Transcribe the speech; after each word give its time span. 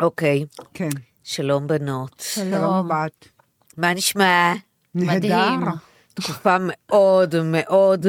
אוקיי, 0.00 0.44
כן. 0.74 0.88
שלום 1.24 1.66
בנות. 1.66 2.24
שלום 2.34 2.88
בת. 2.88 3.28
מה 3.76 3.94
נשמע? 3.94 4.52
מדהים. 4.94 5.32
נהדר. 5.32 5.70
תקופה 6.14 6.56
מאוד 6.60 7.34
מאוד. 7.44 8.06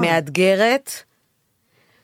מאתגרת. 0.00 0.90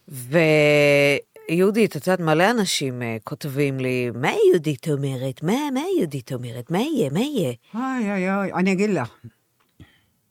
ויהודית, 0.09 1.97
את 1.97 2.07
יודעת, 2.07 2.21
מלא 2.21 2.51
אנשים 2.51 3.03
אה, 3.03 3.17
כותבים 3.25 3.81
לי, 3.81 4.11
מה 4.15 4.31
יהודית 4.51 4.89
אומרת? 4.89 5.43
מה, 5.43 5.71
מה 5.75 5.81
יהודית 5.99 6.33
אומרת? 6.33 6.71
מה 6.71 6.79
יהיה? 6.79 7.11
מה 7.11 7.21
יהיה? 7.21 7.53
אוי 7.75 8.11
אוי 8.13 8.35
אוי, 8.35 8.53
אני 8.53 8.73
אגיד 8.73 8.91
לך. 8.91 9.11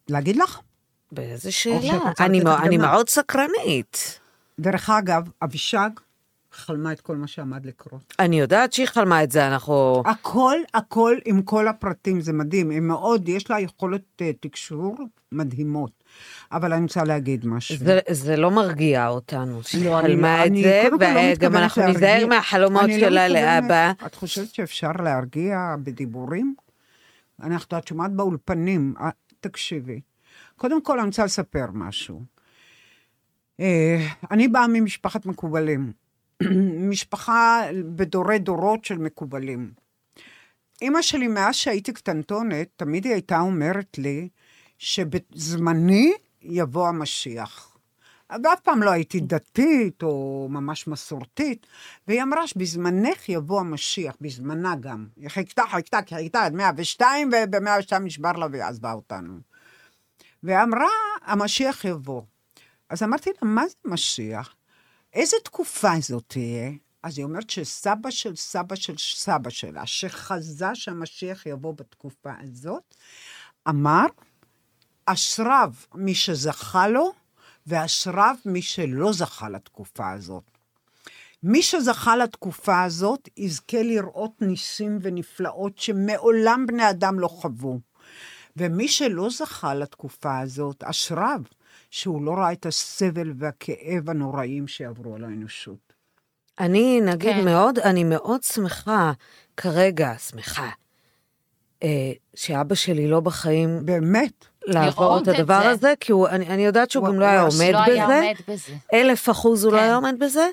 להגיד 0.10 0.36
לך? 0.36 0.60
באיזה 1.12 1.52
שאת 1.52 1.82
שאלה. 1.82 2.12
אני. 2.64 2.78
מאוד 2.78 3.10
סקרנית. 3.10 4.20
דרך 4.60 4.90
אגב, 4.90 5.24
אבישג 5.44 5.90
חלמה 6.54 6.92
את 6.92 7.02
כל 7.02 7.16
מה 7.16 7.28
שעמד 7.28 7.66
לקרות. 7.66 8.14
אני 8.20 8.40
יודעת 8.40 8.74
שהיא 8.74 8.86
חלמה 8.88 9.24
את 9.24 9.32
זה, 9.32 9.48
אנחנו... 9.48 10.04
הכל, 10.06 10.56
הכל 10.74 11.18
עם 11.26 11.42
כל 11.42 11.68
הפרטים, 11.68 12.22
זה 12.22 12.34
מדהים. 12.34 12.70
היא 12.70 12.80
מאוד, 12.80 13.30
יש 13.30 13.50
לה 13.52 13.60
יכולת 13.60 14.02
אה, 14.22 14.32
תקשור 14.40 14.96
מדהימות. 15.32 16.04
אבל 16.52 16.74
אני 16.74 16.84
רוצה 16.84 17.04
להגיד 17.04 17.46
משהו. 17.46 17.78
זה, 17.78 18.00
זה 18.10 18.36
לא 18.38 18.52
מרגיע 18.52 19.08
אותנו, 19.08 19.64
שהיא 19.64 19.86
לא, 19.86 20.00
אני- 20.00 20.08
חלמה 20.08 20.44
את 20.44 20.48
אני 20.48 20.64
זה, 20.64 20.84
לא 20.92 20.96
וגם 20.96 21.14
מתכוונת 21.32 21.56
אנחנו 21.64 21.82
להרגיע. 21.82 22.00
ניזהר 22.14 22.28
מהחלומות 22.28 22.82
לא 22.82 23.00
שלה 23.00 23.28
מתכוונת- 23.28 23.32
לאבא. 23.64 23.92
את 24.06 24.16
חושבת 24.16 24.54
שאפשר 24.54 24.92
להרגיע 25.04 25.76
בדיבורים? 25.84 26.56
אנחנו, 27.44 27.78
את 27.78 27.88
שומעת 27.88 28.12
באולפנים, 28.12 28.94
אה, 29.00 29.10
תקשיבי. 29.40 30.02
קודם 30.56 30.82
כל, 30.82 31.00
אני 31.00 31.08
רוצה 31.08 31.26
לספר 31.26 31.66
משהו. 31.74 32.22
אה, 33.60 34.08
אני 34.32 34.48
באה 34.48 34.68
ממשפחת 34.68 35.26
מקובלים. 35.26 36.03
משפחה 36.90 37.62
בדורי 37.96 38.40
דורות 38.40 38.86
של 38.86 38.98
מקובלים. 38.98 39.72
אימא 40.82 41.02
שלי, 41.02 41.28
מאז 41.28 41.56
שהייתי 41.56 41.94
קטנטונת, 41.94 42.68
תמיד 42.76 43.06
היא 43.06 43.14
הייתה 43.14 43.40
אומרת 43.40 43.98
לי 43.98 44.30
שבזמני 44.78 46.14
יבוא 46.42 46.88
המשיח. 46.88 47.78
ואף 48.44 48.60
פעם 48.60 48.84
לא 48.84 48.92
הייתי 48.92 49.20
דתית 49.20 50.04
או 50.04 50.48
ממש 50.52 50.88
מסורתית, 50.88 51.68
והיא 52.08 52.24
אמרה 52.24 52.48
שבזמנך 52.48 53.30
יבוא 53.30 53.60
המשיח, 53.60 54.16
בזמנה 54.22 54.76
גם. 54.76 55.08
היא 55.16 55.30
חיכתה, 55.30 55.64
חיכתה, 55.72 56.00
חיכתה 56.10 56.46
עד 56.46 56.54
102, 56.54 57.30
וב-102 57.30 58.00
נשבר 58.00 58.32
לה 58.32 58.48
והיא 58.52 58.64
עזבה 58.64 58.94
אותנו. 58.94 59.34
ואמרה, 60.44 60.88
המשיח 61.22 61.86
יבוא. 61.86 62.22
אז 62.90 63.04
אמרתי 63.04 63.30
לה, 63.30 63.50
מה 63.50 63.68
זה 63.68 63.76
משיח? 63.86 64.56
איזה 65.14 65.38
תקופה 65.44 65.92
זאת 66.02 66.24
תהיה? 66.28 66.72
אז 67.04 67.18
היא 67.18 67.26
אומרת 67.26 67.50
שסבא 67.50 68.10
של 68.10 68.36
סבא 68.36 68.76
של 68.76 68.98
סבא 68.98 69.50
שלה, 69.50 69.86
שחזה 69.86 70.68
שהמשיח 70.74 71.46
יבוא 71.46 71.74
בתקופה 71.74 72.32
הזאת, 72.40 72.96
אמר, 73.70 74.06
אשריו 75.06 75.74
מי 75.96 76.16
שזכה 76.16 76.88
לו, 76.88 77.14
ואשריו 77.68 78.36
מי 78.46 78.62
שלא 78.62 79.14
זכה 79.14 79.50
לתקופה 79.50 80.12
הזאת. 80.12 80.44
מי 81.44 81.62
שזכה 81.62 82.16
לתקופה 82.16 82.84
הזאת, 82.84 83.30
יזכה 83.38 83.84
לראות 83.84 84.42
ניסים 84.42 85.00
ונפלאות 85.02 85.78
שמעולם 85.78 86.66
בני 86.68 86.90
אדם 86.90 87.20
לא 87.20 87.28
חוו. 87.28 87.80
ומי 88.58 88.88
שלא 88.88 89.30
זכה 89.30 89.74
לתקופה 89.74 90.40
הזאת, 90.40 90.84
אשריו, 90.84 91.42
שהוא 91.96 92.22
לא 92.26 92.32
ראה 92.34 92.52
את 92.52 92.66
הסבל 92.66 93.34
והכאב 93.38 94.10
הנוראים 94.10 94.68
שעברו 94.68 95.16
על 95.16 95.24
האנושות. 95.24 95.94
אני, 96.60 97.02
נגיד, 97.02 97.34
כן. 97.36 97.46
מאוד, 97.46 97.80
אני 97.80 98.04
מאוד 98.04 98.44
שמחה, 98.44 99.12
כרגע, 99.58 100.14
שמחה, 100.18 100.70
אה, 101.84 102.12
שאבא 102.36 102.76
שלי 102.76 103.08
לא 103.08 103.20
בחיים 103.20 103.86
באמת. 103.86 104.46
לעבור 104.66 105.18
את 105.18 105.24
את 105.24 105.28
הדבר 105.28 105.62
זה. 105.64 105.70
הזה, 105.70 105.94
כי 106.00 106.12
הוא, 106.12 106.28
אני, 106.28 106.48
אני 106.48 106.66
יודעת 106.66 106.92
שהוא 106.92 107.08
הוא- 107.08 107.14
גם 107.14 107.20
לא 107.20 107.26
היה 107.26 107.42
הוא 107.42 107.50
עומד 107.54 107.72
לא 107.74 107.80
היה 107.94 108.06
בזה. 108.06 108.16
עומד 108.16 108.36
בזה. 108.48 108.74
אלף 108.94 109.30
אחוז 109.30 109.64
הוא 109.64 109.74
לא 109.74 109.78
כן. 109.78 109.84
היה 109.84 109.96
עומד 109.96 110.16
בזה, 110.20 110.48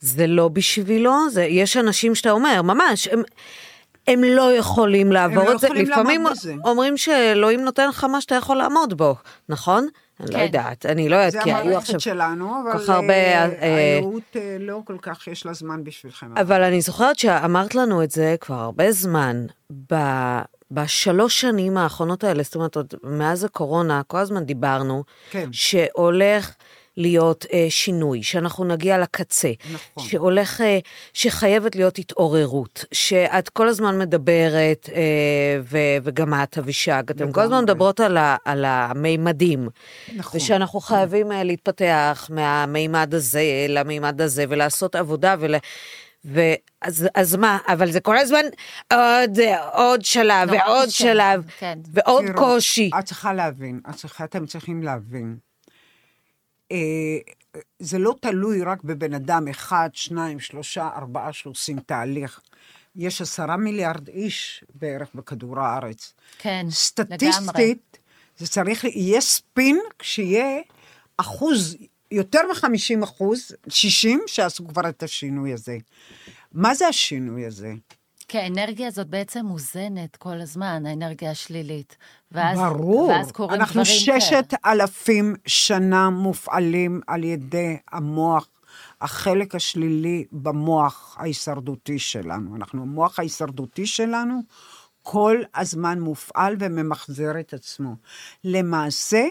זה 0.00 0.26
לא 0.26 0.48
בשבילו, 0.48 1.30
זה, 1.30 1.44
יש 1.44 1.76
אנשים 1.76 2.14
שאתה 2.14 2.30
אומר, 2.30 2.62
ממש, 2.62 3.08
הם, 3.08 3.22
הם 4.08 4.24
לא 4.24 4.52
יכולים 4.52 5.12
לעבור 5.12 5.44
לא 5.44 5.52
את 5.52 5.58
זה. 5.58 5.66
יכולים 5.66 5.90
לפעמים 5.90 6.22
לעמוד 6.22 6.32
בזה. 6.32 6.54
אומרים 6.64 6.96
שאלוהים 6.96 7.60
נותן 7.60 7.88
לך 7.88 8.04
מה 8.04 8.20
שאתה 8.20 8.34
יכול 8.34 8.56
לעמוד 8.56 8.96
בו, 8.96 9.14
נכון? 9.48 9.88
אני 10.20 10.30
לא 10.30 10.36
כן. 10.36 10.44
יודעת, 10.44 10.86
אני 10.86 11.08
לא 11.08 11.16
יודעת, 11.16 11.32
זה 11.32 11.40
כי 11.44 11.52
היו 11.52 11.60
המערכת 11.60 11.82
עכשיו... 11.82 12.00
שלנו, 12.00 12.62
אבל 12.62 12.78
כך 12.78 12.88
הרבה, 12.88 13.12
אה, 13.12 13.44
אה, 13.62 14.00
אה, 14.36 14.56
לא 14.60 14.80
כל 14.84 14.96
כך 15.02 15.26
יש 15.26 15.46
לה 15.46 15.52
זמן 15.52 15.84
בשבילכם. 15.84 16.38
אבל 16.38 16.62
אני 16.62 16.80
זוכרת 16.80 17.18
שאמרת 17.18 17.74
לנו 17.74 18.02
את 18.02 18.10
זה 18.10 18.36
כבר 18.40 18.54
הרבה 18.54 18.92
זמן, 18.92 19.46
ב... 19.92 19.94
בשלוש 20.70 21.40
שנים 21.40 21.76
האחרונות 21.76 22.24
האלה, 22.24 22.42
זאת 22.42 22.54
אומרת, 22.54 22.76
עוד 22.76 22.94
מאז 23.02 23.44
הקורונה, 23.44 24.02
כל 24.06 24.18
הזמן 24.18 24.44
דיברנו, 24.44 25.04
כן. 25.30 25.48
שהולך 25.52 26.54
להיות 26.96 27.46
אה, 27.52 27.66
שינוי, 27.68 28.22
שאנחנו 28.22 28.64
נגיע 28.64 28.98
לקצה, 28.98 29.52
נכון. 29.72 30.04
שהולך, 30.08 30.60
אה, 30.60 30.78
שחייבת 31.12 31.76
להיות 31.76 31.98
התעוררות, 31.98 32.84
שאת 32.92 33.48
כל 33.48 33.68
הזמן 33.68 33.98
מדברת, 33.98 34.88
אה, 34.94 35.60
ו, 35.62 35.78
וגם 36.02 36.34
את, 36.34 36.58
אבישג, 36.58 37.02
אתם 37.10 37.32
כל 37.32 37.40
הזמן. 37.40 37.62
מדברות 37.62 38.00
על, 38.00 38.16
ה, 38.16 38.36
על 38.44 38.64
המימדים, 38.64 39.68
נכון. 40.16 40.40
ושאנחנו 40.40 40.80
חייבים 40.80 41.32
אה, 41.32 41.42
להתפתח 41.42 42.30
מהמימד 42.30 43.14
הזה 43.14 43.66
למימד 43.68 44.20
הזה, 44.20 44.44
ולעשות 44.48 44.94
עבודה, 44.94 45.34
ול... 45.38 45.54
ואז 46.24 47.08
אז 47.14 47.36
מה, 47.36 47.58
אבל 47.68 47.90
זה 47.90 48.00
כל 48.00 48.18
הזמן 48.18 48.42
עוד, 48.92 49.38
עוד 49.72 50.04
שלב, 50.04 50.50
נורא 50.50 50.58
ועוד 50.58 50.88
שלב, 50.90 51.44
כן. 51.58 51.78
ועוד 51.92 52.24
תראו, 52.26 52.36
קושי. 52.36 52.90
את 52.98 53.04
צריכה 53.04 53.32
להבין, 53.32 53.80
את 53.90 53.94
צריכה, 53.94 54.24
אתם 54.24 54.46
צריכים 54.46 54.82
להבין. 54.82 55.36
אה, 56.72 57.18
זה 57.78 57.98
לא 57.98 58.14
תלוי 58.20 58.62
רק 58.62 58.82
בבן 58.82 59.14
אדם 59.14 59.48
אחד, 59.48 59.88
שניים, 59.92 60.40
שלושה, 60.40 60.88
ארבעה 60.96 61.32
שעושים 61.32 61.80
תהליך. 61.80 62.40
יש 62.96 63.20
עשרה 63.20 63.56
מיליארד 63.56 64.08
איש 64.08 64.64
בערך 64.74 65.08
בכדור 65.14 65.60
הארץ. 65.60 66.14
כן, 66.38 66.50
לגמרי. 66.58 66.72
סטטיסטית, 66.72 67.98
זה 68.38 68.46
צריך, 68.46 68.84
יהיה 68.84 69.20
ספין 69.20 69.78
כשיהיה 69.98 70.60
אחוז, 71.16 71.76
יותר 72.10 72.40
מ-50 72.48 73.04
אחוז, 73.04 73.52
60, 73.68 74.20
שעשו 74.26 74.68
כבר 74.68 74.88
את 74.88 75.02
השינוי 75.02 75.52
הזה. 75.52 75.78
מה 76.52 76.74
זה 76.74 76.88
השינוי 76.88 77.46
הזה? 77.46 77.72
כי 78.28 78.38
האנרגיה 78.38 78.88
הזאת 78.88 79.06
בעצם 79.06 79.46
מוזנת 79.46 80.16
כל 80.16 80.40
הזמן, 80.40 80.86
האנרגיה 80.86 81.30
השלילית. 81.30 81.96
ואז, 82.32 82.58
ברור. 82.58 83.08
ואז 83.08 83.32
קורים 83.32 83.60
אנחנו 83.60 83.82
דברים 83.82 84.20
ששת 84.20 84.54
כאלה. 84.62 84.72
אלפים 84.72 85.34
שנה 85.46 86.10
מופעלים 86.10 87.00
על 87.06 87.24
ידי 87.24 87.76
המוח, 87.92 88.48
החלק 89.00 89.54
השלילי 89.54 90.24
במוח 90.32 91.16
ההישרדותי 91.20 91.98
שלנו. 91.98 92.56
אנחנו, 92.56 92.82
המוח 92.82 93.18
ההישרדותי 93.18 93.86
שלנו 93.86 94.40
כל 95.02 95.42
הזמן 95.54 96.00
מופעל 96.00 96.56
וממחזר 96.58 97.40
את 97.40 97.54
עצמו. 97.54 97.96
למעשה, 98.44 99.26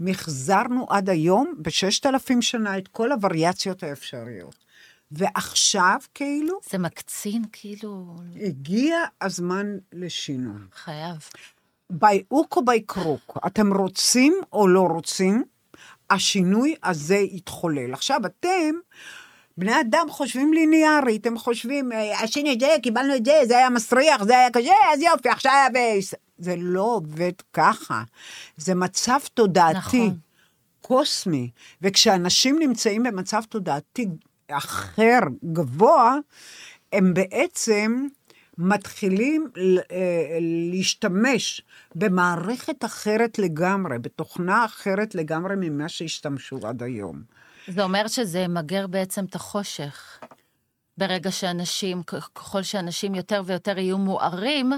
מחזרנו 0.00 0.86
עד 0.88 1.10
היום, 1.10 1.54
בששת 1.58 2.06
אלפים 2.06 2.42
שנה, 2.42 2.78
את 2.78 2.88
כל 2.88 3.12
הווריאציות 3.12 3.82
האפשריות. 3.82 4.69
ועכשיו, 5.12 5.96
כאילו, 6.14 6.58
זה 6.70 6.78
מקצין, 6.78 7.42
כאילו, 7.52 8.16
הגיע 8.46 8.96
הזמן 9.20 9.66
לשינוי. 9.92 10.60
חייב. 10.74 11.16
by 11.92 12.34
hook 12.34 12.56
או 12.56 12.62
by 12.62 12.92
crook, 12.94 13.46
אתם 13.46 13.72
רוצים 13.76 14.34
או 14.52 14.68
לא 14.68 14.80
רוצים, 14.80 15.44
השינוי 16.10 16.74
הזה 16.84 17.16
יתחולל. 17.16 17.92
עכשיו, 17.92 18.20
אתם, 18.26 18.74
בני 19.56 19.80
אדם 19.80 20.06
חושבים 20.10 20.52
ליניארית, 20.52 21.26
הם 21.26 21.38
חושבים, 21.38 21.92
"אה, 21.92 22.20
עשינו 22.20 22.52
את 22.52 22.60
זה, 22.60 22.68
קיבלנו 22.82 23.16
את 23.16 23.24
זה, 23.24 23.32
זה 23.48 23.58
היה 23.58 23.70
מסריח, 23.70 24.24
זה 24.24 24.38
היה 24.38 24.50
קשה, 24.50 24.74
אז 24.94 25.00
יופי, 25.00 25.28
עכשיו... 25.28 25.50
זה 26.38 26.54
לא 26.58 26.82
עובד 26.82 27.32
ככה. 27.52 28.02
זה 28.56 28.74
מצב 28.74 29.18
תודעתי. 29.34 29.78
נכון. 29.78 30.18
קוסמי, 30.80 31.50
וכשאנשים 31.82 32.58
נמצאים 32.58 33.02
במצב 33.02 33.42
תודעתי 33.48 34.06
אחר, 34.50 35.18
גבוה, 35.52 36.16
הם 36.92 37.14
בעצם 37.14 38.06
מתחילים 38.58 39.48
אה, 39.90 40.38
להשתמש 40.70 41.62
במערכת 41.94 42.84
אחרת 42.84 43.38
לגמרי, 43.38 43.98
בתוכנה 43.98 44.64
אחרת 44.64 45.14
לגמרי 45.14 45.54
ממה 45.56 45.88
שהשתמשו 45.88 46.58
עד 46.66 46.82
היום. 46.82 47.22
זה 47.68 47.82
אומר 47.84 48.06
שזה 48.08 48.38
ימגר 48.38 48.86
בעצם 48.86 49.24
את 49.24 49.34
החושך. 49.34 50.20
ברגע 50.98 51.30
שאנשים, 51.30 52.02
ככל 52.02 52.62
שאנשים 52.62 53.14
יותר 53.14 53.42
ויותר 53.46 53.78
יהיו 53.78 53.98
מוארים, 53.98 54.72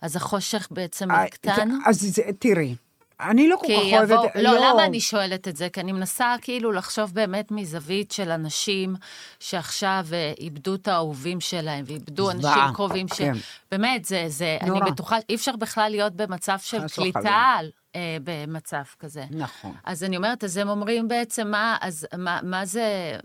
אז 0.00 0.16
החושך 0.16 0.68
בעצם 0.70 1.10
אה, 1.10 1.26
יקטן. 1.26 1.70
זה- 1.70 1.90
אז 1.90 2.20
תראי, 2.38 2.74
אני 3.20 3.48
לא 3.48 3.56
כל 3.56 3.66
כך 3.66 3.70
יבוא, 3.86 4.16
אוהבת... 4.16 4.36
לא, 4.36 4.54
למה 4.54 4.84
אני 4.84 5.00
שואלת 5.00 5.48
את 5.48 5.56
זה? 5.56 5.68
כי 5.68 5.80
אני 5.80 5.92
מנסה 5.92 6.34
כאילו 6.42 6.72
לחשוב 6.72 7.14
באמת 7.14 7.50
מזווית 7.50 8.10
של 8.10 8.30
אנשים 8.30 8.94
שעכשיו 9.40 10.06
אה, 10.12 10.32
איבדו 10.40 10.74
את 10.74 10.88
האהובים 10.88 11.40
שלהם, 11.40 11.84
ואיבדו 11.86 12.30
אנשים 12.30 12.72
קרובים 12.74 13.08
ש... 13.08 13.18
כן. 13.18 13.32
באמת, 13.70 14.04
זה, 14.04 14.24
זה, 14.28 14.58
אני 14.60 14.70
נורא. 14.70 14.90
בטוחה, 14.90 15.16
אי 15.28 15.34
אפשר 15.34 15.56
בכלל 15.56 15.90
להיות 15.90 16.12
במצב 16.16 16.58
של. 16.58 16.78
קליטה 16.94 17.58
אה, 17.96 18.16
במצב 18.24 18.82
כזה. 18.98 19.24
נכון. 19.30 19.72
אז 19.84 20.04
אני 20.04 20.16
אומרת, 20.16 20.44
אז 20.44 20.56
הם 20.56 20.68
אומרים 20.68 21.08
בעצם, 21.08 21.50
מה, 21.50 21.76
אז 21.80 22.06
מה, 22.18 22.40
מה 22.42 22.64
זה... 22.64 23.16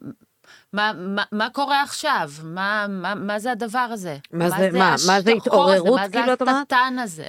מה, 0.73 0.91
מה, 0.95 1.23
מה 1.31 1.49
קורה 1.49 1.83
עכשיו? 1.83 2.31
מה, 2.43 2.85
מה, 2.89 3.15
מה 3.15 3.39
זה 3.39 3.51
הדבר 3.51 3.79
הזה? 3.79 4.17
מה 4.31 4.49
זה- 4.49 4.69
מה- 4.73 4.89
מה 4.89 4.97
זה 4.97 5.13
הזה? 5.17 5.31
התעוררות, 5.31 5.99
מה 5.99 6.07
זה 6.07 6.13
כאילו, 6.13 6.33
את 6.33 6.41
אומרת? 6.41 6.55
הקטן 6.61 6.95
הזה, 6.99 7.27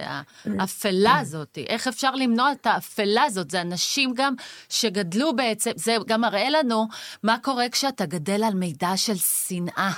האפלה 0.58 1.18
הזאת? 1.18 1.58
איך 1.66 1.88
אפשר 1.88 2.10
למנוע 2.14 2.52
את 2.52 2.66
האפלה 2.66 3.22
הזאת? 3.22 3.50
זה 3.50 3.60
אנשים 3.60 4.12
גם 4.16 4.34
שגדלו 4.68 5.36
בעצם, 5.36 5.70
זה 5.76 5.96
גם 6.06 6.20
מראה 6.20 6.50
לנו 6.50 6.88
מה 7.22 7.36
קורה 7.42 7.68
כשאתה 7.68 8.06
גדל 8.06 8.44
על 8.44 8.54
מידע 8.54 8.96
של 8.96 9.16
שנאה. 9.16 9.90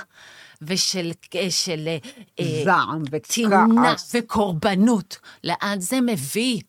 ושל 0.67 1.11
של, 1.49 1.87
אה, 2.39 2.61
זעם 2.65 3.03
וכעס. 3.11 4.15
וקורבנות. 4.15 5.17
לאן 5.43 5.79
זה 5.79 6.01
מביא? 6.01 6.61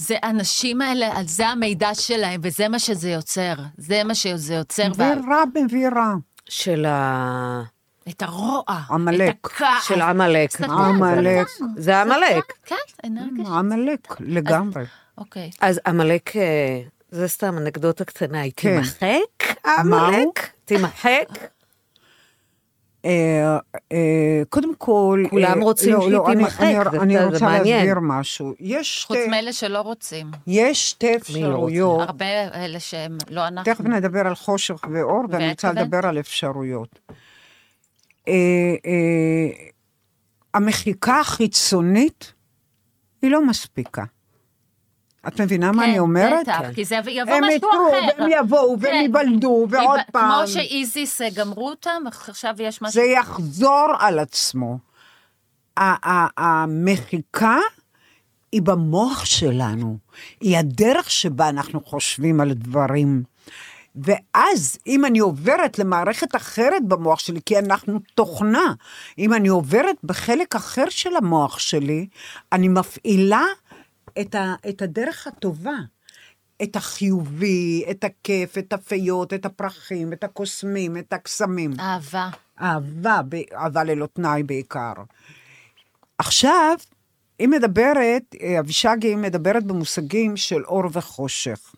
זה 0.00 0.16
האנשים 0.22 0.80
האלה, 0.80 1.16
על 1.18 1.26
זה 1.26 1.48
המידע 1.48 1.94
שלהם, 1.94 2.40
וזה 2.44 2.68
מה 2.68 2.78
שזה 2.78 3.10
יוצר. 3.10 3.52
זה 3.76 4.04
מה 4.04 4.14
שזה 4.14 4.54
יוצר. 4.54 4.88
וה- 4.96 5.12
ורע 5.26 5.42
מביא 5.64 5.88
רע. 5.88 6.14
של 6.48 6.84
ה... 6.86 7.62
את 8.08 8.22
הרוע. 8.22 8.62
עמלק. 8.90 9.30
את 9.40 9.44
הכעס. 9.44 9.84
של 9.88 10.00
עמלק. 10.00 10.60
עמלק. 10.60 11.46
זה 11.76 12.00
עמלק. 12.00 12.52
כן, 12.64 12.74
אנרגיה. 13.06 13.44
של- 13.44 13.52
עמלק, 13.52 14.16
לגמרי. 14.20 14.84
אוקיי. 15.18 15.50
אז 15.60 15.80
עמלק, 15.86 16.36
אה, 16.36 16.80
זה 17.10 17.28
סתם 17.28 17.58
אנקדוטה 17.58 18.04
קטנה, 18.04 18.40
היא 18.40 18.52
כן. 18.56 18.74
תימחק? 18.82 19.56
הוא? 19.64 19.72
עמלק? 19.78 20.50
תימחק? 20.64 21.28
אה, 23.04 23.58
אה, 23.92 24.42
קודם 24.48 24.74
כל... 24.74 25.24
כולם 25.30 25.58
אה, 25.58 25.64
רוצים 25.64 25.92
לא, 25.92 26.00
שהיא 26.00 26.12
לא, 26.12 26.26
אני- 26.28 26.36
תימחק, 26.36 26.60
אני- 26.60 26.72
זה- 26.92 27.00
אני 27.02 27.18
זה 27.18 27.24
רוצה 27.24 27.44
מעניין. 27.44 27.76
להסביר 27.86 27.96
משהו. 28.02 28.54
יש 28.60 29.04
חוץ 29.06 29.16
שתי- 29.18 29.28
מאלה 29.28 29.52
שלא 29.52 29.80
רוצים. 29.80 30.30
יש 30.46 30.90
שתי 30.90 31.10
לא? 31.12 31.16
אפשרויות. 31.16 32.00
הרבה 32.00 32.24
אלה 32.54 32.80
שהם 32.80 33.18
לא 33.30 33.46
אנחנו. 33.48 33.74
תכף 33.74 33.84
נדבר 33.84 34.26
על 34.26 34.34
חושך 34.34 34.80
ואור, 34.94 35.24
ואני 35.30 35.50
רוצה? 35.50 35.72
לדבר 35.72 36.06
על 36.06 36.18
אפשרויות. 36.18 36.98
המחיקה 40.54 41.20
החיצונית 41.20 42.32
היא 43.22 43.30
לא 43.30 43.46
מספיקה. 43.46 44.04
את 45.28 45.40
מבינה 45.40 45.72
מה 45.72 45.82
כן, 45.82 45.88
אני 45.88 45.98
אומרת? 45.98 46.48
בטח, 46.48 46.60
כי 46.74 46.84
זה 46.84 46.96
יבוא 46.96 47.34
הם 47.34 47.44
משהו 47.44 47.56
יתנו, 47.56 47.70
אחר. 47.70 48.22
והם 48.22 48.30
יבואו, 48.30 48.80
והם 48.80 48.92
כן. 48.92 49.00
ייוולדו, 49.02 49.66
ועוד 49.70 50.00
כמו 50.00 50.12
פעם. 50.12 50.46
שאיזיס 50.46 51.22
אה, 51.22 51.28
גמרו 51.34 51.70
אותם, 51.70 52.02
עכשיו 52.28 52.54
יש 52.58 52.82
משהו... 52.82 52.92
זה 52.92 53.02
יחזור 53.02 53.86
על 53.98 54.18
עצמו. 54.18 54.78
המחיקה 56.36 57.58
היא 58.52 58.62
במוח 58.62 59.24
שלנו, 59.24 59.98
היא 60.40 60.58
הדרך 60.58 61.10
שבה 61.10 61.48
אנחנו 61.48 61.80
חושבים 61.80 62.40
על 62.40 62.52
דברים. 62.52 63.22
ואז, 63.96 64.78
אם 64.86 65.04
אני 65.04 65.18
עוברת 65.18 65.78
למערכת 65.78 66.36
אחרת 66.36 66.84
במוח 66.88 67.18
שלי, 67.18 67.40
כי 67.46 67.58
אנחנו 67.58 67.98
תוכנה, 68.14 68.74
אם 69.18 69.34
אני 69.34 69.48
עוברת 69.48 69.96
בחלק 70.04 70.54
אחר 70.54 70.84
של 70.88 71.16
המוח 71.16 71.58
שלי, 71.58 72.06
אני 72.52 72.68
מפעילה 72.68 73.44
את, 74.20 74.34
ה, 74.34 74.54
את 74.68 74.82
הדרך 74.82 75.26
הטובה. 75.26 75.76
את 76.62 76.76
החיובי, 76.76 77.84
את 77.90 78.04
הכיף, 78.04 78.58
את 78.58 78.72
הפיות, 78.72 79.34
את 79.34 79.46
הפרחים, 79.46 80.12
את 80.12 80.24
הקוסמים, 80.24 80.96
את 80.96 81.12
הקסמים. 81.12 81.70
אהבה. 81.80 82.30
אהבה, 82.60 83.20
אהבה 83.54 83.84
ללא 83.84 84.06
תנאי 84.06 84.42
בעיקר. 84.42 84.92
עכשיו, 86.18 86.76
היא 87.38 87.48
מדברת, 87.48 88.34
אבישג 88.58 88.96
היא 89.02 89.16
מדברת 89.16 89.64
במושגים 89.64 90.36
של 90.36 90.64
אור 90.64 90.84
וחושך. 90.92 91.74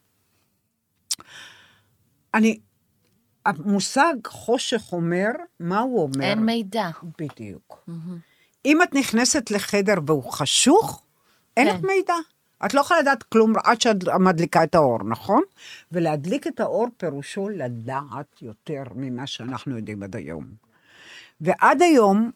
אני, 2.35 2.59
המושג 3.47 4.15
חושך 4.27 4.93
אומר, 4.93 5.31
מה 5.61 5.81
הוא 5.81 6.03
אומר? 6.03 6.25
אין 6.25 6.47
מידע. 6.47 6.91
בדיוק. 7.19 7.89
אם 8.65 8.83
את 8.83 8.95
נכנסת 8.95 9.51
לחדר 9.51 9.95
והוא 10.07 10.33
חשוך, 10.33 11.02
אין 11.57 11.69
כן. 11.69 11.75
לך 11.77 11.85
מידע. 11.85 12.15
את 12.67 12.75
לא 12.75 12.81
יכולה 12.81 13.01
לדעת 13.01 13.23
כלום 13.23 13.53
עד 13.65 13.81
שאת 13.81 13.97
מדליקה 14.21 14.65
את 14.65 14.75
האור, 14.75 14.99
נכון? 15.05 15.43
ולהדליק 15.93 16.47
את 16.47 16.61
האור 16.61 16.87
פירושו 16.97 17.49
לדעת 17.49 18.43
יותר 18.43 18.83
ממה 18.95 19.27
שאנחנו 19.27 19.77
יודעים 19.77 20.03
עד 20.03 20.17
היום. 20.17 20.45
ועד 21.41 21.83
היום, 21.83 22.31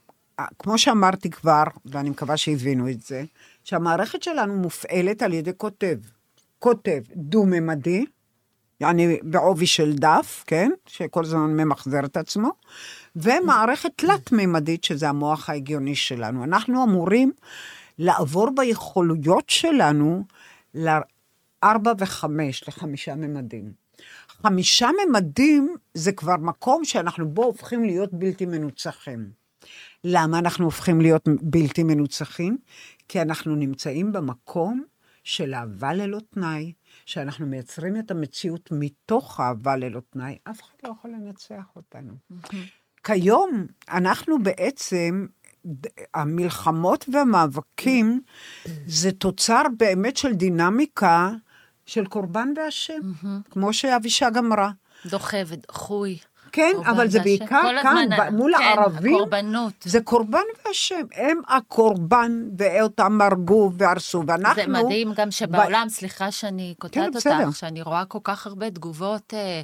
כמו 0.59 0.79
שאמרתי 0.79 1.31
כבר, 1.31 1.65
ואני 1.85 2.11
מקווה 2.11 2.37
שהבינו 2.37 2.91
את 2.91 3.01
זה, 3.01 3.25
שהמערכת 3.65 4.23
שלנו 4.23 4.57
מופעלת 4.57 5.23
על 5.23 5.33
ידי 5.33 5.51
כותב. 5.57 5.97
כותב 6.59 7.03
דו-ממדי, 7.17 8.05
יעני 8.81 9.19
בעובי 9.23 9.67
של 9.67 9.93
דף, 9.93 10.45
כן? 10.47 10.71
שכל 10.87 11.25
הזמן 11.25 11.57
ממחזר 11.57 12.05
את 12.05 12.17
עצמו, 12.17 12.51
ומערכת 13.17 13.91
תלת-ממדית, 13.97 14.85
שזה 14.85 15.09
המוח 15.09 15.51
ההגיוני 15.51 15.95
שלנו. 15.95 16.45
אנחנו 16.45 16.85
אמורים 16.85 17.33
לעבור 17.99 18.51
ביכולויות 18.57 19.51
שלנו 19.51 20.25
לארבע 20.75 21.93
וחמש, 21.99 22.69
לחמישה 22.69 23.15
ממדים. 23.15 23.73
חמישה 24.29 24.89
ממדים 25.09 25.77
זה 25.95 26.13
כבר 26.13 26.37
מקום 26.37 26.85
שאנחנו 26.85 27.29
בו 27.29 27.45
הופכים 27.45 27.85
להיות 27.85 28.11
בלתי 28.13 28.47
מנוצחים. 28.47 29.31
למה 30.05 30.39
אנחנו 30.39 30.65
הופכים 30.65 31.01
להיות 31.01 31.29
בלתי 31.43 31.83
מנוצחים? 31.83 32.59
כי 33.09 33.23
אנחנו 33.23 33.55
נמצאים 33.55 34.13
במקום 34.13 34.85
של 35.25 35.55
אהבה 35.55 35.93
ללא 35.93 36.19
תנאי, 36.31 36.73
שאנחנו 37.07 37.47
מייצרים 37.47 37.97
את 37.97 38.11
המציאות 38.11 38.69
מתוך 38.73 39.41
אהבה 39.41 39.77
ללא 39.77 40.01
תנאי, 40.11 40.39
אף 40.51 40.63
אחד 40.63 40.75
לא 40.85 40.89
יכול 40.99 41.11
לנצח 41.11 41.65
אותנו. 41.77 42.13
כיום 43.05 43.67
אנחנו 43.89 44.43
בעצם, 44.43 45.27
המלחמות 46.15 47.05
והמאבקים 47.13 48.21
זה 48.87 49.13
תוצר 49.13 49.63
באמת 49.79 50.17
של 50.17 50.33
דינמיקה 50.33 51.31
של 51.87 52.07
קורבן 52.07 52.49
והשם, 52.57 53.13
כמו 53.51 53.73
שאבישג 53.73 54.37
אמרה. 54.39 54.71
דוחה 55.07 55.37
ודחוי. 55.47 56.19
כן, 56.53 56.73
אבל 56.87 57.09
זה. 57.09 57.21
בעיקר 57.21 57.63
כאן, 57.83 58.09
ב- 58.19 58.31
מול 58.31 58.55
כן, 58.59 58.63
הערבים, 58.63 59.15
הקורבנות. 59.15 59.73
זה 59.85 60.01
קורבן 60.01 60.39
והשם, 60.67 61.03
הם 61.15 61.41
הקורבן, 61.49 62.49
ואותם 62.59 63.21
הרגו 63.21 63.73
והרסו, 63.79 64.23
ואנחנו... 64.27 64.63
זה 64.63 64.67
מדהים 64.67 65.13
גם 65.17 65.31
שבעולם, 65.31 65.89
סליחה 65.89 66.31
שאני 66.31 66.75
כן, 66.75 66.89
קוטעת 66.89 67.15
בסדר. 67.15 67.47
אותך, 67.47 67.57
שאני 67.57 67.83
רואה 67.83 68.05
כל 68.05 68.19
כך 68.25 68.47
הרבה 68.47 68.71
תגובות 68.71 69.35
אה, 69.35 69.63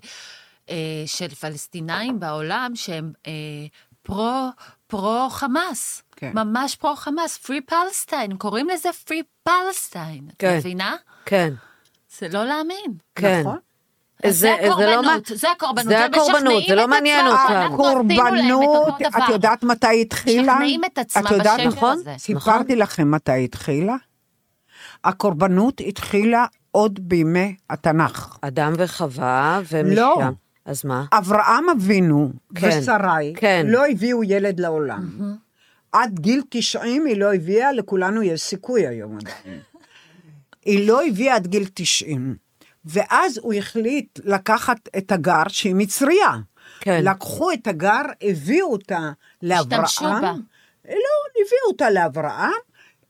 אה, 0.70 1.02
של 1.06 1.28
פלסטינאים 1.28 2.20
בעולם 2.20 2.72
שהם 2.74 3.12
אה, 3.26 3.32
פרו, 4.02 4.48
פרו 4.92 5.28
חמאס. 5.30 6.02
כן. 6.16 6.30
ממש 6.34 6.76
פרו 6.76 6.96
חמאס, 6.96 7.38
פרי 7.38 7.60
פלסטיין, 7.60 8.36
קוראים 8.36 8.68
לזה 8.68 8.88
פרי 9.06 9.22
פלסטיין. 9.42 10.24
את 10.28 10.34
כן. 10.38 10.56
מבינה? 10.58 10.96
כן, 11.26 11.52
זה 12.18 12.28
לא 12.28 12.44
להאמין. 12.44 12.92
כן. 13.14 13.40
נכון. 13.40 13.56
אז 14.24 14.38
זה 14.38 14.54
זה- 14.62 14.68
זה 14.76 14.86
לא 14.86 14.92
הקורבנות, 14.92 15.26
זה 15.34 15.50
הקורבנות. 15.50 15.88
זה 15.88 16.04
הקורבנות, 16.04 16.62
לא 16.74 16.84
את 16.84 16.88
מעניין 16.88 17.26
את 17.26 17.32
הקורבנות, 17.72 18.06
את. 19.06 19.28
יודעת 19.28 19.62
מתי 19.62 19.86
היא 19.86 20.00
התחילה? 20.02 20.52
משכנעים 20.52 20.84
את 20.84 20.98
עצמם 20.98 21.26
את 21.26 21.30
יודעת, 21.30 21.60
בשקר 21.60 21.68
נכון? 21.76 21.92
הזה. 21.92 22.14
סיפרתי 22.18 22.76
לכם 22.76 23.10
מתי 23.10 23.32
היא 23.32 23.44
התחילה? 23.44 23.96
הקורבנות 25.04 25.80
התחילה 25.86 26.46
עוד 26.70 26.98
בימי 27.08 27.56
התנ"ך. 27.70 28.36
אדם 28.40 28.72
וחווה, 28.78 29.60
ומשם. 29.72 29.96
לא. 29.96 30.18
אז 30.64 30.84
מה? 30.84 31.04
אברהם 31.12 31.68
אבינו 31.68 32.32
כן, 32.54 32.78
ושרי 32.82 33.32
כן. 33.36 33.66
לא 33.68 33.86
הביאו 33.86 34.24
ילד 34.24 34.60
לעולם. 34.60 35.34
עד 35.92 36.18
גיל 36.20 36.42
90 36.48 37.06
היא 37.06 37.16
לא 37.16 37.34
הביאה, 37.34 37.72
לכולנו 37.72 38.22
יש 38.22 38.42
סיכוי 38.42 38.86
היום 38.86 39.18
עדיין. 39.18 39.60
היא 40.64 40.88
לא 40.88 41.06
הביאה 41.06 41.34
עד 41.34 41.46
גיל 41.46 41.66
90. 41.74 42.36
ואז 42.84 43.38
הוא 43.42 43.54
החליט 43.54 44.18
לקחת 44.24 44.88
את 44.98 45.12
הגר, 45.12 45.42
שהיא 45.48 45.74
מצריה. 45.74 46.30
כן. 46.80 47.04
לקחו 47.04 47.52
את 47.52 47.66
הגר, 47.66 48.02
הביאו 48.22 48.72
אותה 48.72 49.10
לאברהם. 49.42 49.84
השתמשו 49.84 50.04
בה. 50.04 50.32
לא, 50.84 51.18
הביאו 51.30 51.66
אותה 51.68 51.90
לאברהם, 51.90 52.52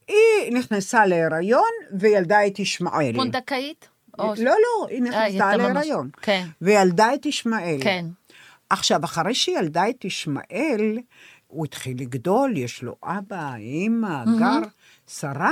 היא 0.07 0.53
נכנסה 0.53 1.05
להיריון 1.05 1.69
וילדה 1.99 2.47
את 2.47 2.59
ישמעאל. 2.59 3.15
פונדקאית? 3.15 3.89
או- 4.19 4.33
לא, 4.37 4.51
לא, 4.51 4.87
היא 4.89 5.01
נכנסה 5.01 5.55
להיריון. 5.57 6.09
כן. 6.21 6.47
וילדה 6.61 7.13
את 7.13 7.25
ישמעאל. 7.25 7.79
כן. 7.83 8.05
עכשיו, 8.69 9.03
אחרי 9.05 9.35
שהיא 9.35 9.57
ילדה 9.57 9.89
את 9.89 10.05
ישמעאל, 10.05 10.97
הוא 11.47 11.65
התחיל 11.65 12.01
לגדול, 12.01 12.57
יש 12.57 12.83
לו 12.83 12.95
אבא, 13.03 13.55
אימא, 13.55 14.23
גר. 14.39 14.59
שרה 15.07 15.51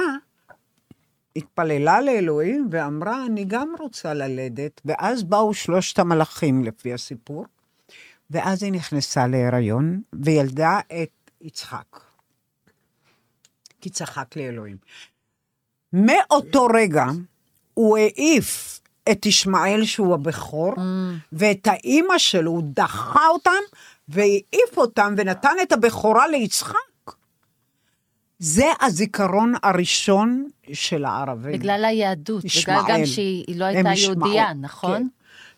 התפללה 1.35 2.01
לאלוהים 2.01 2.67
ואמרה, 2.71 3.25
אני 3.25 3.45
גם 3.45 3.73
רוצה 3.79 4.13
ללדת, 4.13 4.81
ואז 4.85 5.23
באו 5.23 5.53
שלושת 5.53 5.99
המלאכים, 5.99 6.63
לפי 6.63 6.93
הסיפור, 6.93 7.45
ואז 8.29 8.63
היא 8.63 8.71
נכנסה 8.71 9.27
להיריון, 9.27 10.01
וילדה 10.13 10.79
את 11.03 11.31
יצחק. 11.41 11.99
כי 13.81 13.89
צחק 13.89 14.35
לאלוהים. 14.35 14.77
מאותו 15.93 16.65
רגע, 16.73 17.05
הוא 17.73 17.97
העיף 17.97 18.79
את 19.11 19.25
ישמעאל, 19.25 19.85
שהוא 19.85 20.13
הבכור, 20.13 20.73
ואת 21.33 21.67
האימא 21.67 22.17
שלו, 22.17 22.51
הוא 22.51 22.63
דחה 22.65 23.27
אותם, 23.27 23.61
והעיף 24.09 24.77
אותם, 24.77 25.13
ונתן 25.17 25.55
את 25.63 25.71
הבכורה 25.71 26.27
ליצחק. 26.27 26.75
זה 28.39 28.65
הזיכרון 28.81 29.53
הראשון 29.63 30.47
של 30.73 31.05
הערבים. 31.05 31.51
בגלל 31.51 31.85
היהדות, 31.85 32.37
בגלל 32.37 32.47
ישמעאל. 32.47 32.99
גם 32.99 33.05
שהיא 33.05 33.59
לא 33.59 33.65
הייתה 33.65 33.89
יהודייה, 33.95 34.53
נכון? 34.53 34.97
כן. 34.97 35.07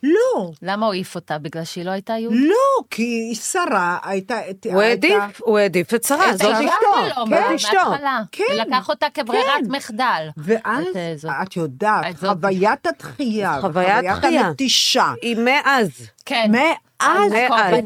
לא, 0.04 0.50
למה 0.62 0.86
הוא 0.86 0.92
העיף 0.92 1.14
אותה? 1.14 1.38
בגלל 1.38 1.64
שהיא 1.64 1.84
לא 1.84 1.90
הייתה 1.90 2.12
יהודית? 2.12 2.40
לא, 2.48 2.84
כי 2.90 3.34
שרה 3.34 3.98
הייתה... 4.02 4.38
הוא 4.72 4.82
העדיף, 4.82 5.40
הוא 5.40 5.58
העדיף 5.58 5.94
את 5.94 6.04
שרה, 6.04 6.30
את 6.30 6.38
זאת 6.38 6.54
האישה 6.54 6.72
אשתו. 6.74 7.14
שלו, 7.14 7.26
כן, 7.26 7.54
אשתו. 7.54 7.76
מההתחלה. 7.88 8.22
כן, 8.32 8.44
ולקח 8.54 8.88
אותה 8.88 9.06
כברירת 9.14 9.44
כן. 9.64 9.70
מחדל. 9.70 10.28
ואז, 10.36 10.86
את, 10.90 10.96
אה, 10.96 11.44
יודעת. 11.56 12.16
חוויית 12.18 12.86
התחייה, 12.86 13.60
חוויית. 13.60 14.24
הנטישה, 14.24 15.12
היא 15.22 15.36
מאז. 15.36 15.90
כן. 16.26 16.50
מאז. 17.08 17.32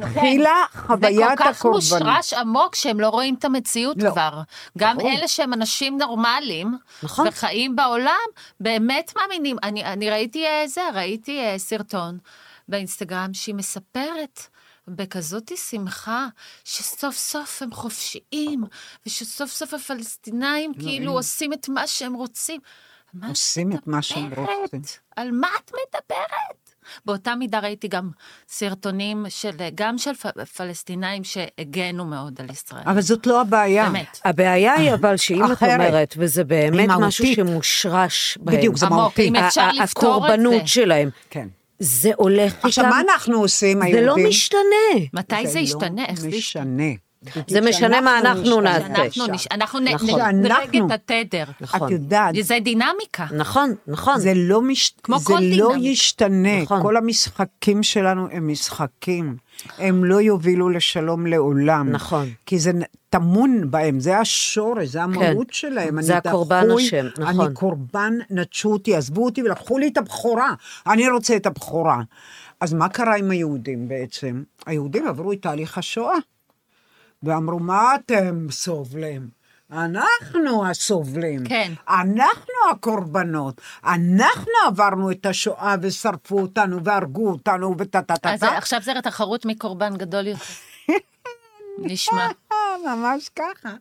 התחילה 0.02 0.64
חוויית 0.86 1.16
זה 1.16 1.24
כל 1.36 1.36
כך 1.36 1.58
הקורבנות. 1.58 1.82
מושרש 1.82 2.32
עמוק 2.32 2.74
שהם 2.74 3.00
לא 3.00 3.08
רואים 3.08 3.34
את 3.34 3.44
המציאות 3.44 4.02
לא. 4.02 4.10
כבר. 4.10 4.42
גם 4.78 4.96
ברור. 4.96 5.10
אלה 5.10 5.28
שהם 5.28 5.52
אנשים 5.52 5.98
נורמליים, 5.98 6.78
נכון. 7.02 7.28
וחיים 7.28 7.76
בעולם, 7.76 8.26
באמת 8.60 9.12
מאמינים. 9.16 9.56
אני, 9.62 9.84
אני 9.84 10.10
ראיתי 10.10 10.46
אה, 10.46 10.68
זה, 10.68 10.82
ראיתי 10.94 11.40
אה, 11.40 11.58
סרטון 11.58 12.18
באינסטגרם 12.68 13.34
שהיא 13.34 13.54
מספרת. 13.54 14.40
בכזאת 14.90 15.52
שמחה, 15.56 16.26
שסוף 16.64 17.16
סוף 17.16 17.62
הם 17.62 17.72
חופשיים, 17.72 18.64
ושסוף 19.06 19.50
סוף 19.50 19.74
הפלסטינאים 19.74 20.74
כאילו 20.74 21.12
עושים 21.12 21.52
את 21.52 21.68
מה 21.68 21.86
שהם 21.86 22.14
רוצים. 22.14 22.60
עושים 23.28 23.72
את 23.72 23.86
מה 23.86 24.02
שהם? 24.02 24.32
רוצים. 24.34 24.80
על 25.16 25.30
מה 25.32 25.48
את 25.64 25.70
מדברת? 25.70 26.67
באותה 27.06 27.34
מידה 27.34 27.58
ראיתי 27.58 27.88
גם 27.88 28.10
סרטונים 28.48 29.26
של, 29.28 29.50
גם 29.74 29.98
של 29.98 30.14
פ- 30.14 30.26
פלסטינאים 30.56 31.24
שהגנו 31.24 32.04
מאוד 32.04 32.40
על 32.40 32.50
ישראל. 32.50 32.82
אבל 32.86 33.00
זאת 33.00 33.26
לא 33.26 33.40
הבעיה. 33.40 33.86
באמת. 33.90 34.20
הבעיה 34.24 34.74
היא 34.74 34.94
אבל 34.94 35.16
שאם 35.16 35.52
את. 35.52 35.62
אומרת, 35.62 36.14
וזה 36.18 36.44
באמת 36.44 36.88
משהו 36.88 37.00
מהותית. 37.00 37.36
שמושרש 37.36 38.38
בהם. 38.40 38.56
בדיוק, 38.56 38.76
זה 38.76 38.88
מהותי. 38.88 39.28
אם 39.28 39.36
אפשר 39.36 39.68
לפתור 39.68 39.82
את 39.82 39.90
הקורבנות 40.22 40.60
זה. 40.62 40.66
שלהם. 40.66 41.10
כן. 41.30 41.48
זה 41.78 42.10
הולך 42.16 42.54
איתם. 42.56 42.68
עכשיו, 42.68 42.84
מה 42.86 43.00
אנחנו 43.00 43.38
עושים, 43.40 43.78
זה 43.78 43.84
היהודים? 43.84 44.24
לא 44.24 44.28
משתנה. 44.30 44.60
מתי 45.12 45.46
זה 45.46 45.58
ישתנה? 45.58 46.04
איך 46.04 46.20
זה 46.20 46.28
ישתנה? 46.28 46.82
זה 47.48 47.60
משנה 47.60 48.00
מה 48.00 48.18
אנחנו 48.18 48.60
נעשה. 48.60 48.86
אנחנו, 48.86 49.26
נש... 49.26 49.46
אנחנו 49.50 49.78
נ... 49.78 49.84
נכון. 49.88 50.20
נדרג 50.20 50.72
שאנחנו- 50.72 50.86
את 50.86 51.10
התדר. 51.10 51.44
נכון. 51.60 51.86
את 51.86 51.92
יודעת, 51.92 52.34
זה 52.42 52.58
דינמיקה. 52.64 53.26
נכון, 53.36 53.74
נכון. 53.86 54.20
זה 54.20 54.32
לא, 54.36 54.62
מש... 54.62 54.94
כמו 55.02 55.18
זה 55.18 55.34
לא. 55.40 55.72
ישתנה. 55.78 56.62
נכון. 56.62 56.82
כל 56.82 56.96
המשחקים 56.96 57.82
שלנו 57.82 58.28
הם 58.32 58.48
משחקים. 58.48 59.36
הם 59.78 60.04
לא 60.04 60.20
יובילו 60.20 60.68
לשלום 60.68 61.26
לעולם. 61.26 61.88
נכון. 61.90 62.28
כי 62.46 62.58
זה 62.58 62.72
טמון 63.10 63.70
בהם, 63.70 64.00
זה 64.00 64.18
השורש, 64.18 64.88
זה 64.88 65.02
המהות 65.02 65.52
שלהם. 65.52 66.02
זה 66.02 66.12
אני 66.12 66.20
הקורבן 66.24 66.66
דחוי, 66.68 66.86
אשם, 66.86 67.06
נכון. 67.18 67.40
אני 67.46 67.54
קורבן, 67.54 68.12
נטשו 68.30 68.72
אותי, 68.72 68.96
עזבו 68.96 69.24
אותי 69.24 69.42
ולקחו 69.42 69.78
לי 69.78 69.88
את 69.88 69.96
הבכורה. 69.96 70.54
אני 70.86 71.08
רוצה 71.08 71.36
את 71.36 71.46
הבכורה. 71.46 72.02
אז 72.60 72.74
מה 72.74 72.88
קרה 72.88 73.16
עם 73.16 73.30
היהודים 73.30 73.88
בעצם? 73.88 74.42
היהודים 74.66 75.08
עברו 75.08 75.32
את 75.32 75.42
תהליך 75.42 75.78
השואה. 75.78 76.14
ואמרו, 77.22 77.58
מה 77.58 77.94
אתם 77.94 78.46
סובלים? 78.50 79.28
אנחנו 79.72 80.66
הסובלים. 80.66 81.44
כן. 81.44 81.72
אנחנו 81.88 82.54
הקורבנות. 82.70 83.60
אנחנו 83.84 84.52
עברנו 84.66 85.10
את 85.10 85.26
השואה 85.26 85.74
ושרפו 85.82 86.40
אותנו 86.40 86.84
והרגו 86.84 87.30
אותנו 87.30 87.74
וטה 87.78 88.02
טה 88.02 88.16
טה 88.16 88.34
אז. 88.34 88.42
עכשיו 88.42 88.82
זה 88.82 88.92
תחרות 89.02 89.44
מי 89.44 89.54
קורבן 89.54 89.96
גדול 89.96 90.26
יותר. 90.26 90.44
נשמע. 91.78 92.28
ממש 92.86 93.28
ככה. 93.36 93.74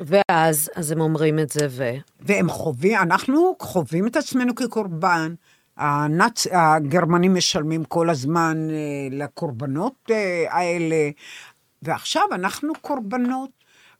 ואז, 0.00 0.70
אז 0.76 0.92
הם 0.92 1.00
אומרים 1.00 1.38
את 1.38 1.50
זה, 1.50 1.66
ו... 1.70 1.90
והם 2.20 2.48
חווים, 2.48 2.98
אנחנו 2.98 3.56
חווים 3.62 4.06
את 4.06 4.16
עצמנו 4.16 4.54
כקורבן. 4.54 5.34
הנאצ... 5.76 6.46
הגרמנים 6.52 7.34
משלמים 7.34 7.84
כל 7.84 8.10
הזמן 8.10 8.68
אה, 8.70 8.76
לקורבנות 9.10 9.94
אה, 10.10 10.44
האלה, 10.50 11.10
ועכשיו 11.82 12.22
אנחנו 12.32 12.72
קורבנות. 12.80 13.50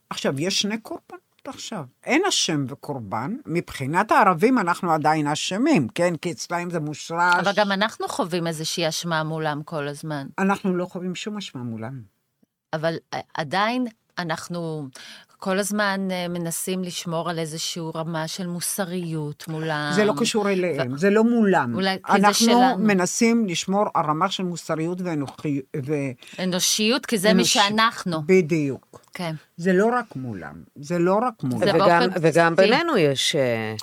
עכשיו, 0.09 0.39
יש 0.39 0.61
שני 0.61 0.77
קורבנות 0.77 1.21
עכשיו. 1.47 1.85
אין 2.03 2.21
אשם 2.29 2.65
וקורבן. 2.67 3.35
מבחינת 3.45 4.11
הערבים 4.11 4.59
אנחנו 4.59 4.91
עדיין 4.91 5.27
אשמים, 5.27 5.87
כן? 5.87 6.15
כי 6.15 6.31
אצלהם 6.31 6.69
זה 6.69 6.79
מושרש. 6.79 7.35
אבל 7.39 7.51
גם 7.55 7.71
אנחנו 7.71 8.07
חווים 8.07 8.47
איזושהי 8.47 8.89
אשמה 8.89 9.23
מולם 9.23 9.63
כל 9.63 9.87
הזמן. 9.87 10.27
אנחנו 10.39 10.75
לא 10.75 10.85
חווים 10.85 11.15
שום 11.15 11.37
אשמה 11.37 11.63
מולם. 11.63 12.01
אבל 12.73 12.95
אה, 13.13 13.19
עדיין 13.33 13.87
אנחנו 14.17 14.87
כל 15.43 15.59
הזמן 15.59 16.07
אה, 16.11 16.27
מנסים 16.27 16.83
לשמור 16.83 17.29
על 17.29 17.39
איזושהי 17.39 17.81
רמה 17.95 18.27
של 18.27 18.47
מוסריות 18.47 19.45
מולם. 19.47 19.91
זה 19.95 20.05
לא 20.05 20.13
קשור 20.17 20.49
אליהם, 20.49 20.97
זה 20.97 21.09
לא 21.09 21.23
מולם. 21.23 21.75
אולי 21.75 21.97
כי 22.05 22.11
זה 22.11 22.27
אנחנו 22.27 22.45
שלנו. 22.45 22.77
מנסים 22.77 23.45
לשמור 23.45 23.85
על 23.93 24.05
רמה 24.05 24.29
של 24.29 24.43
מוסריות 24.43 25.01
ואנוכיות. 25.01 25.65
ו... 25.85 25.93
אנושיות, 26.39 27.05
כי 27.05 27.17
זה 27.17 27.33
מי 27.33 27.45
שאנחנו. 27.45 28.21
בדיוק. 28.25 29.01
כן. 29.13 29.35
זה 29.57 29.73
לא 29.73 29.89
רק 29.93 30.15
מולם, 30.15 30.53
זה 30.75 30.99
לא 30.99 31.19
רק 31.27 31.43
מולם. 31.43 31.75
וגם, 31.75 31.77
באופן 31.77 32.19
וגם 32.21 32.55
בסיסי. 32.55 32.71
בינינו 32.71 32.97
יש 32.97 33.35
אה, 33.35 33.75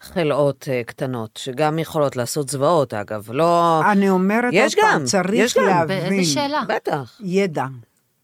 חלאות 0.00 0.68
אה, 0.70 0.82
קטנות, 0.86 1.36
שגם 1.42 1.78
יכולות 1.78 2.16
לעשות 2.16 2.48
זוועות, 2.48 2.94
אגב. 2.94 3.28
לא... 3.32 3.80
אני 3.92 4.10
אומרת 4.10 4.50
יש 4.52 4.74
עוד 4.74 4.84
פעם, 4.84 5.00
גם, 5.00 5.04
צריך 5.04 5.30
יש 5.34 5.56
גם. 5.58 5.64
להבין. 5.66 6.08
באיזה 6.08 6.32
שאלה? 6.32 6.62
בטח. 6.68 7.20
ידע. 7.20 7.66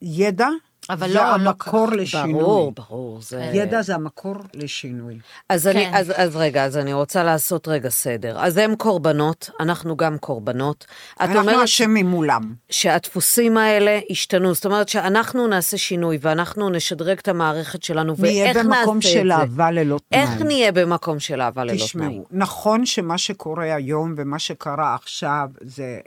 ידע 0.02 0.48
אבל 0.92 1.08
זה 1.08 1.14
לא- 1.14 1.20
לא 1.20 1.34
המקור. 1.34 1.88
לשינוי. 1.90 2.32
ברור, 2.42 2.72
ברור. 2.72 3.20
זה... 3.22 3.50
ידע 3.54 3.82
זה 3.82 3.94
המקור 3.94 4.34
לשינוי. 4.54 5.18
אז, 5.48 5.66
אני, 5.66 5.84
כן. 5.84 5.90
אז, 5.94 6.12
אז 6.16 6.36
רגע, 6.36 6.64
אז 6.64 6.76
אני 6.76 6.92
רוצה 6.92 7.24
לעשות 7.24 7.68
רגע 7.68 7.88
סדר. 7.88 8.36
אז 8.38 8.56
הם 8.56 8.76
קורבנות, 8.76 9.50
אנחנו 9.60 9.96
גם 9.96 10.18
קורבנות. 10.18 10.86
אנחנו 11.20 11.64
אשמים 11.64 12.06
מולם. 12.06 12.54
שהדפוסים 12.70 13.56
האלה 13.56 14.00
ישתנו, 14.10 14.54
זאת 14.54 14.66
אומרת 14.66 14.88
שאנחנו 14.88 15.46
נעשה 15.46 15.78
שינוי 15.78 16.18
ואנחנו 16.20 16.70
נשדרג 16.70 17.18
את 17.18 17.28
המערכת 17.28 17.82
שלנו, 17.82 18.14
נהיה 18.18 18.44
ואיך 18.44 18.56
נעשה 18.56 18.68
במקום 18.68 18.98
את 18.98 19.02
של 19.02 19.28
זה? 19.28 19.34
אהבה 19.34 19.70
ללא 19.70 19.98
תנאי. 20.08 20.22
איך 20.22 20.42
נהיה 20.42 20.72
במקום 20.72 21.18
של 21.20 21.40
אהבה 21.40 21.64
ללא 21.64 21.70
תנאי? 21.72 21.86
תשמעו, 21.86 22.26
נכון 22.30 22.86
שמה 22.86 23.18
שקורה 23.18 23.74
היום 23.74 24.14
ומה 24.16 24.38
שקרה 24.38 24.94
עכשיו 24.94 25.48
זה 25.60 26.00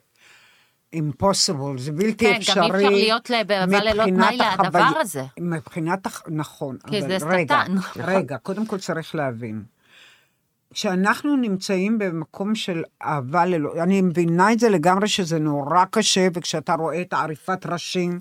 impossible, 0.94 1.78
זה 1.78 1.92
בלתי 1.92 2.26
כן, 2.26 2.32
גם 2.32 2.38
אפשרי. 2.38 2.64
אי 2.64 2.86
אפשר 2.86 2.90
להיות 2.90 3.30
באהבה 3.48 3.84
ללא 3.84 4.04
תנאי 4.04 4.38
לדבר 4.38 4.80
החוויה- 4.80 5.02
הזה. 5.02 5.24
מבחינת, 5.40 6.06
הח- 6.06 6.24
נכון. 6.28 6.78
כי 6.88 7.00
אבל 7.00 7.20
זה 7.20 7.26
רגע, 7.28 7.62
שטן. 7.66 7.76
רגע, 8.12 8.38
קודם 8.38 8.66
כל 8.66 8.78
צריך 8.78 9.16
להבין. 9.16 9.64
כשאנחנו 10.74 11.36
נמצאים 11.36 12.00
במקום 12.00 12.56
של 12.56 12.84
אהבה 13.02 13.46
ללא... 13.46 13.84
אני 13.84 14.02
מבינה 14.02 14.52
את 14.52 14.60
זה 14.60 14.70
לגמרי 14.70 15.08
שזה 15.08 15.40
נורא 15.40 15.86
קשה, 15.92 16.28
וכשאתה 16.34 16.74
רואה 16.74 17.02
את 17.02 17.14
עריפת 17.14 17.66
ראשים, 17.66 18.20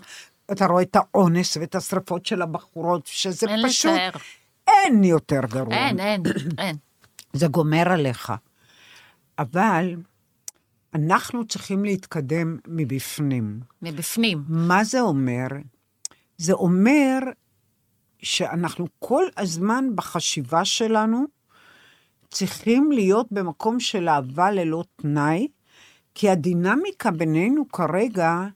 אתה 0.52 0.66
רואה 0.66 0.82
את 0.82 0.96
האונס 0.96 1.56
ואת 1.56 1.74
השרפות 1.74 2.26
של 2.26 2.42
הבחורות, 2.42 3.06
שזה 3.06 3.46
אין 3.48 3.68
פשוט... 3.68 3.92
לתאר. 3.92 4.10
אין 4.68 5.04
יותר 5.04 5.40
גרוע. 5.50 5.74
אין, 5.74 6.00
אין, 6.00 6.22
אין. 6.58 6.76
זה 7.32 7.46
גומר 7.46 7.92
עליך. 7.92 8.32
אבל 9.38 9.94
אנחנו 10.94 11.44
צריכים 11.46 11.84
להתקדם 11.84 12.58
מבפנים. 12.68 13.60
מבפנים. 13.82 14.44
מה 14.48 14.84
זה 14.84 15.00
אומר? 15.00 15.46
זה 16.38 16.52
אומר 16.52 17.18
שאנחנו 18.22 18.86
כל 18.98 19.24
הזמן 19.36 19.84
בחשיבה 19.94 20.64
שלנו 20.64 21.24
צריכים 22.30 22.92
להיות 22.92 23.26
במקום 23.30 23.80
של 23.80 24.08
אהבה 24.08 24.50
ללא 24.50 24.84
תנאי, 24.96 25.48
כי 26.14 26.30
הדינמיקה 26.30 27.10
בינינו 27.10 27.68
כרגע 27.68 28.46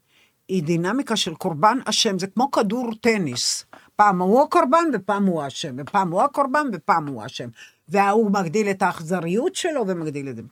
היא 0.49 0.63
דינמיקה 0.63 1.17
של 1.17 1.35
קורבן 1.35 1.79
אשם, 1.85 2.19
זה 2.19 2.27
כמו 2.27 2.51
כדור 2.51 2.91
טניס. 3.01 3.65
פעם 3.97 4.23
הוא 4.23 4.43
הקורבן 4.43 4.85
ופעם 4.93 5.27
הוא 5.27 5.43
האשם, 5.43 5.77
ופעם 5.79 6.13
הוא 6.13 6.23
הקורבן 6.23 6.67
ופעם 6.73 7.07
הוא 7.07 7.23
האשם. 7.23 7.49
וההוא 7.89 8.31
מגדיל 8.31 8.71
את 8.71 8.83
האכזריות 8.83 9.55
שלו 9.55 9.87
ומגדיל 9.87 10.29
את 10.29 10.37
זה. 10.37 10.43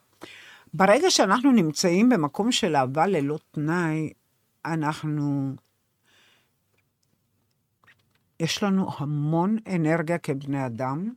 ברגע 0.77 1.11
שאנחנו 1.11 1.51
נמצאים 1.51 2.09
במקום 2.09 2.51
של 2.51 2.75
אהבה 2.75 3.07
ללא 3.07 3.39
תנאי, 3.51 4.09
אנחנו... 4.65 5.53
יש 8.39 8.63
לנו 8.63 8.89
המון 8.97 9.57
אנרגיה 9.75 10.17
כבני 10.17 10.65
אדם, 10.65 11.13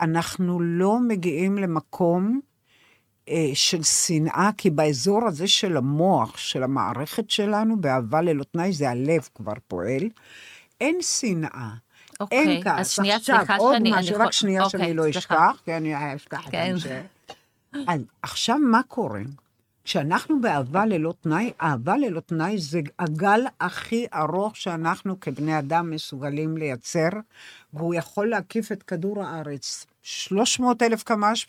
אנחנו 0.00 0.60
לא 0.60 0.98
מגיעים 1.08 1.58
למקום 1.58 2.40
אה, 3.28 3.50
של 3.54 3.82
שנאה, 3.82 4.50
כי 4.58 4.70
באזור 4.70 5.26
הזה 5.26 5.48
של 5.48 5.76
המוח, 5.76 6.36
של 6.36 6.62
המערכת 6.62 7.30
שלנו, 7.30 7.80
באהבה 7.80 8.22
ללא 8.22 8.44
תנאי, 8.44 8.72
זה 8.72 8.90
הלב 8.90 9.28
כבר 9.34 9.52
פועל, 9.68 10.02
אין 10.80 10.98
שנאה. 11.02 11.70
אוקיי, 12.20 12.38
אין 12.38 12.62
כעס. 12.64 12.78
אז 12.80 12.90
שנייה, 12.90 13.16
עכשיו, 13.16 13.36
סליחה 13.36 13.56
עוד 13.56 13.74
שאני- 13.76 13.90
משהו, 13.90 14.00
אני 14.00 14.14
רק 14.14 14.20
יכול- 14.20 14.32
שנייה 14.32 14.62
אוקיי, 14.64 14.80
שאני 14.80 14.94
לא. 14.94 15.10
אשכח, 15.10 15.60
כי 15.64 15.76
אני 15.76 16.16
אשכח 16.16 16.46
את 16.46 16.50
כן. 16.52 16.74
זה. 16.76 17.02
עכשיו 18.22 18.58
מה 18.58 18.80
קורה? 18.88 19.20
כשאנחנו 19.84 20.40
באהבה 20.40 20.86
ללא 20.86 21.14
תנאי, 21.20 21.52
אהבה 21.60 21.96
ללא 21.96 22.20
תנאי 22.20 22.58
זה 22.58 22.80
הגל 22.98 23.40
הכי 23.60 24.06
ארוך 24.14 24.56
שאנחנו 24.56 25.20
כבני 25.20 25.58
אדם 25.58 25.90
מסוגלים 25.90 26.56
לייצר, 26.56 27.08
והוא 27.72 27.94
יכול 27.94 28.30
להקיף 28.30 28.72
את 28.72 28.82
כדור 28.82 29.24
הארץ. 29.24 29.86
300 30.02 30.82
אלף 30.82 31.02
קמ"ש, 31.02 31.46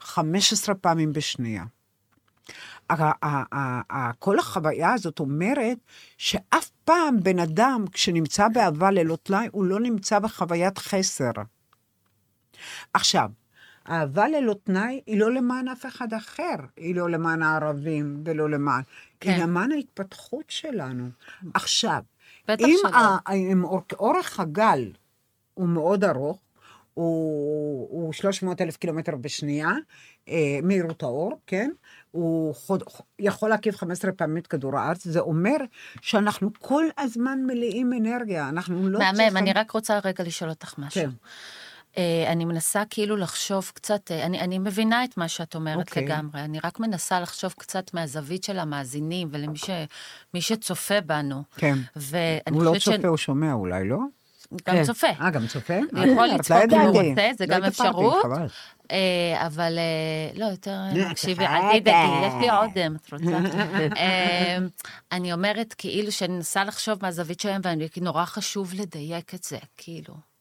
15 0.00 0.74
פעמים 0.74 1.12
בשנייה. 1.12 1.64
כל 4.18 4.38
החוויה 4.38 4.92
הזאת 4.92 5.20
אומרת 5.20 5.78
שאף 6.18 6.70
פעם 6.84 7.20
בן 7.22 7.38
אדם, 7.38 7.84
כשנמצא 7.92 8.48
באהבה 8.48 8.90
ללא 8.90 9.18
תנאי, 9.22 9.48
הוא 9.52 9.64
לא 9.64 9.80
נמצא 9.80 10.18
בחוויית 10.18 10.78
חסר. 10.78 11.30
עכשיו, 12.94 13.30
אהבה 13.88 14.28
ללא 14.28 14.54
תנאי 14.64 15.00
היא 15.06 15.20
לא 15.20 15.32
למען 15.34 15.68
אף 15.68 15.86
אחד 15.86 16.12
אחר, 16.14 16.54
היא 16.76 16.94
לא 16.96 17.10
למען 17.10 17.42
הערבים 17.42 18.22
ולא 18.24 18.50
למען, 18.50 18.82
כן. 19.20 19.30
היא 19.30 19.42
למען 19.42 19.72
ההתפתחות 19.72 20.44
שלנו. 20.48 21.08
עכשיו, 21.54 22.02
אם. 22.50 22.76
ה- 22.94 23.32
אם 23.34 23.64
אור- 23.64 23.82
אורך 23.98 24.40
הגל 24.40 24.90
הוא 25.54 25.68
מאוד 25.68 26.04
ארוך, 26.04 26.38
הוא, 26.94 27.88
הוא 27.90 28.12
300 28.12 28.60
אלף 28.60 28.76
קילומטר 28.76 29.16
בשנייה, 29.16 29.70
אה, 30.28 30.34
מהירות 30.62 31.02
האור, 31.02 31.38
כן? 31.46 31.70
הוא 32.10 32.54
חוד, 32.54 32.82
יכול 33.18 33.50
להקיף 33.50 33.76
15 33.76 34.12
פעמים 34.12 34.36
את 34.36 34.46
כדור 34.46 34.78
הארץ, 34.78 35.04
זה 35.04 35.20
אומר 35.20 35.56
שאנחנו 36.00 36.50
כל 36.58 36.84
הזמן 36.98 37.38
מלאים 37.46 37.92
אנרגיה, 37.92 38.48
אנחנו 38.48 38.88
לא 38.88 38.98
מהמם, 38.98 39.36
אני 39.36 39.52
רק 39.52 39.70
רוצה 39.70 39.98
רגע 40.04 40.24
לשאול 40.24 40.50
אותך 40.50 40.74
משהו. 40.78 41.02
כן. 41.02 41.10
אה, 41.98 42.24
אני 42.32 42.44
מנסה 42.44 42.82
כאילו 42.90 43.16
לחשוב 43.16 43.70
קצת, 43.74 44.10
אה, 44.10 44.26
אני, 44.26 44.40
אני 44.40 44.58
מבינה 44.58 45.04
את 45.04 45.16
מה 45.16 45.28
שאת 45.28 45.54
אומרת 45.54 45.88
אוקיי. 45.88 46.04
לגמרי, 46.04 46.40
אני 46.40 46.58
רק 46.64 46.80
מנסה 46.80 47.20
לחשוב 47.20 47.54
קצת 47.58 47.94
מהזווית 47.94 48.44
של 48.44 48.58
המאזינים 48.58 49.28
ולמי 49.30 49.58
ש, 49.58 49.70
שצופה 50.38 51.00
בנו. 51.00 51.42
כן. 51.56 51.78
הוא 52.50 52.62
לא 52.62 52.74
צופה, 52.78 53.08
הוא 53.08 53.16
שומע 53.16 53.52
אולי, 53.52 53.88
לא? 53.88 53.98
גם 54.68 54.76
כן. 54.76 54.84
צופה. 54.84 55.06
אה, 55.06 55.30
גם 55.30 55.46
צופה? 55.46 55.78
הוא 55.92 56.04
יכול 56.04 56.30
אה, 56.30 56.36
לצפות 56.36 56.72
לא 56.72 56.76
אם 56.76 56.80
הוא. 56.80 57.02
רוצה, 57.02 57.30
זה 57.38 57.46
לא 57.46 57.56
גם 57.56 57.64
אפשרות. 57.64 58.24
אה, 58.90 59.46
אבל 59.46 59.78
אה, 59.78 60.38
לא, 60.38 60.44
יותר 60.44 60.78
מקשיבי, 61.10 61.44
בסדר. 61.44 61.70
אל 61.70 61.80
תדאגי, 61.80 62.26
יש 62.26 62.32
לי 62.40 62.50
עודם, 62.50 62.96
את 62.96 63.12
רוצה? 63.12 63.38
אה, 63.96 64.58
אני 65.12 65.32
אומרת, 65.32 65.74
כאילו, 65.78 66.12
שאני 66.12 66.32
מנסה 66.32 66.64
לחשוב 66.64 66.98
מהזווית 67.02 67.40
שלהם, 67.40 67.60
ואני 67.64 67.88
נורא 68.00 68.24
חשוב 68.24 68.74
לדייק 68.74 69.34
את 69.34 69.44
זה, 69.44 69.58
כאילו. 69.76 70.31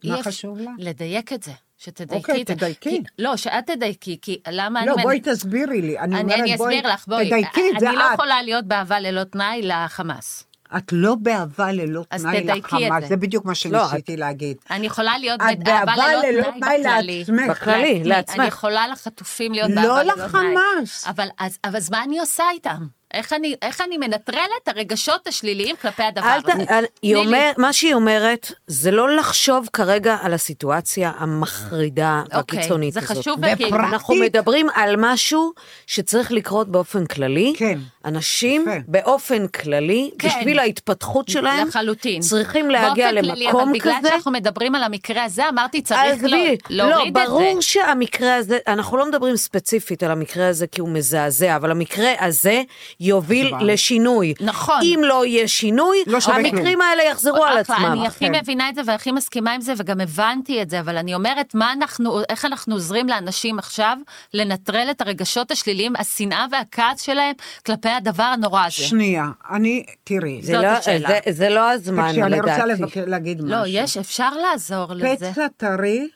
כי 0.00 0.08
מה 0.08 0.14
אי 0.16 0.20
אפ- 0.20 0.26
חשוב 0.26 0.58
לך? 0.58 0.68
לדייק 0.78 1.32
את 1.32 1.42
זה, 1.42 1.52
שתדייקי 1.78 2.14
אוקיי, 2.30 2.42
את 2.42 2.48
זה. 2.48 2.54
תדייקי. 2.54 2.90
כי- 2.90 3.02
לא, 3.18 3.36
שאת 3.36 3.66
תדייקי, 3.66 4.18
כי 4.22 4.40
למה 4.50 4.86
לא, 4.86 4.94
אני... 4.94 5.02
בואי 5.02 5.20
תסבירי 5.20 5.82
לי. 5.82 5.98
אני 5.98 6.14
אני, 6.14 6.22
אומרת, 6.22 6.38
אני 6.40 6.56
בואי, 6.56 6.78
אסביר 6.78 6.92
לך, 6.92 7.04
בואי. 7.08 7.26
תדייקי 7.26 7.60
את 7.74 7.80
זה 7.80 7.88
אני 7.88 7.96
לא 7.96 8.08
את. 8.08 8.14
יכולה 8.14 8.42
להיות 8.42 8.64
באהבה 8.64 9.00
ללא 9.00 9.24
תנאי 9.24 9.60
לחמאס. 9.62 10.44
את 10.76 10.92
לא 10.92 11.14
באהבה 11.14 11.72
ללא 11.72 12.04
תנאי 12.08 12.44
לחמאס, 12.44 13.08
זה. 13.08 13.16
בדיוק 13.16 13.44
מה 13.44 13.50
לא, 13.50 13.54
שניסיתי 13.54 14.16
להגיד. 14.16 14.56
אני 14.70 14.86
יכולה 14.86 15.18
להיות 15.18 15.40
באהבה 15.64 15.92
ללא 16.22 16.42
תנאי. 16.58 16.82
לעצמך. 16.82 17.50
בכללי. 17.50 18.02
לעצמך. 18.04 18.38
אני 18.40 18.46
יכולה 18.48 18.88
לחטופים 18.88 19.52
להיות 19.52 19.70
לא 19.70 19.74
באהבה 19.82 20.02
ללא 20.02 20.12
תנאי. 20.14 20.54
לחמאס. 20.54 21.06
אבל 21.08 21.28
אז, 21.38 21.58
אבל 21.64 21.76
אז 21.76 21.90
מה 21.90 22.02
אני 22.04 22.18
עושה 22.20 22.44
איתם? 22.52 22.86
איך 23.14 23.32
אני, 23.32 23.54
איך 23.62 23.80
אני 23.80 23.96
מנטרלת 23.96 24.48
את 24.62 24.68
הרגשות 24.68 25.26
השליליים 25.26 25.76
כלפי 25.76 26.02
הדבר 26.02 26.26
אל 26.26 26.42
ת... 26.42 26.48
הזה? 26.48 26.64
אל... 26.70 26.84
היא. 27.02 27.16
אומר, 27.16 27.50
מה 27.58 27.72
שהיא 27.72 27.94
אומרת, 27.94 28.52
זה 28.66 28.90
לא 28.90 29.16
לחשוב 29.16 29.68
כרגע 29.72 30.16
על 30.22 30.34
הסיטואציה 30.34 31.12
המחרידה 31.16 32.22
אוקיי, 32.34 32.58
והקיצונית 32.58 32.94
זה 32.94 33.00
הזאת. 33.00 33.18
חשוב 33.18 33.38
ופרקטית. 33.38 33.66
וכאילו, 33.66 33.78
אנחנו 33.78 34.14
מדברים 34.14 34.66
על 34.74 34.94
משהו 34.98 35.52
שצריך 35.86 36.32
לקרות 36.32 36.68
באופן 36.68 37.06
כללי. 37.06 37.54
כן. 37.56 37.78
אנשים 38.04 38.62
יפה. 38.62 38.70
באופן 38.88 39.48
כללי, 39.48 40.10
כן. 40.18 40.28
בשביל 40.28 40.58
ההתפתחות 40.58 41.28
שלהם, 41.28 41.68
לחלוטין. 41.68 42.20
צריכים 42.20 42.70
להגיע 42.70 43.12
באופן 43.12 43.28
כללי, 43.28 43.44
למקום 43.44 43.62
אבל 43.62 43.72
בגלל 43.72 43.94
כזה. 43.98 44.08
שאנחנו 44.08 44.30
מדברים 44.30 44.74
על 44.74 44.82
המקרה 44.82 45.24
הזה, 45.24 45.48
אמרתי, 45.48 45.82
צריך 45.82 46.22
לא, 46.22 46.28
לא, 46.70 46.88
להוריד 46.88 47.16
את 47.18 47.26
זה. 47.26 47.30
ברור 47.30 47.60
שהמקרה 47.60 48.34
הזה, 48.36 48.58
אנחנו 48.66 48.96
לא 48.96 49.08
מדברים 49.08 49.36
ספציפית 49.36 50.02
על 50.02 50.10
המקרה 50.10 50.48
הזה 50.48 50.66
כי 50.66 50.80
הוא 50.80 50.88
מזעזע, 50.88 51.56
אבל 51.56 51.70
המקרה 51.70 52.10
הזה 52.20 52.62
יוביל 53.02 53.48
סבבה. 53.50 53.62
לשינוי. 53.64 54.34
נכון. 54.40 54.80
אם 54.82 55.00
לא 55.04 55.26
יהיה 55.26 55.48
שינוי, 55.48 55.98
לא 56.06 56.18
המקרים 56.26 56.80
האלה 56.80 57.02
יחזרו 57.02 57.44
על 57.44 57.50
אחלה, 57.50 57.60
עצמם. 57.60 57.86
אני 57.92 58.06
הכי 58.06 58.26
כן. 58.26 58.34
מבינה 58.34 58.68
את 58.68 58.74
זה 58.74 58.80
והכי 58.86 59.12
מסכימה 59.12 59.52
עם 59.52 59.60
זה, 59.60 59.72
וגם 59.76 60.00
הבנתי 60.00 60.62
את 60.62 60.70
זה, 60.70 60.80
אבל 60.80 60.96
אני 60.96 61.14
אומרת, 61.14 61.54
מה 61.54 61.72
אנחנו, 61.72 62.20
איך 62.28 62.44
אנחנו 62.44 62.74
עוזרים 62.74 63.08
לאנשים 63.08 63.58
עכשיו 63.58 63.96
לנטרל 64.34 64.88
את 64.90 65.00
הרגשות 65.00 65.50
השליליים, 65.50 65.92
השנאה 65.98 66.46
והכעס 66.52 67.00
שלהם 67.00 67.34
כלפי 67.66 67.88
הדבר 67.88 68.22
הנורא 68.22 68.60
הזה. 68.66 68.72
שנייה, 68.76 69.26
אני, 69.50 69.84
תראי, 70.04 70.40
זה 70.42 70.52
לא-. 70.58 70.68
זה- 70.84 70.98
זה 71.30 71.48
לא 71.48 71.70
הזמן, 71.70 72.06
תקשיבי, 72.08 72.22
אני 72.26 72.40
רוצה 72.40 72.66
לדעתי. 72.66 72.82
לבק- 72.82 73.08
להגיד 73.08 73.42
משהו. 73.42 73.56
לא, 73.56 73.62
יש, 73.66 73.96
אפשר 73.96 74.30
לעזור 74.30 74.92
לזה. 74.94 75.30
פצע 75.32 75.46
טרי 75.56 76.08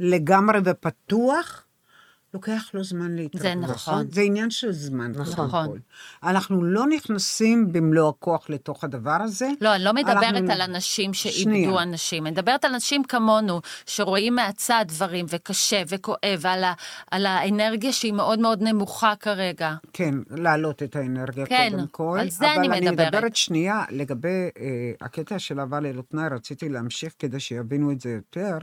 לגמרי 0.00 0.58
ופתוח, 0.64 1.64
לוקח 2.34 2.70
לו 2.74 2.84
זמן 2.84 3.16
להתרפא. 3.16 3.54
נכון. 3.54 4.06
זה 4.10 4.20
עניין 4.20 4.50
של 4.50 4.72
זמן. 4.72 5.12
נכון. 5.12 5.78
אנחנו 6.22 6.64
לא 6.64 6.86
נכנסים 6.86 7.72
במלוא 7.72 8.08
הכוח 8.08 8.50
לתוך 8.50 8.84
הדבר 8.84 9.16
הזה. 9.20 9.48
לא, 9.60 9.74
אני 9.74 9.84
לא 9.84 9.92
מדברת 9.92 10.16
אנחנו- 10.24 10.52
על 10.52 10.60
אנשים 10.62 11.14
שאיבדו 11.14 11.40
שנייה. 11.42 11.82
אנשים, 11.82 12.26
אני 12.26 12.30
מדברת 12.32 12.64
על 12.64 12.74
אנשים 12.74 13.04
כמונו, 13.04 13.60
שרואים 13.86 14.34
מהצד 14.34 14.84
דברים, 14.88 15.26
וקשה 15.28 15.82
וכואב, 15.88 16.40
על, 16.44 16.64
ה, 16.64 16.72
על 17.10 17.26
האנרגיה 17.26 17.92
שהיא 17.92 18.12
מאוד 18.12 18.38
מאוד 18.38 18.62
נמוכה 18.62 19.12
כרגע. 19.20 19.74
כן, 19.92 20.14
להעלות 20.30 20.82
את 20.82 20.96
האנרגיה 20.96 21.46
כן, 21.46 21.70
קודם 21.72 21.86
כל. 21.86 22.16
על 22.20 22.30
זה 22.30 22.52
אני 22.54 22.66
אבל 22.68 22.76
אני 22.76 22.90
מדברת. 22.90 23.14
מדברת 23.14 23.36
שנייה 23.36 23.84
לגבי 23.90 24.28
אה, 24.60 24.66
הקטע 25.00 25.38
של 25.38 25.60
אהבה 25.60 25.80
ללא 25.80 26.02
תנאי, 26.10 26.28
רציתי 26.30 26.68
להמשיך 26.68 27.12
כדי 27.18 27.40
שיבינו 27.40 27.92
את 27.92 28.00
זה 28.00 28.10
יותר, 28.10 28.58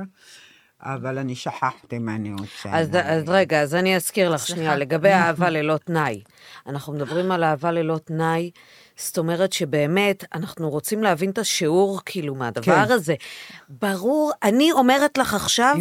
אבל 0.83 1.17
אני 1.17 1.35
שכחתי 1.35 1.97
מה 1.97 2.15
אני 2.15 2.31
רוצה. 2.31 2.69
אז, 2.71 2.89
אז 3.03 3.23
רגע, 3.27 3.61
אז 3.61 3.75
אני 3.75 3.95
אזכיר 3.95 4.29
לך 4.29 4.47
שנייה, 4.47 4.75
לגבי 4.75 5.09
אהבה 5.09 5.49
ללא 5.49 5.77
תנאי. 5.77 6.21
אנחנו 6.67 6.93
מדברים 6.93 7.31
על 7.31 7.43
אהבה 7.43 7.71
ללא 7.71 7.97
תנאי, 7.97 8.51
זאת 8.97 9.17
אומרת 9.17 9.53
שבאמת, 9.53 10.25
אנחנו 10.33 10.69
רוצים 10.69 11.03
להבין 11.03 11.29
את 11.29 11.37
השיעור, 11.37 11.99
כאילו, 12.05 12.35
מהדבר 12.35 12.85
כן. 12.85 12.91
הזה. 12.91 13.15
ברור, 13.69 14.31
אני 14.43 14.71
אומרת 14.71 15.17
לך 15.17 15.33
עכשיו. 15.33 15.75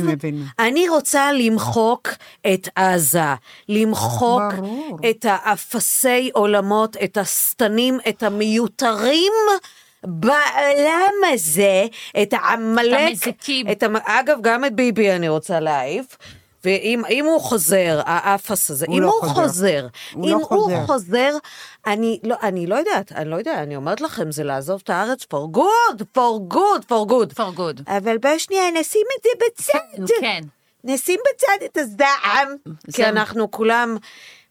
אני 0.59 0.89
רוצה 0.89 1.33
למחוק 1.33 2.09
את 2.55 2.69
עזה, 2.75 3.35
למחוק 3.69 4.43
ברור. 4.57 4.99
את 5.11 5.27
האפסי 5.29 6.31
עולמות, 6.35 6.97
את 7.05 7.17
השטנים, 7.17 7.99
את 8.09 8.23
המיותרים. 8.23 9.33
בעולם 10.05 11.13
הזה, 11.35 11.87
את 12.23 12.33
העמלק, 12.33 12.99
המזיקים. 13.09 13.71
את 13.73 13.83
המ... 13.83 13.97
אגב, 13.97 14.39
גם 14.41 14.65
את 14.65 14.75
ביבי 14.75 15.11
אני 15.13 15.29
רוצה 15.29 15.61
להעיף. 15.61 16.07
ואם 16.65 17.03
אם 17.11 17.25
הוא 17.25 17.41
חוזר, 17.41 18.01
האפס 18.07 18.71
הזה, 18.71 18.87
הוא 18.89 18.97
אם 18.97 19.03
לא 19.03 19.07
הוא 19.07 19.21
חוזר. 19.21 19.35
חוזר, 19.43 19.87
הוא 20.15 20.25
אם 20.27 20.31
לא 20.31 20.37
הוא 20.37 20.45
חוזר. 20.45 20.87
חוזר, 20.87 21.31
אני 21.87 22.21
לא, 22.23 22.37
אני 22.43 22.67
לא 22.67 22.75
יודעת, 22.75 23.13
אני 23.13 23.31
לא 23.31 23.37
יודעת, 23.37 23.59
אני 23.59 23.77
אומרת 23.77 24.01
לכם, 24.01 24.33
זה 24.33 24.45
לעזוב 24.45 24.81
את 24.85 24.91
הארץ 24.91 25.23
for 25.23 25.57
good, 25.57 26.01
for 26.19 26.55
good, 26.55 26.83
for 26.89 27.11
good. 27.11 27.33
for 27.37 27.59
good. 27.59 27.83
אבל 27.87 28.19
בואי 28.19 28.39
שנייה, 28.39 28.63
נשים 28.81 29.03
את 29.19 29.23
זה 29.23 29.31
בצד. 29.47 30.13
כן. 30.21 30.41
נשים 30.85 31.19
בצד 31.35 31.65
את 31.65 31.77
הזעם, 31.77 32.57
כי 32.93 33.05
אנחנו 33.05 33.51
כולם 33.51 33.97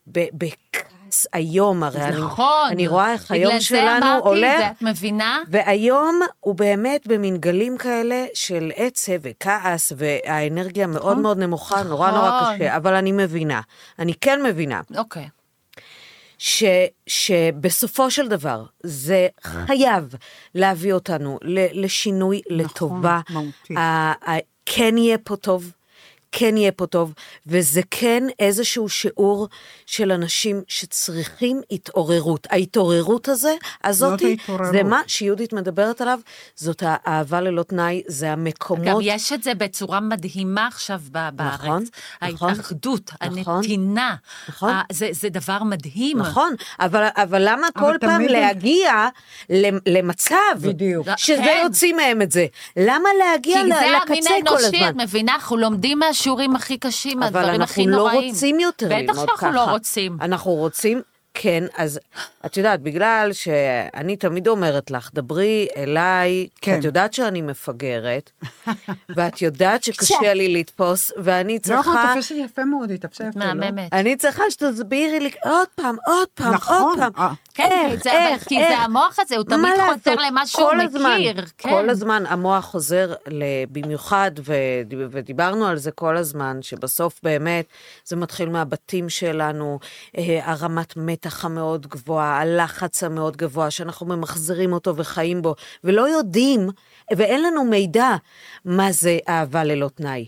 ב- 0.07 0.27
בכעס 0.33 0.91
היום, 1.33 1.83
הרי 1.83 2.01
אני- 2.01 2.17
נכון. 2.21 2.67
אני 2.71 2.87
רואה 2.87 3.13
איך 3.13 3.31
היום 3.31 3.49
בגלל 3.49 3.59
שלנו 3.59 3.81
זה 3.85 3.97
אמרתי 3.97 4.27
הולך. 4.27 4.53
את 4.53 4.59
זה, 4.59 4.67
את 4.67 4.81
מבינה? 4.81 5.39
והיום 5.47 6.19
הוא 6.39 6.55
באמת 6.55 7.07
במין 7.07 7.37
גלים 7.37 7.77
כאלה 7.77 8.25
של 8.33 8.71
עצב 8.75 9.11
וכעס, 9.21 9.91
והאנרגיה 9.97 10.87
מאוד 10.87 11.17
מאוד 11.17 11.37
נמוכה, 11.37 11.83
נורא 11.83 12.11
נורא 12.11 12.41
נכון. 12.41 12.55
קשה, 12.55 12.75
אבל 12.77 12.93
אני 12.95 13.11
מבינה, 13.11 13.61
אני 13.99 14.13
כן 14.21 14.43
מבינה, 14.43 14.81
אוקיי. 14.97 15.29
ש, 16.37 16.63
שבסופו 17.07 18.11
של 18.11 18.27
דבר 18.27 18.63
זה 18.83 19.27
חייב 19.43 20.15
להביא 20.55 20.93
אותנו 20.93 21.39
ל, 21.41 21.83
לשינוי 21.85 22.41
לטובה. 22.49 23.19
מהותי. 23.29 23.75
ה- 23.77 24.31
ה- 24.31 24.37
כן 24.65 24.97
יהיה 24.97 25.17
פה 25.17 25.35
טוב. 25.35 25.71
כן 26.37 26.57
יהיה 26.57 26.71
פה 26.71 26.85
טוב, 26.85 27.13
וזה 27.47 27.81
כן 27.91 28.23
איזשהו 28.39 28.89
שיעור 28.89 29.47
של 29.85 30.11
אנשים 30.11 30.61
שצריכים 30.67 31.61
התעוררות. 31.71 32.47
ההתעוררות 32.49 33.29
הזה, 33.29 33.53
הזאתי, 33.83 34.25
ההתעוררות. 34.39 34.71
זה 34.71 34.83
מה 34.83 35.01
שיהודית 35.07 35.53
מדברת 35.53 36.01
עליו, 36.01 36.19
זאת 36.55 36.83
האהבה 36.85 37.41
ללא 37.41 37.63
תנאי, 37.63 38.01
זה 38.07 38.31
המקומות. 38.31 38.85
גם 38.85 38.97
יש 39.01 39.33
את 39.33 39.43
זה 39.43 39.53
בצורה 39.53 39.99
מדהימה 39.99 40.67
עכשיו 40.67 41.01
בארץ. 41.11 41.59
נכון, 41.61 41.83
נכון, 42.21 42.49
ההתאחדות, 42.49 43.11
נכון, 43.39 43.55
הנתינה. 43.57 44.15
נכון. 44.49 44.69
ה- 44.69 44.81
זה, 44.91 45.07
זה 45.11 45.29
דבר 45.29 45.63
מדהים. 45.63 46.17
נכון, 46.17 46.53
אבל, 46.79 47.07
אבל 47.15 47.41
למה 47.49 47.67
כל 47.79 47.95
פעם 48.01 48.21
להגיע 48.21 49.07
למ- 49.49 49.79
למצב 49.87 50.35
בדיוק. 50.61 51.07
שזה 51.17 51.37
כן. 51.41 51.61
יוציא 51.63 51.93
מהם 51.93 52.21
את 52.21 52.31
זה? 52.31 52.45
למה 52.77 53.09
להגיע 53.19 53.61
כי 53.61 53.67
ל- 53.69 53.73
זה 53.73 53.79
המין 53.79 53.93
לקצה 54.17 54.29
כל 54.47 54.55
האנושי, 54.57 54.65
הזמן? 54.77 54.89
את 54.89 54.95
מבינה? 54.95 55.35
אנחנו 55.35 55.57
לומדים 55.57 55.99
מהשיעורים 56.25 56.55
הכי 56.55 56.77
קשים, 56.77 57.23
אבל 57.23 57.39
מהדברים 57.41 57.61
הכי 57.61 57.81
אנחנו 57.81 57.91
לא 57.91 57.97
נוראים. 57.97 58.29
רוצים 58.29 58.59
יותר 58.59 58.85
בטח 58.85 58.95
ללמוד 58.97 59.15
ככה. 59.15 59.25
שאנחנו 59.25 59.51
לא 59.51 59.63
רוצים. 59.71 60.17
אנחנו 60.21 60.51
רוצים, 60.51 61.01
כן, 61.37 61.63
אז 61.77 61.99
את 62.45 62.57
יודעת, 62.57 62.81
בגלל 62.81 63.29
שאני 63.33 64.15
תמיד 64.15 64.47
אומרת 64.47 64.91
לך, 64.91 65.09
דברי 65.13 65.67
אליי, 65.77 66.47
כי 66.61 66.71
כן. 66.71 66.79
את 66.79 66.83
יודעת 66.83 67.13
שאני 67.13 67.41
מפגרת, 67.41 68.31
ואת 69.15 69.41
יודעת 69.41 69.83
שקשה 69.83 70.33
לי 70.33 70.53
לתפוס, 70.53 71.11
ואני 71.17 71.53
לא, 71.53 71.59
צריכה... 71.59 72.03
את 72.11 72.15
תופסת 72.17 72.35
יפה 72.37 72.65
מאוד, 72.65 72.89
היא 72.89 72.99
תפסה 72.99 73.23
יפה, 73.23 73.39
לא? 73.39 73.53
מהממת. 73.53 73.93
אני 73.93 74.15
צריכה 74.15 74.43
שתסבירי 74.49 75.19
לי 75.19 75.31
עוד 75.43 75.67
פעם, 75.75 75.95
עוד 76.07 76.27
פעם, 76.33 76.53
נכון, 76.53 76.81
עוד 76.81 76.97
פעם. 76.99 77.11
אה. 77.17 77.33
כן, 77.53 77.69
איך, 77.91 78.03
זה- 78.03 78.11
איך, 78.11 78.43
כי 78.47 78.59
איך? 78.59 78.67
זה 78.69 78.77
המוח 78.77 79.19
הזה, 79.19 79.35
הוא 79.35 79.43
תמיד 79.43 79.73
לעשות? 79.77 80.21
למה 80.27 80.47
שהוא 80.47 80.63
כל 80.69 80.81
הזמן, 80.81 81.13
מכיר, 81.19 81.45
כן. 81.57 81.69
כל 81.69 81.89
הזמן 81.89 82.23
המוח 82.27 82.65
חוזר 82.65 83.13
ל- 83.27 83.43
במיוחד, 83.71 84.31
ו- 84.45 84.53
ודיברנו 85.11 85.67
על 85.67 85.77
זה 85.77 85.91
כל 85.91 86.17
הזמן, 86.17 86.57
שבסוף 86.61 87.19
באמת 87.23 87.65
זה 88.05 88.15
מתחיל 88.15 88.49
מהבתים 88.49 89.09
שלנו, 89.09 89.79
אה, 90.17 90.39
הרמת 90.43 90.97
מתח 91.25 91.45
המאוד 91.45 91.87
גבוהה, 91.87 92.41
הלחץ 92.41 93.03
המאוד 93.03 93.37
גבוה, 93.37 93.71
שאנחנו 93.71 94.05
ממחזרים 94.05 94.73
אותו 94.73 94.95
וחיים 94.95 95.41
בו, 95.41 95.55
ולא 95.83 96.09
יודעים, 96.09 96.69
ואין 97.17 97.43
לנו 97.43 97.63
מידע 97.63 98.15
מה 98.65 98.91
זה 98.91 99.17
אהבה 99.29 99.63
ללא 99.63 99.89
תנאי. 99.95 100.27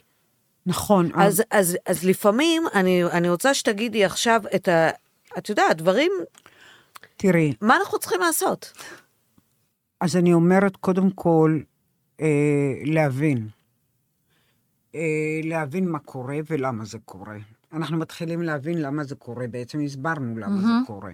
נכון. 0.65 1.09
אז, 1.15 1.43
אז, 1.51 1.77
אז 1.85 2.03
לפעמים, 2.03 2.63
אני, 2.73 3.03
אני 3.03 3.29
רוצה 3.29 3.53
שתגידי 3.53 4.05
עכשיו 4.05 4.41
את 4.55 4.67
ה... 4.67 4.89
את 5.37 5.49
יודעת, 5.49 5.77
דברים, 5.77 6.11
תראי, 7.17 7.53
מה 7.61 7.77
אנחנו 7.77 7.99
צריכים 7.99 8.21
לעשות? 8.21 8.73
אז 10.01 10.15
אני 10.15 10.33
אומרת, 10.33 10.75
קודם 10.75 11.09
כל, 11.09 11.59
אה, 12.21 12.73
להבין. 12.85 13.47
אה, 14.95 15.39
להבין 15.43 15.89
מה 15.89 15.99
קורה 15.99 16.37
ולמה 16.49 16.85
זה 16.85 16.97
קורה. 17.05 17.37
אנחנו 17.73 17.97
מתחילים 17.97 18.41
להבין 18.41 18.81
למה 18.81 19.03
זה 19.03 19.15
קורה, 19.15 19.47
בעצם 19.47 19.79
הסברנו 19.79 20.37
למה 20.37 20.61
זה 20.61 20.87
קורה. 20.87 21.11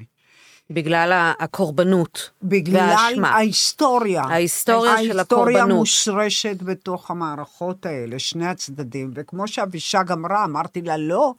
בגלל 0.70 1.34
הקורבנות. 1.40 2.30
בגלל 2.44 2.76
והאשמה. 2.76 3.30
ההיסטוריה. 3.30 4.22
ההיסטוריה 4.22 4.98
של 4.98 5.20
ההיסטוריה 5.20 5.58
הקורבנות. 5.58 5.80
מושרשת 5.80 6.62
בתוך 6.62 7.12
המערכות 7.12 7.86
האלה, 7.86 8.20
שני 8.20 8.48
הצדדים. 8.48 9.12
וכמו 9.16 9.48
שאבישג 9.48 10.12
אמרה, 10.12 10.44
אמרתי 10.44 10.82
לה, 10.82 10.98
לא, 10.98 11.34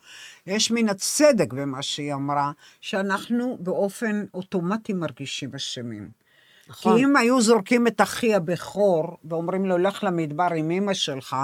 יש 0.46 0.70
מן 0.70 0.88
הצדק 0.88 1.52
במה 1.52 1.82
שהיא 1.82 2.14
אמרה, 2.14 2.52
שאנחנו 2.80 3.56
באופן 3.60 4.24
אוטומטי 4.34 4.92
מרגישים 4.92 5.50
אשמים. 5.54 6.08
נכון. 6.68 6.96
כי 6.96 7.04
אם 7.04 7.16
היו 7.16 7.40
זורקים 7.40 7.86
את 7.86 8.00
אחי 8.00 8.34
הבכור, 8.34 9.16
ואומרים 9.24 9.66
לו, 9.66 9.78
לך 9.78 10.04
למדבר 10.04 10.48
עם 10.56 10.70
אמא 10.70 10.94
שלך, 10.94 11.36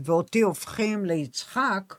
ואותי 0.00 0.40
הופכים 0.40 1.04
ליצחק, 1.04 1.94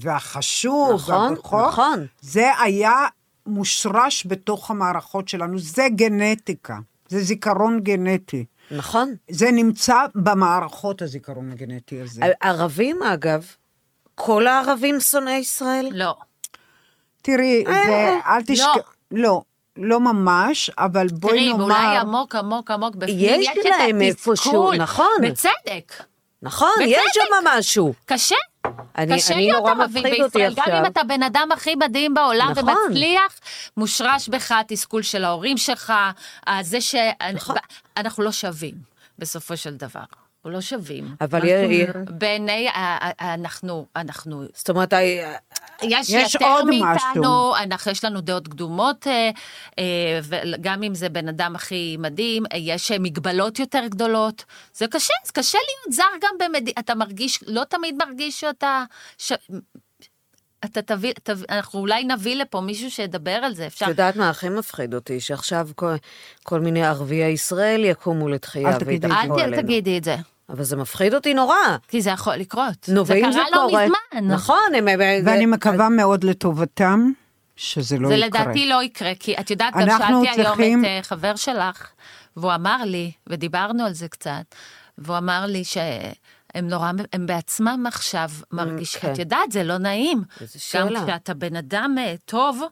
והחשוב, 0.00 0.94
נכון, 0.94 1.14
והבכור, 1.14 1.68
נכון. 1.68 2.06
זה 2.20 2.50
היה 2.62 3.06
מושרש 3.46 4.26
בתוך 4.26 4.70
המערכות 4.70 5.28
שלנו, 5.28 5.58
זה 5.58 5.86
גנטיקה, 5.90 6.78
זה 7.08 7.20
זיכרון 7.20 7.80
גנטי. 7.80 8.44
נכון. 8.70 9.14
זה 9.30 9.50
נמצא 9.52 9.96
במערכות, 10.14 11.02
הזיכרון 11.02 11.52
הגנטי 11.52 12.00
הזה. 12.00 12.22
ערבים, 12.40 13.02
אגב, 13.02 13.46
כל 14.14 14.46
הערבים 14.46 15.00
שונאי 15.00 15.32
ישראל? 15.32 15.88
לא. 15.92 16.16
תראי, 17.22 17.64
אה, 17.66 17.72
זה, 17.86 18.18
אל 18.26 18.42
תשכח... 18.46 18.94
לא, 19.10 19.42
לא 19.76 20.00
ממש, 20.00 20.70
אבל 20.78 21.06
בואי 21.08 21.32
תראי, 21.32 21.48
נאמר... 21.48 21.64
אולי 21.64 21.96
עמוק 21.96 22.34
עמוק 22.34 22.70
עמוק 22.70 22.94
בפנים, 22.96 23.40
יש 23.40 23.48
יש 23.56 23.66
להם 23.66 24.02
איפשהו. 24.02 24.72
נכון. 24.72 25.06
בצדק. 25.22 25.92
נכון, 26.42 26.68
בצדק. 26.80 26.88
יש 26.88 27.12
שם 27.14 27.46
משהו. 27.58 27.94
קשה. 28.04 28.36
אני- 28.98 29.16
קשה 29.16 29.34
אני 29.34 29.42
להיות 29.42 29.64
ערבי 29.66 30.02
בישראל, 30.02 30.54
גם. 30.56 30.72
אם 30.72 30.86
אתה 30.86 31.00
בן 31.04 31.22
אדם 31.22 31.48
הכי 31.52 31.74
מדהים 31.74 32.14
בעולם 32.14 32.50
נכון. 32.50 32.68
ומצליח, 32.88 33.40
מושרש 33.76 34.28
בך 34.28 34.52
התסכול 34.52 35.02
של 35.02 35.24
ההורים 35.24 35.56
שלך, 35.56 35.92
זה 36.60 36.78
נכון. 37.34 37.56
שאנחנו 37.96 38.22
לא 38.22 38.32
שווים, 38.32 38.74
בסופו 39.18 39.56
של 39.56 39.76
דבר. 39.76 40.00
אנחנו 40.00 40.50
לא 40.50 40.60
שווים. 40.60 41.14
אבל 41.20 41.38
מה 41.40 41.46
יה- 41.48 41.62
זאת 41.62 41.70
יה- 41.70 41.90
אומרת? 41.92 42.10
בעיני, 42.10 42.68
אנחנו, 43.20 43.86
אנחנו 43.96 44.44
זאת 44.54 44.70
אומרת, 44.70 44.92
יש, 45.82 46.10
יש 46.10 46.34
יותר 46.34 46.46
עוד 46.46 46.64
מאיתנו, 46.64 46.90
משהו. 47.20 47.54
אנחנו, 47.54 47.90
יש 47.90 48.04
לנו 48.04 48.20
דעות 48.20 48.48
קדומות, 48.48 49.06
אה, 49.06 49.30
אה, 49.78 50.20
וגם 50.22 50.82
אם 50.82 50.94
זה 50.94 51.08
בן 51.08 51.28
אדם 51.28 51.54
הכי 51.56 51.96
מדהים, 51.98 52.42
אה, 52.52 52.58
יש 52.58 52.92
אה, 52.92 52.98
מגבלות 52.98 53.58
יותר 53.58 53.82
גדולות. 53.88 54.44
זה 54.74 54.86
קשה, 54.86 55.14
זה 55.24 55.32
קשה 55.32 55.58
להיות 55.58 55.96
זר 55.96 56.26
גם 56.28 56.34
במדינה, 56.38 56.74
אתה 56.78 56.94
מרגיש, 56.94 57.44
לא 57.46 57.64
תמיד 57.64 57.94
מרגיש 58.06 58.40
שאתה... 58.40 58.84
ש... 59.18 59.32
אתה 60.64 60.82
תביא, 60.82 61.12
תביא, 61.22 61.44
אנחנו 61.50 61.80
אולי 61.80 62.04
נביא 62.04 62.36
לפה 62.36 62.60
מישהו 62.60 62.90
שידבר 62.90 63.30
על 63.30 63.54
זה, 63.54 63.66
אפשר... 63.66 63.84
את 63.84 63.90
יודעת 63.90 64.16
מה 64.16 64.30
הכי 64.30 64.48
מפחיד 64.48 64.94
אותי? 64.94 65.20
שעכשיו 65.20 65.68
כל, 65.74 65.94
כל 66.42 66.60
מיני 66.60 66.84
ערביי 66.86 67.32
ישראל 67.32 67.84
יקומו 67.84 68.28
לתחייה 68.28 68.76
אל. 68.76 68.78
וידברו 68.86 69.38
אל 69.38 69.42
עלינו. 69.42 69.62
תגידי 69.62 69.98
את 69.98 70.04
זה, 70.04 70.16
אבל 70.52 70.62
זה 70.64 70.76
מפחיד 70.76 71.14
אותי 71.14 71.34
נורא. 71.34 71.54
כי 71.88 72.02
זה 72.02 72.10
יכול 72.10 72.34
לקרות. 72.34 72.88
נו, 72.88 73.04
זה 73.04 73.14
ואם 73.14 73.32
זה 73.32 73.38
קרה 73.38 73.50
לא 73.52 73.68
קורה... 73.68 73.84
מזמן. 73.84 74.32
נכון, 74.34 74.58
הם... 74.76 74.88
הם- 74.88 75.00
ואני 75.24 75.40
זה- 75.40 75.46
מקווה 75.46 75.88
מאוד 75.88 76.24
לטובתם, 76.24 77.10
שזה 77.56 77.98
לא 77.98 78.08
זה 78.08 78.14
יקרה. 78.14 78.28
לדעתי 78.42 78.68
לא 78.68 78.82
יקרה, 78.82 79.12
כי 79.20 79.34
את 79.40 79.50
יודעת, 79.50 79.74
גם 79.74 79.80
אנחנו 79.80 80.24
שאלתי 80.24 80.40
היום 80.40 80.54
צריכים- 80.56 80.80
את 80.84 80.88
אה, 80.88 81.00
חבר 81.02 81.36
שלך, 81.36 81.86
והוא 82.36 82.54
אמר 82.54 82.76
לי, 82.84 83.12
ודיברנו 83.26 83.84
על 83.84 83.92
זה 83.92 84.08
קצת, 84.08 84.54
והוא 84.98 85.18
אמר 85.18 85.46
לי 85.46 85.64
שהם 85.64 86.12
נורא, 86.68 86.90
הם 87.12 87.26
בעצמם 87.26 87.84
עכשיו 87.88 88.30
מרגישים, 88.52 89.00
כן. 89.00 89.12
את 89.12 89.18
יודעת, 89.18 89.52
זה 89.52 89.64
לא 89.64 89.78
נעים. 89.78 90.22
איזה 90.40 90.58
גם 90.78 90.88
שאלה. 90.88 91.04
כשאתה 91.06 91.34
בן 91.34 91.56
אדם 91.56 91.96
אה, 91.98 92.14
טוב, 92.24 92.62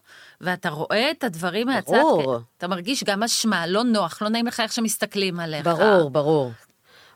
ואתה 0.41 0.69
רואה 0.69 1.11
את 1.11 1.23
הדברים 1.23 1.67
מהצד, 1.67 1.91
ברור. 1.91 2.37
כן, 2.37 2.43
אתה 2.57 2.67
מרגיש 2.67 3.03
גם 3.03 3.23
אשמה, 3.23 3.67
לא 3.67 3.83
נוח, 3.83 4.21
לא 4.21 4.29
נעים 4.29 4.47
לך 4.47 4.59
איך 4.59 4.73
שמסתכלים 4.73 5.39
עליך. 5.39 5.65
ברור, 5.65 6.09
ברור. 6.09 6.51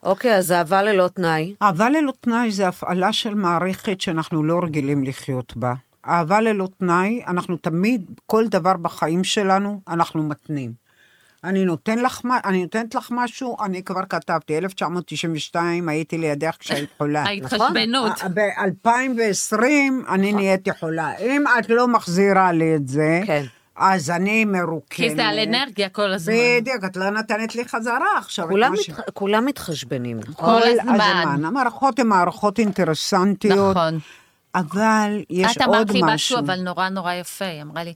אוקיי, 0.03 0.37
אז 0.37 0.51
אהבה 0.51 0.83
ללא 0.83 1.07
תנאי. 1.07 1.55
אהבה 1.61 1.89
ללא 1.89 2.13
תנאי 2.21 2.51
זה 2.51 2.67
הפעלה 2.67 3.13
של 3.13 3.33
מערכת 3.33 4.01
שאנחנו 4.01 4.43
לא 4.43 4.59
רגילים 4.63 5.03
לחיות 5.03 5.57
בה. 5.57 5.73
אהבה 6.07 6.41
ללא 6.41 6.67
תנאי, 6.77 7.23
אנחנו 7.27 7.57
תמיד, 7.57 8.05
כל 8.25 8.47
דבר 8.47 8.77
בחיים 8.77 9.23
שלנו, 9.23 9.81
אנחנו 9.87 10.23
מתנים. 10.23 10.83
אני, 11.43 11.65
נותן 11.65 11.99
לך, 11.99 12.21
אני 12.45 12.61
נותנת 12.61 12.95
לך 12.95 13.07
משהו, 13.11 13.57
אני 13.65 13.83
כבר 13.83 14.01
כתבתי, 14.09 14.57
1992 14.57 15.89
הייתי 15.89 16.17
לידך 16.17 16.55
כשהיית 16.59 16.89
חולה. 16.97 17.23
ההתחשבנות. 17.27 18.11
ב-2020 18.33 19.63
אני 20.09 20.33
נהייתי 20.33 20.71
חולה. 20.79 21.17
אם 21.17 21.43
את 21.59 21.69
לא 21.69 21.87
מחזירה 21.87 22.51
לי 22.51 22.75
את 22.75 22.87
זה, 22.87 23.21
כן. 23.25 23.43
אז 23.75 24.09
אני 24.09 24.45
מרוקנת. 24.45 24.89
כי 24.89 25.15
זה 25.15 25.25
על 25.25 25.39
אנרגיה 25.39 25.89
כל 25.89 26.11
הזמן. 26.11 26.33
בדיוק, 26.61 26.83
את 26.85 26.97
לא 26.97 27.09
נתנת 27.09 27.55
לי 27.55 27.65
חזרה 27.65 28.17
עכשיו. 28.17 28.45
את 28.45 28.49
כולם, 28.49 28.71
מה 28.71 28.77
ש-. 28.77 28.89
כולם 29.13 29.45
מתחשבנים. 29.45 30.21
כל 30.35 30.61
הזמן. 30.63 31.45
המערכות 31.45 31.99
הן 31.99 32.07
מערכות 32.07 32.59
אינטרסנטיות, 32.59 33.77
נכון. 33.77 33.99
אבל 34.55 35.23
יש 35.29 35.57
את 35.57 35.61
עוד 35.61 35.75
אמרת 35.75 35.91
לי 35.91 35.99
משהו. 36.03 36.13
משהו, 36.13 36.39
אבל 36.39 36.61
נורא 36.61 36.89
נורא 36.89 37.13
יפה, 37.13 37.45
היא 37.45 37.61
אמרה 37.61 37.83
לי, 37.83 37.93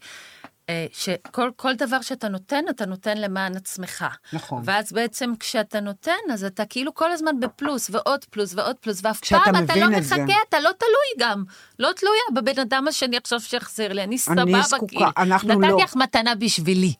שכל 0.91 1.49
כל 1.56 1.75
דבר 1.75 2.01
שאתה 2.01 2.27
נותן, 2.27 2.63
אתה 2.69 2.86
נותן 2.86 3.17
למען 3.17 3.56
עצמך. 3.56 4.06
נכון. 4.34 4.62
ואז 4.65 4.91
בעצם 4.91 5.34
כשאתה 5.39 5.80
נותן, 5.80 6.12
אז 6.34 6.43
אתה 6.43 6.65
כאילו 6.65 6.93
כל 6.95 7.12
הזמן 7.12 7.39
בפלוס, 7.39 7.89
ועוד 7.89 8.25
פלוס, 8.25 8.53
ועוד 8.56 8.75
פלוס, 8.75 8.99
ואף 9.03 9.19
פעם 9.19 9.63
אתה 9.63 9.75
לא 9.75 9.97
את 9.97 10.03
זה. 10.03 10.15
מחכה, 10.15 10.34
אתה 10.49 10.60
לא 10.60 10.69
תלוי 10.77 11.27
גם. 11.27 11.43
לא 11.80 11.89
תלויה 11.95 12.21
בבן 12.36 12.62
אדם 12.62 12.88
השני 12.88 13.17
עכשיו 13.17 13.39
שיחזיר 13.39 13.93
לי, 13.93 14.03
אני 14.03 14.17
סבבה, 14.17 14.62
זקוקה, 14.62 14.88
כאילו. 14.88 15.06
אנחנו 15.17 15.62
לא. 15.62 15.67
נתתי 15.67 15.84
לך 15.84 15.95
מתנה 15.95 16.36
בשבילי. 16.36 16.93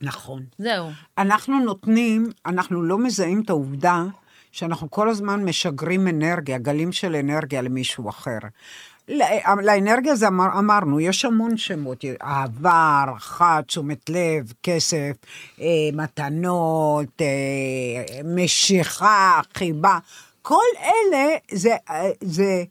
נכון. 0.00 0.42
זהו. 0.58 0.90
אנחנו 1.18 1.60
נותנים, 1.60 2.30
אנחנו 2.46 2.82
לא 2.82 2.98
מזהים 2.98 3.42
את 3.44 3.50
העובדה 3.50 4.04
שאנחנו 4.52 4.90
כל 4.90 5.08
הזמן 5.08 5.44
משגרים 5.44 6.08
אנרגיה, 6.08 6.58
גלים 6.58 6.92
של 6.92 7.16
אנרגיה 7.16 7.62
למישהו 7.62 8.08
אחר. 8.10 8.38
לאנרגיה 9.62 10.16
זה 10.16 10.28
אמר, 10.28 10.58
אמרנו, 10.58 11.00
יש 11.00 11.24
המון 11.24 11.56
שמות, 11.56 12.04
אהבה, 12.22 12.72
הערכה, 12.72 13.60
תשומת 13.66 14.10
לב, 14.10 14.52
כסף, 14.62 15.12
אה, 15.60 15.66
מתנות, 15.92 17.20
אה, 17.20 18.20
משיכה, 18.24 19.40
חיבה, 19.54 19.98
כל 20.42 20.64
אלה 20.78 21.36
זה, 21.50 21.76
אה, 21.90 22.10
זה 22.20 22.64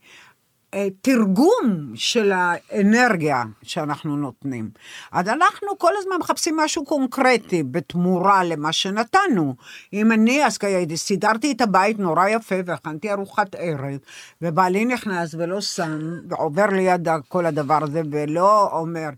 תרגום 1.01 1.91
של 1.95 2.31
האנרגיה 2.35 3.43
שאנחנו 3.61 4.17
נותנים. 4.17 4.69
אז 5.11 5.27
אנחנו 5.27 5.77
כל 5.77 5.91
הזמן 5.97 6.15
מחפשים 6.19 6.57
משהו 6.57 6.85
קונקרטי 6.85 7.63
בתמורה 7.63 8.43
למה 8.43 8.71
שנתנו. 8.71 9.55
אם 9.93 10.11
אני, 10.11 10.45
אז 10.45 10.57
סידרתי 10.95 11.51
את 11.51 11.61
הבית 11.61 11.99
נורא 11.99 12.27
יפה 12.27 12.55
והכנתי 12.65 13.11
ארוחת 13.11 13.55
ערב, 13.55 13.97
ובעלי 14.41 14.85
נכנס 14.85 15.35
ולא 15.37 15.61
שם, 15.61 15.99
ועובר 16.29 16.65
ליד 16.65 17.07
כל 17.27 17.45
הדבר 17.45 17.83
הזה, 17.83 18.01
ולא 18.11 18.79
אומר, 18.79 19.09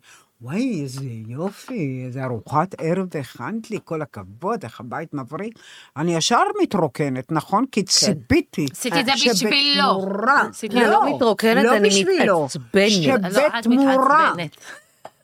וואי, 0.46 0.82
איזה 0.84 1.02
יופי, 1.28 2.04
איזה 2.06 2.24
ארוחת 2.24 2.76
ערב 2.82 3.08
הכנת 3.20 3.72
לי, 3.72 3.80
כל 3.84 4.02
הכבוד, 4.02 4.64
איך 4.64 4.80
הבית 4.80 5.14
מבריק. 5.14 5.60
אני 5.98 6.16
ישר 6.16 6.42
מתרוקנת, 6.62 7.32
נכון? 7.32 7.66
כי 7.72 7.84
ציפיתי. 7.84 8.66
עשיתי 8.72 9.00
את 9.00 9.06
זה 9.06 9.12
בשבילו. 9.14 9.84
שבתמורה, 10.02 10.42
עשיתי- 10.50 10.78
אני 10.78 10.86
לא 10.88 11.16
מתרוקנת, 11.16 11.64
לא 11.64 11.76
אני. 11.78 11.88
מתעצבנת. 11.90 12.28
לא, 12.28 12.48
שבתמורה, 12.50 14.34
מתעצבנת. 14.36 14.58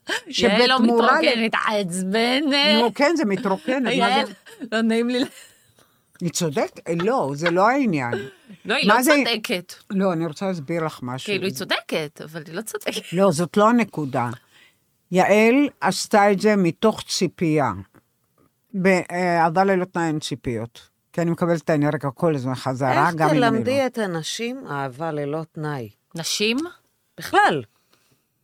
לא 0.09 0.15
שבתמורה 0.31 1.21
ל- 1.21 1.25
מתרוקנת, 1.25 1.51
עצבנת. 1.79 2.81
נו, 2.81 2.93
כן, 2.95 3.13
זה 3.17 3.25
מתרוקנת? 3.25 3.93
לא 4.71 4.81
נעים 4.81 5.09
לי. 5.09 5.23
היא 6.21 6.29
צודקת? 6.29 6.79
לא, 7.03 7.31
זה 7.35 7.51
לא 7.51 7.67
העניין. 7.67 8.13
לא, 8.65 8.73
היא 8.75 8.87
לא 8.89 8.95
צודקת. 9.03 9.73
לא, 9.89 10.13
אני 10.13 10.25
רוצה 10.25 10.47
להסביר 10.47 10.85
לך 10.85 10.99
משהו. 11.03 11.25
כאילו, 11.25 11.45
היא 11.45 11.53
צודקת, 11.53 12.21
אבל 12.23 12.43
היא 12.47 12.55
לא 12.55 12.61
צודקת. 12.61 13.13
לא, 13.13 13.31
זאת 13.31 13.57
לא 13.57 13.69
הנקודה. 13.69 14.29
יעל 15.11 15.69
עשתה 15.81 16.31
את 16.31 16.39
זה 16.39 16.55
מתוך 16.55 17.01
ציפייה. 17.07 17.71
באהבה 18.73 19.63
ללא 19.63 19.85
תנאי 19.85 20.07
אין 20.07 20.19
ציפיות. 20.19 20.89
כי 21.13 21.21
אני 21.21 21.31
מקבלת 21.31 21.61
את 21.61 21.69
האנרגיה 21.69 22.11
כל 22.11 22.35
הזמן 22.35 22.55
חזרה, 22.55 23.07
איך 23.07 23.15
גם 23.15 23.27
אם 23.27 23.31
אני 23.33 23.39
לא. 23.39 23.49
תלמדי 23.49 23.85
את 23.85 23.97
הנשים 23.97 24.67
אהבה 24.67 25.11
ללא 25.11 25.43
תנאי? 25.51 25.89
נשים? 26.15 26.57
בכלל. 27.17 27.63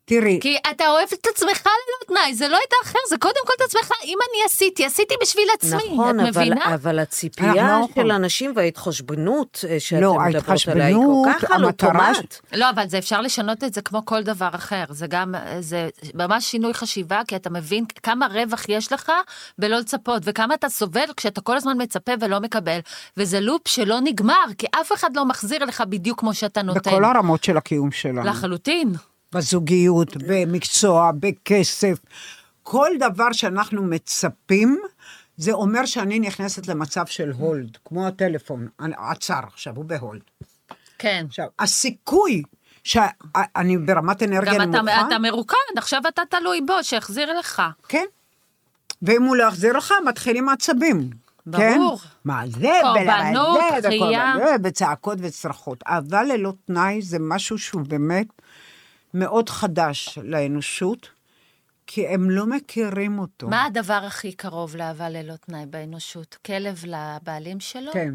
תראי, 0.10 0.40
כי 0.42 0.58
אתה 0.72 0.90
אוהב 0.90 1.08
את 1.14 1.28
עצמך 1.28 1.66
ללא 1.66 2.08
תנאי, 2.08 2.34
זה 2.34 2.48
לא 2.48 2.58
את 2.68 2.74
האחר, 2.82 3.00
זה 3.10 3.18
קודם 3.18 3.42
כל 3.46 3.54
את 3.58 3.62
עצמך. 3.62 3.92
אם 4.06 4.18
אני 4.30 4.46
עשיתי, 4.46 4.86
עשיתי 4.86 5.14
בשביל 5.22 5.48
עצמי, 5.54 5.94
נכון, 5.94 6.20
את 6.20 6.26
אבל, 6.28 6.30
מבינה? 6.30 6.66
אבל 6.76 7.00
אנחנו 7.00 7.02
הציפייה 7.02 7.54
לא 7.54 7.86
של 7.86 7.92
יכולים. 7.92 8.12
אנשים 8.12 8.54
וההתחשבנות 8.56 9.66
אה, 9.70 9.80
שאתם 9.80 10.02
לא, 10.02 10.18
מדברות 10.28 10.68
עליה 10.68 10.86
היא 10.86 10.96
כל 10.96 11.30
כך 11.40 11.52
על 11.52 11.66
אוטומט. 11.66 12.36
לא, 12.54 12.70
אבל 12.70 12.88
זה 12.90 12.98
אפשר 12.98 13.22
לשנות 13.22 13.64
את 13.64 13.74
זה 13.74 13.82
כמו 13.82 14.06
כל 14.06 14.24
דבר 14.24 14.50
אחר. 14.54 14.84
זה 14.90 15.08
גם, 15.08 15.36
זה 15.60 15.90
ממש 16.14 16.46
שינוי 16.46 16.74
חשיבה, 16.74 17.22
כי 17.28 17.36
אתה 17.36 17.50
מבין 17.50 17.86
כמה 18.04 18.28
רווח 18.28 18.70
יש 18.70 18.94
לך 18.94 19.12
בלא 19.58 19.78
לצפות, 19.78 20.24
וכמה 20.26 20.54
אתה 20.54 20.70
סובל 20.70 21.06
כשאתה 21.18 21.42
כל 21.42 21.58
הזמן 21.58 21.82
מצפה 21.82 22.12
ולא 22.20 22.40
מקבל. 22.40 22.80
וזה 23.18 23.40
לופ 23.40 23.68
שלא 23.68 24.00
נגמר, 24.04 24.46
כי 24.58 24.68
אף 24.82 24.92
אחד 24.94 25.16
לא 25.16 25.26
מחזיר 25.26 25.66
לך 25.66 25.84
בדיוק 25.90 26.20
כמו 26.20 26.34
שאתה 26.34 26.62
נותן. 26.62 26.80
בכל 26.92 27.06
הרמות 27.06 27.44
של 27.44 27.58
הקיום 27.58 27.92
שלנו. 27.92 28.24
לחלוטין. 28.24 28.94
בזוגיות, 29.32 30.18
במקצוע, 30.28 31.12
בכסף. 31.20 31.98
כל 32.64 32.90
דבר 33.00 33.32
שאנחנו 33.32 33.84
מצפים, 33.84 34.82
זה 35.38 35.52
אומר 35.52 35.86
שאני 35.86 36.20
נכנסת 36.20 36.68
למצב 36.68 37.06
של 37.06 37.32
הולד, 37.32 37.78
כמו 37.86 38.08
הטלפון, 38.08 38.68
עצר, 38.98 39.40
עכשיו 39.54 39.76
הוא 39.76 39.86
בהולד. 39.86 40.22
כן. 40.98 41.26
עכשיו, 41.28 41.48
הסיכוי 41.60 42.44
שאני 42.84 43.78
ברמת 43.78 44.24
אנרגיה 44.24 44.54
גם 44.54 44.62
נמוכה, 44.62 45.02
אתה, 45.02 45.08
אתה 45.08 45.20
מרוקן, 45.20 45.78
עכשיו 45.78 46.02
אתה 46.08 46.22
תלוי 46.30 46.62
בו, 46.62 46.74
שיחזיר 46.82 47.40
לך. 47.40 47.62
כן. 47.88 48.06
ואם 49.02 49.24
הוא 49.24 49.36
לא 49.36 49.44
יחזיר 49.44 49.78
לך, 49.78 49.94
מתחילים 50.06 50.50
עצבים. 50.50 51.10
ברור. 51.46 51.98
כן? 51.98 52.08
מה 52.26 52.44
זה, 52.48 52.80
קורבנות. 52.82 53.60
וקורבנות, 53.84 54.62
וצעקות 54.64 55.18
וצרחות. 55.22 55.84
אהבה 55.88 56.24
ללא 56.24 56.54
תנאי 56.66 57.02
זה 57.02 57.18
משהו 57.20 57.58
שהוא 57.58 57.82
באמת 57.82 58.28
מאוד 59.20 59.50
חדש 59.50 60.18
לאנושות, 60.24 61.10
כי 61.88 62.08
הם 62.08 62.30
לא 62.30 62.46
מכירים 62.46 63.20
אותו. 63.20 63.48
מה 63.50 63.66
הדבר 63.66 63.94
הכי 64.08 64.32
קרוב 64.34 64.76
לאהבה 64.76 65.10
ללא 65.10 65.36
תנאי 65.36 65.66
באנושות? 65.66 66.38
כלב 66.46 66.84
לבעלים 66.88 67.60
שלו? 67.60 67.92
כן, 67.94 68.14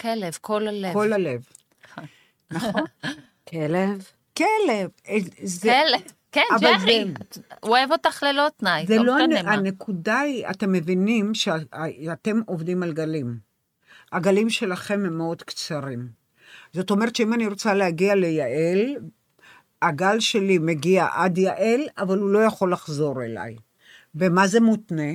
כלב, 0.00 0.38
כל 0.40 0.68
הלב. 0.68 0.92
כל 0.92 1.12
הלב. 1.12 1.42
נכון. 2.50 2.82
כלב? 3.48 4.06
כלב. 4.36 4.88
אה, 5.08 5.16
זה, 5.42 5.68
כלב. 5.88 6.12
כן, 6.32 6.42
אבל 6.54 6.68
ג'רי. 6.82 7.04
הוא 7.60 7.70
אוהב 7.70 7.92
אותך 7.92 8.22
ללא 8.22 8.46
תנאי, 8.56 8.86
זה 8.86 8.96
לא 8.96 9.04
לא, 9.04 9.16
משנה 9.16 9.40
הנ- 9.40 9.44
מה. 9.46 9.52
הנקודה 9.52 10.20
היא, 10.20 10.46
אתם 10.50 10.72
מבינים 10.72 11.34
שאתם 11.34 12.40
עובדים 12.46 12.82
על 12.82 12.92
גלים. 12.92 13.38
הגלים 14.12 14.50
שלכם 14.50 15.04
הם 15.06 15.18
מאוד 15.18 15.42
קצרים. 15.42 16.08
זאת 16.72 16.90
אומרת 16.90 17.16
שאם 17.16 17.32
אני 17.32 17.46
רוצה 17.46 17.74
להגיע 17.74 18.14
ליעל, 18.14 18.96
הגל 19.82 20.20
שלי 20.20 20.58
מגיע 20.58 21.06
עד 21.12 21.38
יעל, 21.38 21.80
אבל 21.98 22.18
הוא 22.18 22.30
לא 22.30 22.38
יכול 22.38 22.72
לחזור 22.72 23.22
אליי. 23.22 23.56
במה 24.14 24.46
זה 24.46 24.60
מותנה? 24.60 25.12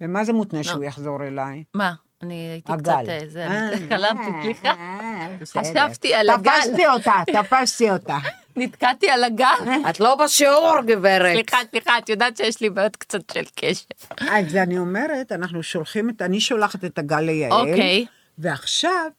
במה 0.00 0.24
זה 0.24 0.32
מותנה 0.32 0.64
שהוא 0.64 0.84
יחזור 0.84 1.26
אליי? 1.26 1.64
מה? 1.74 1.94
אני 2.22 2.34
הייתי 2.34 2.72
הגל. 2.72 3.02
קצת... 3.02 3.08
אה, 3.08 3.20
זה, 3.28 3.46
אה, 3.46 3.70
חלמתי, 3.88 4.24
סליחה. 4.42 4.68
אה, 4.68 5.36
בסדר. 5.40 5.62
חשבתי 5.62 6.14
על 6.14 6.30
הגל. 6.30 6.50
תפסתי 6.60 6.86
אותה, 6.86 7.12
תפסתי 7.32 7.90
אותה. 7.90 8.18
נתקעתי 8.56 9.10
על 9.10 9.24
הגל. 9.24 9.88
את 9.90 10.00
לא 10.00 10.14
בשיעור, 10.14 10.80
גברת. 10.86 11.32
סליחה, 11.32 11.56
סליחה, 11.70 11.98
את 11.98 12.08
יודעת 12.08 12.36
שיש 12.36 12.60
לי 12.60 12.70
בעיות 12.70 12.96
קצת 12.96 13.30
של 13.30 13.44
קשב. 13.54 13.84
אז 14.20 14.56
אני 14.56 14.78
אומרת, 14.78 15.32
אנחנו 15.32 15.62
שולחים 15.62 16.10
את, 16.10 16.22
אני 16.22 16.40
שולחת 16.40 16.84
את 16.84 16.98
הגל 16.98 17.20
ליעל. 17.20 17.52
אוקיי. 17.52 18.06
ועכשיו, 18.38 19.10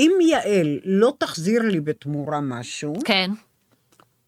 אם 0.00 0.12
יעל 0.20 0.78
לא 0.84 1.12
תחזיר 1.18 1.62
לי 1.62 1.80
בתמורה 1.80 2.40
משהו, 2.40 2.94
כן. 3.04 3.30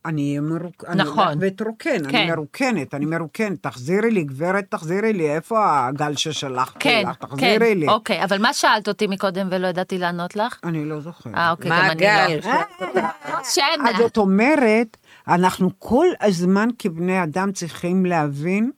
אני 0.05 0.29
אהיה 0.29 0.41
מרוק... 0.41 0.85
נכון. 0.97 1.29
אני 1.29 1.37
ואתרוקן, 1.41 2.11
כן. 2.11 2.17
אני 2.19 2.31
מרוקנת, 2.31 2.95
אני 2.95 3.07
מרוקנת. 3.07 3.63
תחזירי 3.63 4.11
לי, 4.11 4.25
גברת, 4.25 4.65
תחזירי 4.69 5.13
לי, 5.13 5.35
איפה 5.35 5.87
הגל 5.89 6.17
ששלחתי 6.17 6.79
כן, 6.81 7.03
לך? 7.09 7.17
כן, 7.21 7.27
תחזירי 7.27 7.75
לי. 7.75 7.89
אוקיי, 7.89 8.25
אבל 8.25 8.39
מה 8.39 8.53
שאלת 8.53 8.89
אותי 8.89 9.07
מקודם 9.07 9.49
ולא 9.51 9.67
ידעתי 9.67 9.99
לענות 9.99 10.37
לך? 10.37 10.59
אני 10.65 10.85
לא 10.85 11.01
זוכרת. 11.01 11.35
אה, 11.35 11.51
אוקיי, 11.51 11.71
מה 11.71 11.77
גם 11.79 11.91
אני 11.91 12.09
הגל? 12.09 12.49
לא. 12.49 13.01
שנה. 13.45 13.91
אז 13.91 13.97
זאת 13.99 14.17
אומרת, 14.17 14.97
אנחנו 15.29 15.71
כל 15.79 16.07
הזמן 16.21 16.69
כבני 16.79 17.23
אדם 17.23 17.53
צריכים 17.53 18.07
להבין 18.07 18.71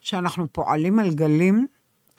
שאנחנו 0.00 0.46
פועלים 0.52 0.98
על 0.98 1.10
גלים 1.10 1.66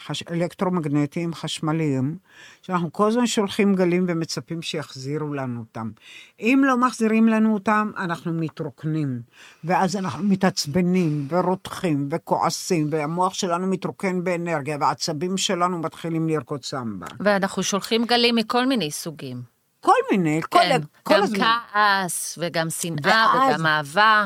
חש... 0.05 0.23
אלקטרומגנטיים 0.31 1.33
חשמליים, 1.33 2.17
שאנחנו 2.61 2.93
כל 2.93 3.07
הזמן 3.07 3.27
שולחים 3.27 3.75
גלים 3.75 4.05
ומצפים 4.07 4.61
שיחזירו 4.61 5.33
לנו 5.33 5.59
אותם. 5.59 5.89
אם 6.39 6.61
לא 6.65 6.77
מחזירים 6.77 7.27
לנו 7.27 7.53
אותם, 7.53 7.91
אנחנו 7.97 8.33
מתרוקנים, 8.33 9.21
ואז 9.63 9.95
אנחנו 9.95 10.23
מתעצבנים 10.23 11.27
ורותחים 11.29 12.09
וכועסים, 12.11 12.87
והמוח 12.91 13.33
שלנו 13.33 13.67
מתרוקן 13.67 14.23
באנרגיה, 14.23 14.77
והעצבים 14.81 15.37
שלנו 15.37 15.79
מתחילים 15.79 16.29
לרקוד 16.29 16.63
סמבה. 16.63 17.07
ואנחנו 17.19 17.63
שולחים 17.63 18.05
גלים 18.05 18.35
מכל 18.35 18.65
מיני 18.65 18.91
סוגים. 18.91 19.41
כל 19.79 19.93
מיני, 20.11 20.41
כל, 20.49 20.59
כן, 20.59 20.81
כל 21.03 21.13
גם 21.15 21.23
הזמן. 21.23 21.45
כעס, 21.73 22.37
וגם 22.41 22.69
שנאה, 22.69 22.97
ואז- 23.03 23.55
וגם 23.55 23.65
אהבה. 23.65 24.25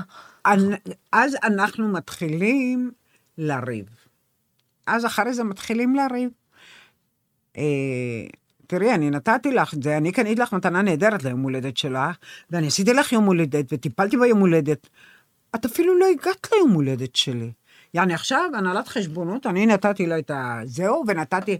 אז 1.11 1.35
אנחנו 1.43 1.87
מתחילים 1.87 2.91
לריב. 3.37 3.85
אז 4.85 5.05
אחרי 5.05 5.33
זה 5.33 5.43
מתחילים 5.43 5.95
לריב. 5.95 6.29
אה, 7.57 7.63
תראי, 8.67 8.93
אני 8.93 9.09
נתתי 9.09 9.51
לך 9.51 9.73
את 9.73 9.83
זה, 9.83 9.97
אני 9.97 10.11
קניתי 10.11 10.41
לך 10.41 10.53
מתנה 10.53 10.81
נהדרת 10.81 11.23
ליום 11.23 11.41
הולדת 11.41 11.77
שלך, 11.77 12.17
ואני 12.49 12.67
עשיתי 12.67 12.93
לך 12.93 13.11
יום 13.11 13.25
הולדת, 13.25 13.65
וטיפלתי 13.71 14.17
ביום 14.17 14.39
הולדת. 14.39 14.89
את 15.55 15.65
אפילו 15.65 15.99
לא 15.99 16.05
הגעת 16.05 16.47
ליום 16.51 16.71
הולדת 16.71 17.15
שלי. 17.15 17.51
יעני, 17.93 18.13
עכשיו, 18.13 18.49
הנהלת 18.53 18.87
חשבונות, 18.87 19.45
אני 19.45 19.65
נתתי 19.65 20.05
לה 20.05 20.19
את 20.19 20.31
הזהו, 20.33 21.03
ונתתי... 21.07 21.57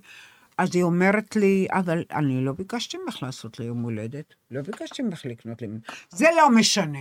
אז 0.58 0.76
היא 0.76 0.84
אומרת 0.84 1.36
לי, 1.36 1.68
אבל 1.72 2.04
אני 2.12 2.46
לא 2.46 2.52
ביקשתי 2.52 2.98
ממך 2.98 3.24
לעשות 3.24 3.60
לי 3.60 3.66
יום 3.66 3.82
הולדת, 3.82 4.34
לא 4.52 4.62
ביקשתי 4.62 5.02
ממך 5.02 5.26
לקנות 5.26 5.62
לי... 5.62 5.68
זה 6.10 6.28
לא 6.38 6.50
משנה. 6.50 7.00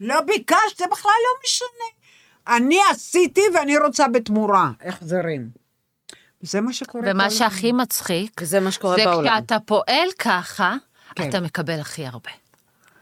לא 0.00 0.20
ביקשת, 0.20 0.78
זה 0.78 0.84
בכלל 0.90 1.12
לא 1.24 1.40
משנה. 1.44 2.05
אני 2.48 2.78
עשיתי 2.90 3.40
ואני 3.54 3.78
רוצה 3.78 4.08
בתמורה 4.08 4.70
החזרים. 4.86 5.48
זה 6.40 6.60
מה 6.60 6.72
שקורה. 6.72 7.04
ומה 7.10 7.24
כל 7.24 7.30
שהכי 7.30 7.72
מצחיק, 7.72 8.40
וזה 8.40 8.60
מה 8.60 8.70
שקורה 8.70 8.96
זה 8.96 9.04
בעולם. 9.04 9.32
כשאתה 9.38 9.56
פועל 9.66 10.08
ככה, 10.18 10.74
כן. 11.14 11.28
אתה 11.28 11.40
מקבל 11.40 11.80
הכי 11.80 12.06
הרבה. 12.06 12.30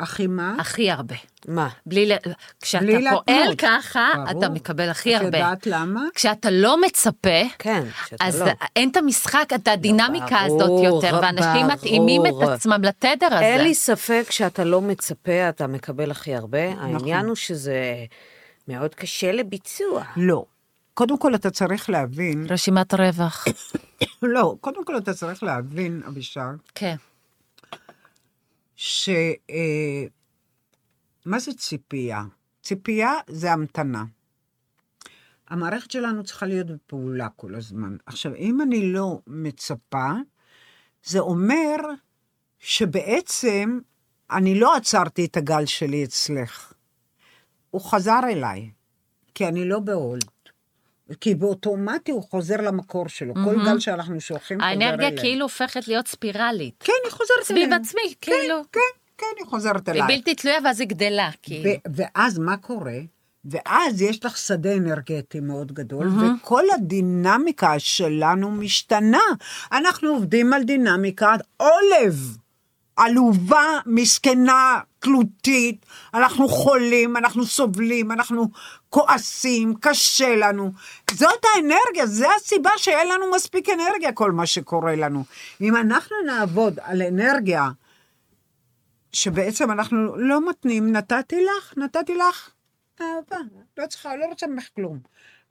הכי 0.01 0.27
מה? 0.27 0.55
הכי 0.59 0.91
הרבה. 0.91 1.15
מה? 1.49 1.69
בלי, 1.87 2.07
ל- 2.07 2.15
כשאתה 2.61 2.85
בלי 2.85 2.95
פועל 3.11 3.39
להתנות. 3.49 3.59
ככה, 3.61 4.11
ברור. 4.15 4.31
אתה 4.45 4.49
מקבל 4.49 4.89
הכי 4.91 5.17
את 5.17 5.23
הרבה. 5.23 5.39
יודעת 5.39 5.67
למה? 5.67 6.01
כשאתה 6.15 6.51
לא 6.51 6.81
מצפה, 6.81 7.41
כן, 7.59 7.83
אז 8.21 8.41
לא. 8.43 8.47
אין 8.77 8.89
את 8.91 8.97
המשחק, 8.97 9.49
את 9.55 9.69
הדינמיקה 9.69 10.41
הזאת 10.41 10.59
ברור, 10.69 10.85
יותר, 10.85 11.19
ואנשים 11.23 11.67
מתאימים 11.67 12.27
את 12.27 12.31
ברור. 12.31 12.51
עצמם 12.51 12.79
לתדר 12.83 13.27
הזה. 13.27 13.41
אין 13.41 13.61
לי 13.61 13.75
ספק 13.75 14.25
שאתה 14.31 14.65
לא 14.65 14.81
מצפה, 14.81 15.49
אתה 15.49 15.67
מקבל 15.67 16.11
הכי 16.11 16.35
הרבה. 16.35 16.71
נכון. 16.75 16.85
העניין 16.95 17.27
הוא 17.27 17.37
שזה 17.37 17.83
מאוד 18.69 18.95
קשה 18.95 19.33
לביצוע. 19.33 20.05
לא. 20.17 20.45
קודם 20.95 21.19
כל 21.19 21.35
אתה 21.35 21.51
צריך 21.51 21.91
להבין, 21.91 22.47
רשימת 22.49 22.95
רווח. 22.95 23.45
לא, 24.23 24.57
קודם 24.61 24.85
כל 24.85 24.99
אתה 24.99 25.15
צריך 25.15 25.43
להבין, 25.43 26.03
אבישר, 26.09 26.51
כן. 26.75 26.97
ש... 28.77 29.09
אה, 29.51 30.05
מה 31.25 31.39
זה 31.39 31.53
ציפייה? 31.55 32.23
ציפייה 32.63 33.13
זה 33.27 33.53
המתנה. 33.53 34.05
המערכת 35.49 35.91
שלנו 35.91 36.25
צריכה 36.25 36.47
להיות 36.47 36.67
בפעולה 36.67 37.29
כל 37.37 37.55
הזמן. 37.55 37.97
עכשיו, 38.07 38.35
אם 38.35 38.63
אני 38.63 38.93
לא 38.93 39.21
מצפה, 39.27 40.13
זה 41.05 41.19
אומר 41.19 41.77
שבעצם 42.59 43.79
אני 44.31 44.61
לא 44.61 44.77
עצרתי 44.77 45.25
את 45.25 45.37
הגל 45.37 45.67
שלי 45.67 46.05
אצלך. 46.05 46.73
הוא 47.75 47.83
חזר 47.83 48.21
אליי, 48.29 48.71
כי 49.35 49.49
אני 49.49 49.65
לא 49.65 49.79
בהולד. 49.79 50.25
כי 51.21 51.35
באוטומטי 51.35 52.13
הוא 52.13 52.23
חוזר 52.23 52.57
למקור 52.57 53.09
שלו. 53.09 53.35
כל 53.35 53.65
גל 53.65 53.79
שאנחנו 53.81 54.21
שולחים 54.21 54.61
חוזר 54.61 54.73
אליי. 54.73 54.87
האנרגיה 54.87 55.23
כאילו 55.23 55.45
הופכת 55.45 55.89
להיות 55.89 56.09
ספירלית. 56.09 56.75
כן, 56.81 56.93
היא 57.05 57.13
חוזרת 57.13 57.43
סביב 57.43 57.67
אליי. 57.67 57.79
עצמי, 57.81 58.15
כן, 58.21 58.33
כאילו. 58.33 58.63
כן, 58.73 58.81
כן, 59.19 59.27
היא 59.39 59.47
חוזרת 59.47 59.89
היא 59.89 59.95
אליי. 60.03 60.17
בלתי 60.17 60.35
תלויה 60.35 60.59
ואז 60.65 60.81
היא 60.81 60.89
גדלה, 60.89 61.31
כאילו. 61.43 61.71
ואז 61.95 62.39
מה 62.39 62.57
קורה? 62.57 62.99
ואז 63.45 64.03
יש 64.03 64.25
לך 64.25 64.37
שדה 64.37 64.75
אנרגטי 64.75 65.41
מאוד 65.41 65.73
גדול, 65.73 66.09
וכל 66.09 66.65
הדינמיקה 66.75 67.79
שלנו 67.79 68.51
משתנה. 68.51 69.23
אנחנו 69.73 70.09
עובדים 70.09 70.53
על 70.53 70.63
דינמיקת 70.63 71.39
עולב. 71.57 72.37
עלובה, 72.97 73.79
מסכנה, 73.87 74.81
תלותית, 75.05 75.87
אנחנו 76.15 76.49
חולים, 76.49 77.17
אנחנו 77.17 77.47
סובלים, 77.47 78.13
אנחנו 78.13 78.49
כועסים, 78.91 79.75
קשה 79.81 80.37
לנו. 80.37 80.73
זאת 81.11 81.45
האנרגיה, 81.55 82.07
זו 82.07 82.27
הסיבה 82.37 82.71
שאין 82.77 83.09
לנו 83.09 83.31
מספיק 83.35 83.69
אנרגיה, 83.69 84.13
כל 84.13 84.33
מה 84.33 84.47
שקורה 84.47 84.97
לנו. 84.97 85.25
אם 85.61 85.77
אנחנו 85.77 86.17
נעבוד 86.27 86.79
על 86.83 87.03
אנרגיה 87.03 87.71
שבעצם 89.13 89.71
אנחנו 89.71 90.17
לא 90.17 90.49
מתנים, 90.49 90.93
נתתי 90.93 91.37
לך, 91.45 91.75
נתתי 91.77 92.15
לך 92.15 92.51
אהבה, 93.01 93.39
לא 93.79 93.87
צריכה, 93.87 94.17
לא 94.17 94.27
רוצה 94.27 94.47
ממך 94.47 94.69
כלום. 94.77 94.99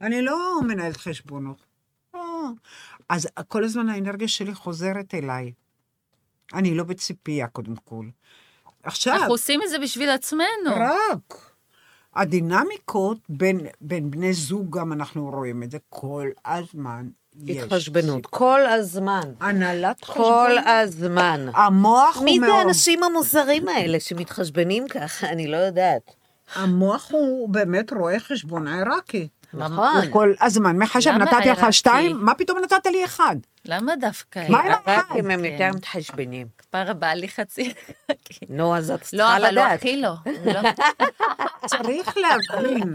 אני 0.00 0.22
לא 0.22 0.60
מנהלת 0.66 0.96
חשבונות. 0.96 1.66
לא. 2.14 2.48
אז 3.08 3.28
כל 3.48 3.64
הזמן 3.64 3.88
האנרגיה 3.88 4.28
שלי 4.28 4.54
חוזרת 4.54 5.14
אליי. 5.14 5.52
אני 6.54 6.74
לא 6.74 6.84
בציפייה, 6.84 7.46
קודם 7.48 7.76
כל. 7.76 8.06
עכשיו, 8.84 9.14
אנחנו 9.14 9.32
עושים 9.32 9.62
את 9.62 9.70
זה 9.70 9.78
בשביל 9.78 10.10
עצמנו. 10.10 10.70
רק. 10.76 11.54
הדינמיקות 12.14 13.18
בין, 13.28 13.60
בין 13.80 14.10
בני 14.10 14.32
זוג, 14.32 14.78
גם 14.78 14.92
אנחנו 14.92 15.30
רואים 15.30 15.62
את 15.62 15.70
זה 15.70 15.78
כל 15.88 16.30
הזמן. 16.46 17.08
התחשבנות, 17.48 18.26
כל 18.26 18.66
הזמן. 18.66 19.32
הנהלת 19.40 20.00
כל 20.00 20.12
חשבון. 20.12 20.68
הזמן. 20.68 21.46
המוח 21.54 22.16
הוא 22.16 22.24
מי 22.24 22.38
מאוד... 22.38 22.50
זה 22.50 22.56
האנשים 22.56 23.02
המוזרים 23.02 23.68
האלה 23.68 24.00
שמתחשבנים 24.00 24.88
ככה? 24.88 25.28
אני 25.28 25.46
לא 25.46 25.56
יודעת. 25.56 26.14
המוח 26.54 27.08
הוא 27.10 27.48
באמת 27.48 27.92
רואה 27.92 28.20
חשבון 28.20 28.68
עיראקי. 28.68 29.28
נכון. 29.56 29.96
הוא 29.96 30.12
כל 30.12 30.32
הזמן 30.40 30.76
מחשב, 30.78 31.10
נתתי 31.10 31.48
לך? 31.48 31.66
שתיים, 31.72 32.16
מה 32.20 32.34
פתאום 32.34 32.58
נתת 32.64 32.86
לי 32.86 33.04
אחד? 33.04 33.36
למה 33.64 33.96
דווקא? 33.96 34.46
מה 34.48 34.60
עם 34.60 34.72
רק 34.72 34.88
האחד? 34.88 35.16
אם 35.18 35.30
הם. 35.30 35.44
יותר 35.44 35.70
מתחשבנים. 35.76 36.46
כפרה 36.58 36.92
בא 36.94 37.06
לי 37.12 37.28
חצי. 37.28 37.72
נו, 38.48 38.76
אז 38.76 38.90
את 38.90 39.12
לא, 39.12 39.18
צריכה 39.18 39.36
אבל 39.36 39.44
הוא 39.44 39.50
לדעת. 39.52 39.78
הכי 39.78 40.02
לא. 40.02 40.12
לא- 40.44 40.60
צריך 41.66 42.14
להבין 42.16 42.94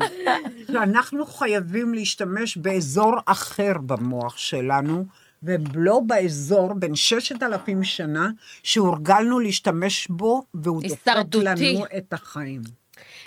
שאנחנו 0.71 1.25
חייבים 1.25 1.93
להשתמש 1.93 2.57
באזור 2.57 3.15
אחר 3.25 3.73
במוח 3.85 4.37
שלנו, 4.37 5.05
ולא 5.43 6.01
באזור 6.07 6.73
בין 6.73 6.95
ששת 6.95 7.43
אלפים 7.43 7.83
שנה 7.83 8.29
שהורגלנו 8.63 9.39
להשתמש 9.39 10.07
בו, 10.09 10.43
והוא 10.53 10.81
דופק. 10.81 11.07
לנו 11.43 11.85
את 11.97 12.13
החיים. 12.13 12.61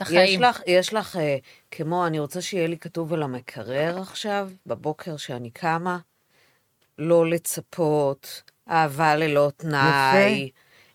את 0.08 0.12
יש 0.12 0.16
החיים. 0.16 0.42
לך, 0.42 0.60
יש 0.66 0.94
לך, 0.94 1.16
אה, 1.16 1.36
כמו, 1.70 2.06
אני 2.06 2.18
רוצה 2.18 2.40
שיהיה 2.40 2.66
לי 2.66 2.78
כתוב 2.78 3.12
על 3.12 3.22
המקרר 3.22 3.98
עכשיו, 4.00 4.50
בבוקר 4.66 5.16
שאני 5.16 5.50
קמה, 5.50 5.98
לא 6.98 7.30
לצפות, 7.30 8.42
אהבה 8.70 9.16
ללא 9.16 9.50
תנאי. 9.56 10.50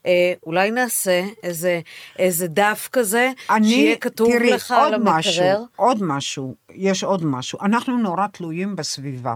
אה, 0.06 0.34
אולי 0.46 0.72
נעשה 0.72 1.26
איזה, 1.44 1.82
איזה 2.20 2.48
דף 2.48 2.90
כזה, 2.92 3.32
שיהיה 3.64 3.96
כתוב 3.96 4.32
תראי, 4.32 4.50
לך 4.50 4.72
על 4.72 4.94
עוד 4.94 5.04
משהו, 5.04 5.44
המקרר. 5.44 5.64
עוד 5.76 5.98
משהו, 6.04 6.56
יש 6.72 7.04
עוד 7.04 7.26
משהו. 7.26 7.60
אנחנו 7.62 7.98
נורא 7.98 8.28
תלויים 8.28 8.76
בסביבה, 8.76 9.36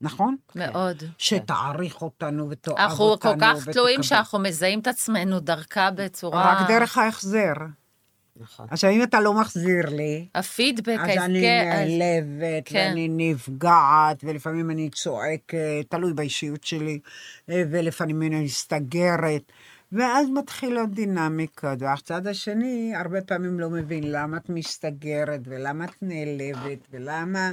נכון? 0.00 0.36
מאוד. 0.54 1.02
שתעריך 1.18 2.02
אותנו 2.02 2.50
ותאהב 2.50 2.78
אנחנו 2.78 3.04
אותנו. 3.04 3.32
כל 3.32 3.40
כך 3.40 3.56
ותקבל. 3.56 3.72
תלויים 3.72 4.02
שאנחנו 4.02 4.38
מזהים 4.38 4.80
את 4.80 4.86
עצמנו 4.86 5.40
דרכה 5.40 5.90
בצורה... 5.90 6.52
רק 6.62 6.68
דרך 6.68 6.98
ההחזר. 6.98 7.52
נכון. 8.40 8.66
עכשיו, 8.70 8.90
אם 8.90 9.02
אתה 9.02 9.20
לא 9.20 9.40
מחזיר 9.40 9.86
לי, 9.90 10.28
הפידבק, 10.34 10.98
אז 11.00 11.18
אני. 11.18 11.72
אז- 11.72 11.88
נעלבת, 11.88 12.62
כן. 12.64 12.86
ואני 12.88 13.08
נפגעת, 13.10 14.24
ולפעמים 14.24 14.70
אני 14.70 14.90
צועקת, 14.90 15.86
תלוי 15.88 16.12
באישיות 16.12 16.64
שלי, 16.64 16.98
אה, 17.50 17.62
ולפעמים 17.70 18.22
אני 18.22 18.44
מסתגרת. 18.44 19.52
ואז 19.92 20.28
מתחילה 20.30 20.86
דינמיקה, 20.86 21.74
והצד 21.78 22.26
השני 22.26 22.92
הרבה 22.96 23.20
פעמים 23.22 23.60
לא 23.60 23.70
מבין 23.70 24.12
למה 24.12 24.36
את 24.36 24.48
מסתגרת, 24.48 25.40
ולמה 25.44 25.84
את 25.84 25.94
נעלבת, 26.02 26.78
ולמה 26.90 27.52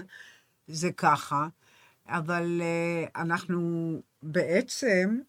זה 0.67 0.91
ככה. 0.91 1.47
אבל 2.07 2.61
uh, 2.61 3.09
אנחנו 3.21 4.01
בעצם, 4.23 5.19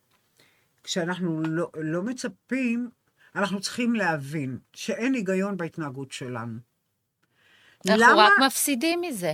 כשאנחנו 0.85 1.43
לא, 1.43 1.71
לא 1.77 2.03
מצפים, 2.03 2.91
אנחנו 3.35 3.61
צריכים 3.61 3.95
להבין 3.95 4.59
שאין 4.73 5.15
היגיון 5.15 5.57
בהתנהגות 5.57 6.13
שלנו. 6.13 6.59
אנחנו 7.89 8.19
רק 8.19 8.33
מפסידים 8.47 9.01
מזה. 9.01 9.33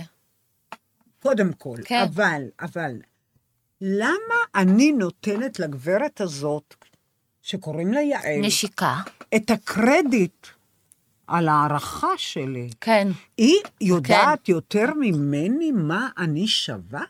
קודם 1.19 1.53
כל, 1.53 1.77
כן. 1.85 2.01
אבל, 2.01 2.41
אבל, 2.59 2.91
למה 3.81 4.35
אני 4.55 4.91
נותנת 4.91 5.59
לגברת 5.59 6.21
הזאת, 6.21 6.75
שקוראים 7.41 7.93
לה 7.93 8.01
יעל, 8.01 8.39
נשיקה. 8.41 8.95
את 9.35 9.49
הקרדיט 9.49 10.47
על 11.27 11.47
הערכה 11.47 12.17
שלי? 12.17 12.69
כן. 12.81 13.07
היא 13.37 13.55
יודעת 13.81 14.39
כן. 14.43 14.51
יותר 14.51 14.93
ממני 14.99 15.71
מה 15.71 16.09
אני 16.17 16.47
שווה? 16.47 17.03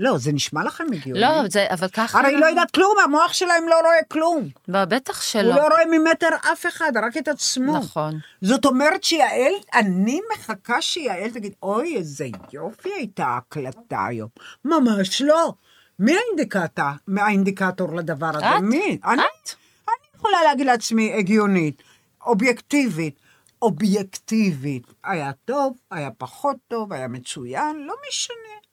לא, 0.00 0.18
זה 0.18 0.32
נשמע 0.32 0.64
לכם 0.64 0.84
הגיוני? 0.92 1.20
לא, 1.20 1.48
זה, 1.50 1.66
אבל 1.70 1.88
ככה... 1.88 2.18
הרי 2.18 2.28
היא 2.28 2.38
לא 2.38 2.46
יודעת 2.46 2.70
כלום, 2.70 2.94
המוח 3.04 3.32
שלהם 3.32 3.68
לא 3.68 3.80
רואה 3.80 4.04
כלום. 4.08 4.48
לא, 4.68 4.84
בטח 4.84 5.16
הוא 5.16 5.22
שלא. 5.22 5.54
לא 5.54 5.68
רואה 5.68 5.84
ממטר 5.90 6.28
אף 6.52 6.66
אחד, 6.66 6.92
רק 7.06 7.16
את 7.16 7.28
עצמו. 7.28 7.78
נכון. 7.78 8.18
זאת 8.42 8.64
אומרת 8.64 9.04
שיעל, 9.04 9.52
אני 9.74 10.20
מחכה 10.34 10.82
שיעל 10.82 11.30
תגיד, 11.30 11.52
אוי, 11.62 11.96
איזה 11.96 12.28
יופי 12.52 12.88
הייתה 12.96 13.24
ההקלטה 13.24 14.06
היום. 14.06 14.28
ממש 14.64 15.22
לא. 15.22 15.52
מי 15.98 16.16
האינדיקטה, 16.16 16.92
האינדיקטור 17.16 17.94
לדבר 17.94 18.30
הזה? 18.34 18.56
את? 18.56 18.60
מי? 18.62 18.98
אני, 19.04 19.22
את? 19.22 19.54
אני 19.88 20.08
יכולה 20.16 20.42
להגיד 20.44 20.66
לעצמי 20.66 21.12
הגיונית, 21.12 21.82
אובייקטיבית. 22.26 23.18
אובייקטיבית. 23.62 24.86
היה 25.04 25.32
טוב, 25.44 25.76
היה 25.90 26.10
פחות 26.18 26.56
טוב, 26.68 26.92
היה 26.92 27.08
מצוין, 27.08 27.84
לא 27.86 27.94
משנה. 28.08 28.63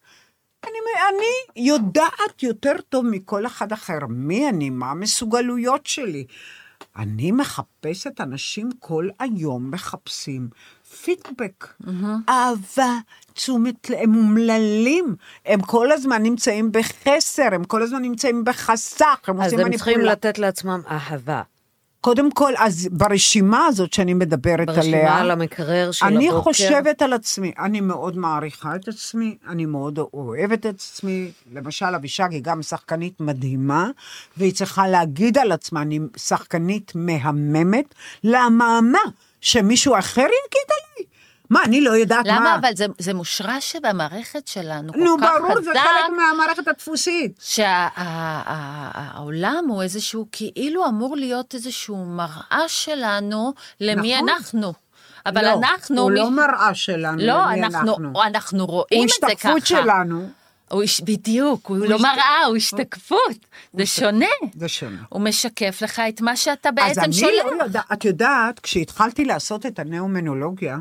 אני, 0.64 0.78
אני 1.10 1.66
יודעת 1.68 2.44
יותר 2.44 2.74
טוב 2.90 3.06
מכל 3.06 3.46
אחד 3.46 3.72
אחר 3.72 4.00
מי 4.10 4.50
אני, 4.50 4.70
מה 4.70 4.92
המסוגלויות 4.92 5.86
שלי. 5.86 6.26
אני 6.98 7.32
מחפשת, 7.32 8.22
אנשים 8.22 8.70
כל 8.80 9.10
היום 9.20 9.72
מחפשים 9.72 10.50
פידבק, 11.04 11.74
אהבה, 12.30 12.98
תשומת, 13.34 13.90
לב, 13.90 13.98
הם 14.02 14.16
אומללים, 14.16 15.16
הם 15.46 15.62
כל 15.62 15.92
הזמן 15.92 16.24
נמצאים 16.24 16.72
בחסר, 16.72 17.48
הם 17.52 17.64
כל 17.64 17.82
הזמן 17.82 18.02
נמצאים 18.02 18.44
בחסך, 18.44 19.20
הם 19.28 19.42
אז 19.42 19.54
עושים 19.54 19.66
הם 19.66 19.78
צריכים. 19.78 20.00
לתת 20.00 20.40
לעצמם 20.40 20.82
אהבה. 20.90 21.42
קודם 22.02 22.32
כל, 22.32 22.54
אז 22.58 22.90
ברשימה 22.92 23.66
הזאת 23.66 23.94
שאני 23.94 24.14
מדברת 24.14 24.68
ברשימה 24.68 24.98
עליה, 24.98 25.18
על 25.18 25.32
המקרר 25.32 25.92
של 25.92 26.06
אני 26.06 26.30
הבוקר. 26.30 26.44
חושבת 26.44 27.02
על 27.02 27.14
עצמי, 27.14 27.52
אני 27.60 27.82
מאוד 27.82 28.18
מעריכה 28.18 28.76
את 28.76 28.88
עצמי, 28.88 29.38
אני 29.48 29.66
מאוד 29.66 30.00
אוהבת 30.14 30.60
את 30.60 30.66
עצמי. 30.66 31.32
למשל, 31.54 31.86
אבישג 31.86 32.28
היא 32.32 32.42
גם 32.44 32.62
שחקנית 32.62 33.20
מדהימה, 33.20 33.90
והיא 34.38 34.54
צריכה 34.54 34.88
להגיד 34.88 35.38
על 35.38 35.52
עצמה, 35.52 35.82
אני 35.82 36.00
שחקנית 36.18 36.92
מהממת, 36.96 37.96
למה 38.24 38.80
מה? 38.82 39.00
שמישהו 39.42 40.00
אחר 40.00 40.22
יגיד 40.22 40.68
עליי? 40.70 41.11
מה, 41.52 41.64
אני 41.64 41.82
לא 41.82 41.92
יודעת 41.92 42.28
מה? 42.28 42.36
למה? 42.36 42.56
אבל 42.56 42.70
זה, 42.76 42.86
זה 43.00 43.14
מושרש 43.14 43.76
במערכת 43.76 44.48
שלנו 44.48 44.94
כל 44.94 45.00
נו, 45.00 45.16
כך 45.22 45.28
ברור, 45.40 45.52
חזק, 45.52 45.64
זה 45.64 45.72
חלק 45.80 46.18
מהמערכת 46.18 46.68
הדפוסית. 46.68 47.40
שהעולם 48.42 49.66
הוא 49.68 49.82
איזשהו, 49.82 50.28
כאילו 50.32 50.88
אמור 50.88 51.18
להיות 51.18 51.56
איזשהו 51.56 52.06
מראה 52.06 52.64
שלנו 52.68 53.54
למי 53.80 54.16
נכון. 54.16 54.30
אנחנו. 54.30 54.74
אבל 55.26 55.42
לא, 55.46 55.54
אנחנו... 55.54 56.02
הוא 56.02 56.12
מי- 56.12 56.20
לא 56.20 56.32
מראה 56.32 56.74
שלנו, 56.74 57.18
לא, 57.22 57.34
למי 57.46 57.64
אנחנו, 57.64 57.80
אנחנו. 57.80 58.24
אנחנו 58.24 58.66
רואים 58.66 58.88
הוא 59.00 59.06
את 59.06 59.10
זה 59.10 59.16
ככה. 59.22 59.32
השתקפות 59.34 59.66
שלנו. 59.66 60.30
הוא 60.72 60.82
איש, 60.82 61.02
בדיוק, 61.02 61.68
הוא 61.68 61.78
לא 61.78 62.00
מראה, 62.00 62.46
הוא 62.48 62.56
השתקפות. 62.56 63.38
זה 63.74 63.86
שונה. 63.86 64.26
זה 64.56 64.68
שונה. 64.68 64.98
הוא 65.10 65.22
משקף 65.22 65.80
לך 65.82 66.02
את 66.10 66.22
מה 66.22 66.36
שאתה 66.36 66.70
אז 66.70 66.76
בעצם 66.76 67.02
אני 67.02 67.14
שולח. 67.14 67.46
לא 67.58 67.64
יודעת, 67.64 67.86
את 67.94 68.06
יודעת, 68.06 68.60
כשהתחלתי 68.60 69.26
לעשות 69.26 69.66
את 69.66 69.80
הנאומנולוגיה, 69.80 70.78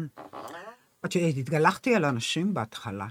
את 1.05 1.15
יודעת, 1.15 1.37
התגלחתי 1.37 1.95
על 1.95 2.05
אנשים 2.05 2.55
בהתחלה. 2.55 3.07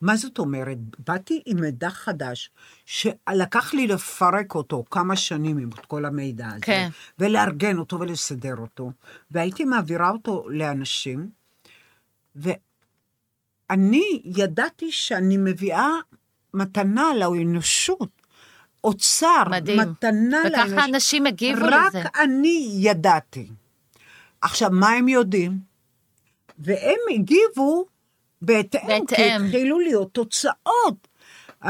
מה 0.00 0.16
זאת 0.16 0.38
אומרת? 0.38 0.78
באתי 1.06 1.42
עם 1.46 1.60
מידע 1.60 1.90
חדש, 1.90 2.50
שלקח 2.86 3.74
לי 3.74 3.86
לפרק 3.86 4.54
אותו 4.54 4.84
כמה 4.90 5.16
שנים 5.16 5.58
עם 5.58 5.70
כל 5.70 6.04
המידע 6.04 6.48
הזה, 6.48 6.60
כן. 6.60 6.88
ולארגן 7.18 7.78
אותו 7.78 8.00
ולסדר 8.00 8.56
אותו, 8.56 8.92
והייתי 9.30 9.64
מעבירה 9.64 10.10
אותו 10.10 10.44
לאנשים, 10.48 11.30
ואני 12.36 14.22
ידעתי 14.24 14.92
שאני 14.92 15.36
מביאה 15.36 15.90
מתנה 16.54 17.14
לאנושות, 17.18 18.10
אוצר, 18.84 19.42
מדהים. 19.50 19.80
מתנה 19.80 20.38
וככה 20.48 20.64
לאנושות. 20.64 20.94
אנשים 20.94 21.26
הגיבו 21.26 21.66
רק 21.66 21.94
לזה. 21.94 22.02
אני 22.22 22.68
ידעתי. 22.72 23.48
עכשיו, 24.40 24.70
מה 24.72 24.88
הם 24.88 25.08
יודעים? 25.08 25.67
והם 26.58 26.98
הגיבו 27.14 27.86
בהתאם, 28.42 28.80
כי 28.80 28.86
בהתאם. 28.86 29.44
התחילו 29.44 29.80
להיות 29.80 30.08
תוצאות. 30.12 31.08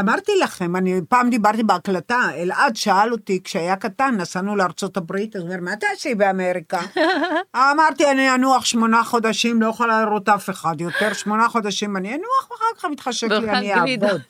אמרתי 0.00 0.32
לכם, 0.42 0.76
אני 0.76 1.00
פעם 1.08 1.30
דיברתי 1.30 1.62
בהקלטה, 1.62 2.20
אלעד 2.34 2.76
שאל 2.76 3.12
אותי, 3.12 3.40
כשהיה 3.44 3.76
קטן, 3.76 4.14
נסענו 4.18 4.56
לארצות 4.56 4.96
הברית, 4.96 5.36
אז 5.36 5.42
הוא 5.42 5.50
אומר, 5.50 5.60
מה 5.60 5.76
תעשי 5.76 6.14
באמריקה? 6.14 6.80
אמרתי, 7.56 8.10
אני 8.10 8.34
אנוח 8.34 8.64
שמונה 8.64 9.04
חודשים, 9.04 9.62
לא 9.62 9.66
יכולה 9.66 10.04
לראות 10.04 10.28
אף 10.28 10.50
אחד 10.50 10.80
יותר, 10.80 11.12
שמונה 11.12 11.48
חודשים 11.48 11.96
אני 11.96 12.14
אנוח, 12.14 12.50
ואחר 12.50 12.64
כך 12.78 12.84
מתחשק 12.84 13.30
לי, 13.30 13.50
אני. 13.50 13.74
אעבוד. 13.74 14.20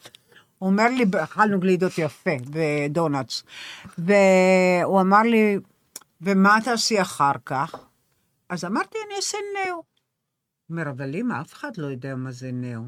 הוא 0.59 0.71
אומר 0.71 0.89
לי, 0.89 1.05
אכלנו 1.23 1.61
גלידות 1.61 1.99
יפה, 1.99 2.31
ודונלדס. 2.53 3.43
והוא 3.99 5.01
אמר 5.01 5.23
לי, 5.23 5.59
ומה 6.21 6.59
תעשי 6.65 7.01
אחר 7.01 7.33
כך? 7.47 7.75
אז 8.49 8.65
אמרתי, 8.65 8.99
אני 9.07 9.17
אעשה 9.17 9.39
נאו. 9.55 9.88
אומר, 10.71 10.91
אבל 10.91 11.15
אמא, 11.15 11.41
אף 11.41 11.53
אחד 11.53 11.71
לא 11.77 11.87
יודע 11.87 12.15
מה 12.15 12.33
זה 12.33 12.51
נאו. 12.53 12.83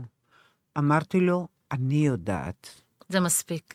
אמרתי 0.78 1.20
לו, 1.20 1.48
אני 1.72 2.06
יודעת. 2.06 2.68
זה 3.08 3.20
מספיק. 3.20 3.74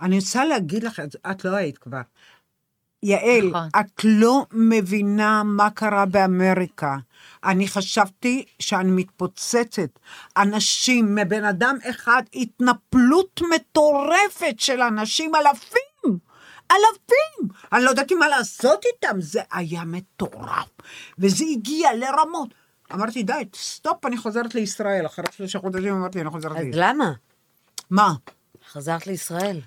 אני 0.00 0.18
רוצה 0.18 0.44
להגיד 0.44 0.84
לך, 0.84 1.00
את- 1.00 1.16
את 1.30 1.44
לא 1.44 1.50
היית 1.56 1.78
כבר. 1.78 2.00
יעל, 3.02 3.48
נכון. 3.48 3.68
את 3.80 4.00
לא 4.04 4.46
מבינה 4.52 5.42
מה 5.42 5.70
קרה 5.70 6.06
באמריקה. 6.06 6.96
אני 7.44 7.68
חשבתי 7.68 8.44
שאני 8.58 8.90
מתפוצצת. 8.90 9.98
אנשים, 10.36 11.14
מבן 11.14 11.44
אדם 11.44 11.76
אחד, 11.90 12.22
התנפלות 12.34 13.40
מטורפת 13.54 14.54
של 14.60 14.80
אנשים, 14.80 15.32
אלפים. 15.34 16.18
אלפים. 16.72 17.48
אני 17.72 17.84
לא 17.84 17.90
ידעתי 17.90 18.14
מה 18.14 18.28
לעשות 18.28 18.84
איתם, 18.84 19.20
זה 19.20 19.40
היה 19.52 19.84
מטורף. 19.84 20.68
וזה 21.18 21.44
הגיע 21.52 21.88
לרמות. 21.96 22.54
אמרתי, 22.92 23.22
די, 23.22 23.44
סטופ, 23.54 24.06
אני 24.06 24.16
חוזרת 24.16 24.54
לישראל. 24.54 25.06
אחרי 25.06 25.24
שלושה 25.36 25.58
חודשים 25.58 25.94
אמרתי, 25.94 26.20
אני 26.20 26.30
חוזרת 26.30 26.56
אז 26.56 26.64
לישראל. 26.64 26.90
למה? 26.90 27.12
מה? 27.90 28.14
חזרת 28.72 29.06
לישראל. 29.06 29.60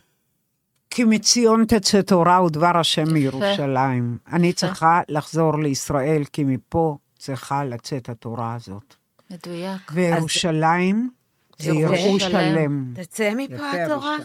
כי 0.89 1.03
מציון 1.03 1.65
תצא 1.65 2.01
תורה 2.01 2.43
ודבר 2.43 2.77
השם 2.77 3.13
מירושלים. 3.13 4.17
אני 4.31 4.53
צריכה 4.53 5.01
לחזור 5.09 5.59
לישראל, 5.59 6.23
כי 6.33 6.43
מפה 6.43 6.97
צריכה 7.17 7.63
לצאת 7.63 8.09
התורה 8.09 8.55
הזאת. 8.55 8.95
מדויק. 9.31 9.91
וירושלים 9.93 11.09
זה 11.57 11.71
ירושלם. 11.71 12.93
תצא 12.95 13.33
מפה 13.37 13.71
התורה. 13.71 14.17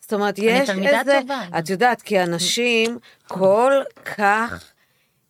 זאת 0.00 0.12
אומרת, 0.12 0.38
אני 0.38 0.46
יש 0.46 0.70
תלמידה 0.70 1.00
איזה... 1.00 1.18
טובה. 1.20 1.58
את 1.58 1.70
יודעת, 1.70 2.02
כי 2.02 2.22
אנשים 2.22 2.98
כל 3.28 3.72
כך 4.16 4.71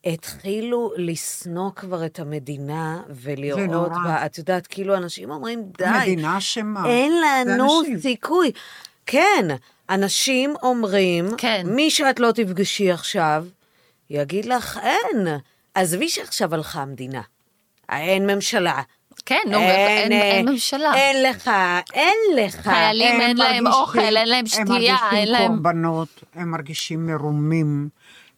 התחילו 0.06 0.92
לשנוא 0.96 1.70
כבר 1.76 2.06
את 2.06 2.18
המדינה 2.18 3.02
ולראות. 3.10 3.88
בה, 4.04 4.26
את 4.26 4.38
יודעת, 4.38 4.66
כאילו 4.66 4.96
אנשים 4.96 5.30
אומרים, 5.30 5.62
די, 5.78 5.84
המדינה 5.84 6.38
אשמה. 6.38 6.86
אין 6.86 7.12
לנו. 7.20 7.82
סיכוי. 8.00 8.50
כן, 9.06 9.46
אנשים 9.90 10.54
אומרים, 10.62 11.26
כן. 11.38 11.62
מי 11.66 11.90
שאת 11.90 12.20
לא 12.20 12.30
תפגשי 12.34 12.90
עכשיו, 12.92 13.44
יגיד 14.10 14.44
לך, 14.44 14.80
אין. 14.82 15.26
עזבי 15.74 16.08
שעכשיו 16.08 16.54
הלכה 16.54 16.82
המדינה. 16.82 17.20
אין 17.92 18.26
ממשלה. 18.26 18.82
כן, 19.26 19.38
נו, 19.50 19.58
אין- 19.58 20.12
אין 20.12 20.48
ממשלה. 20.48 20.94
אין 20.94 21.22
לך, 21.30 21.50
אין 21.94 22.14
לך. 22.36 22.54
חיילים, 22.60 23.14
הם 23.14 23.20
אין 23.20 23.36
להם 23.36 23.64
מרגישים- 23.64 23.66
אוכל, 23.82 23.98
אין 23.98 24.28
להם 24.28 24.38
הם 24.38 24.46
שתייה, 24.46 24.64
מרגישים 24.68 24.96
אין 25.12 25.28
להם... 25.28 25.46
קורבנות, 25.48 26.08
הם 26.34 26.50
מרגישים 26.50 27.06
מרומים, 27.06 27.88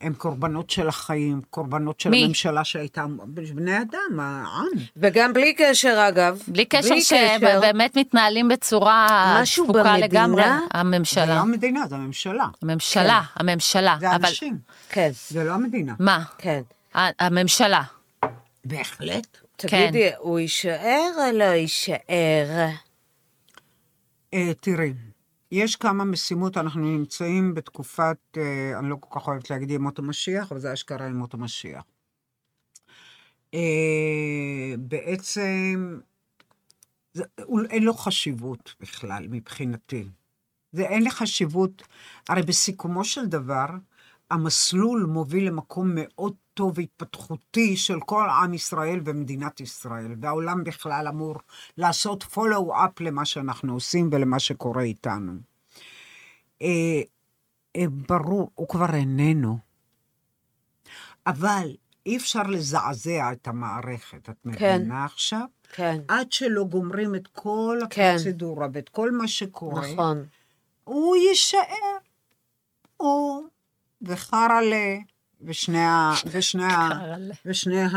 הם 0.05 0.15
קורבנות 0.15 0.71
של 0.71 0.89
החיים, 0.89 1.41
קורבנות 1.51 2.01
של 2.01 2.11
מי? 2.11 2.25
הממשלה 2.25 2.65
שהייתה, 2.65 3.05
בני 3.27 3.81
אדם, 3.81 4.21
העם. 4.21 4.67
וגם 4.97 5.33
בלי 5.33 5.55
קשר, 5.55 6.05
אגב. 6.09 6.43
בלי 6.49 6.65
קשר 6.65 7.01
שבאמת 7.01 7.97
מתנהלים 7.97 8.49
בצורה 8.49 9.39
משהו 9.43 9.65
תפוקה 9.65 9.83
במדינה? 9.83 10.07
לגמרי. 10.07 10.43
זה 10.43 10.49
לא 10.49 10.55
הממשלה. 10.75 11.41
המדינה, 11.41 11.87
זה 11.87 11.95
הממשלה. 11.95 12.47
הממשלה, 12.63 13.23
הממשלה. 13.37 13.97
זה 14.01 14.11
אבל 14.15 14.25
האנשים, 14.25 14.59
כן, 14.89 15.11
זה 15.31 15.45
לא 15.45 15.53
המדינה. 15.53 15.95
מה? 15.99 16.23
כן. 16.39 16.63
הממשלה. 16.95 17.83
בהחלט. 18.65 19.39
תגידי, 19.57 20.11
הוא 20.19 20.39
יישאר 20.39 21.11
או 21.17 21.39
לא 21.39 21.45
יישאר? 21.45 22.67
אה, 24.35 24.53
תראי, 24.61 24.93
יש 25.55 25.77
כמה 25.77 26.05
משימות, 26.05 26.57
אנחנו 26.57 26.81
נמצאים 26.81 27.55
בתקופת, 27.55 28.17
אה, 28.37 28.79
אני 28.79 28.91
לא 28.91 28.97
כל 29.01 29.21
כך 29.21 29.29
אוהבת 29.29 29.51
להגיד 29.51 29.71
ימות 29.71 29.99
המשיח, 29.99 30.53
אבל 30.53 30.61
זה 30.61 30.73
אשכרה 30.73 31.07
ימות 31.07 31.35
המשיח. 31.35 31.85
אה, 33.55 34.75
בעצם, 34.79 36.01
זה, 37.13 37.25
אין 37.71 37.83
לו 37.83 37.95
חשיבות 37.95 38.75
בכלל, 38.81 39.27
מבחינתי. 39.31 40.05
זה 40.73 40.83
אין 40.83 41.03
לי 41.03 41.11
חשיבות, 41.11 41.83
הרי 42.29 42.43
בסיכומו 42.43 43.05
של 43.05 43.27
דבר, 43.27 43.67
המסלול 44.31 45.07
מוביל 45.09 45.47
למקום 45.47 45.91
מאוד 45.95 46.35
טוב 46.55 46.73
והתפתחותי 46.79 47.77
של 47.77 48.01
כל 48.01 48.29
עם 48.43 48.55
ישראל 48.55 49.01
ומדינת 49.05 49.61
ישראל, 49.61 50.15
והעולם 50.21 50.65
בכלל 50.65 51.09
אמור 51.09 51.37
לעשות 51.79 52.23
follow-up 52.23 53.01
למה 53.01 53.25
שאנחנו 53.25 53.75
עושים 53.75 54.09
ולמה 54.13 54.39
שקורה 54.39 54.83
איתנו. 54.83 55.33
אה, 56.63 56.69
אה, 57.77 57.85
ברור, 57.89 58.51
הוא 58.55 58.69
כבר 58.69 58.95
איננו, 58.95 59.59
אבל 61.27 61.77
אי 62.07 62.17
אפשר 62.17 62.43
לזעזע 62.43 63.33
את 63.33 63.49
המערכת, 63.49 64.31
את 64.31 64.37
כן. 64.43 64.79
מבינה 64.79 65.05
עכשיו? 65.05 65.47
כן, 65.73 66.01
עד 66.09 66.33
שלא 66.33 66.65
גומרים 66.65 67.15
את 67.15 67.27
כל 67.27 67.79
כן. 67.91 68.15
הפרוצדורה 68.15 68.69
ואת 68.73 68.89
כל 68.89 69.13
מה 69.13 69.29
שקורה, 69.29 69.93
נכון. 69.93 70.27
הוא 70.85 71.17
יישאר. 71.17 71.95
הוא 72.97 73.49
וחרלה, 74.03 74.97
ושני 75.47 75.85
ה... 75.85 76.13
ושני 76.31 76.65
ה... 76.65 76.89
ושני 77.47 77.83
ה... 77.83 77.89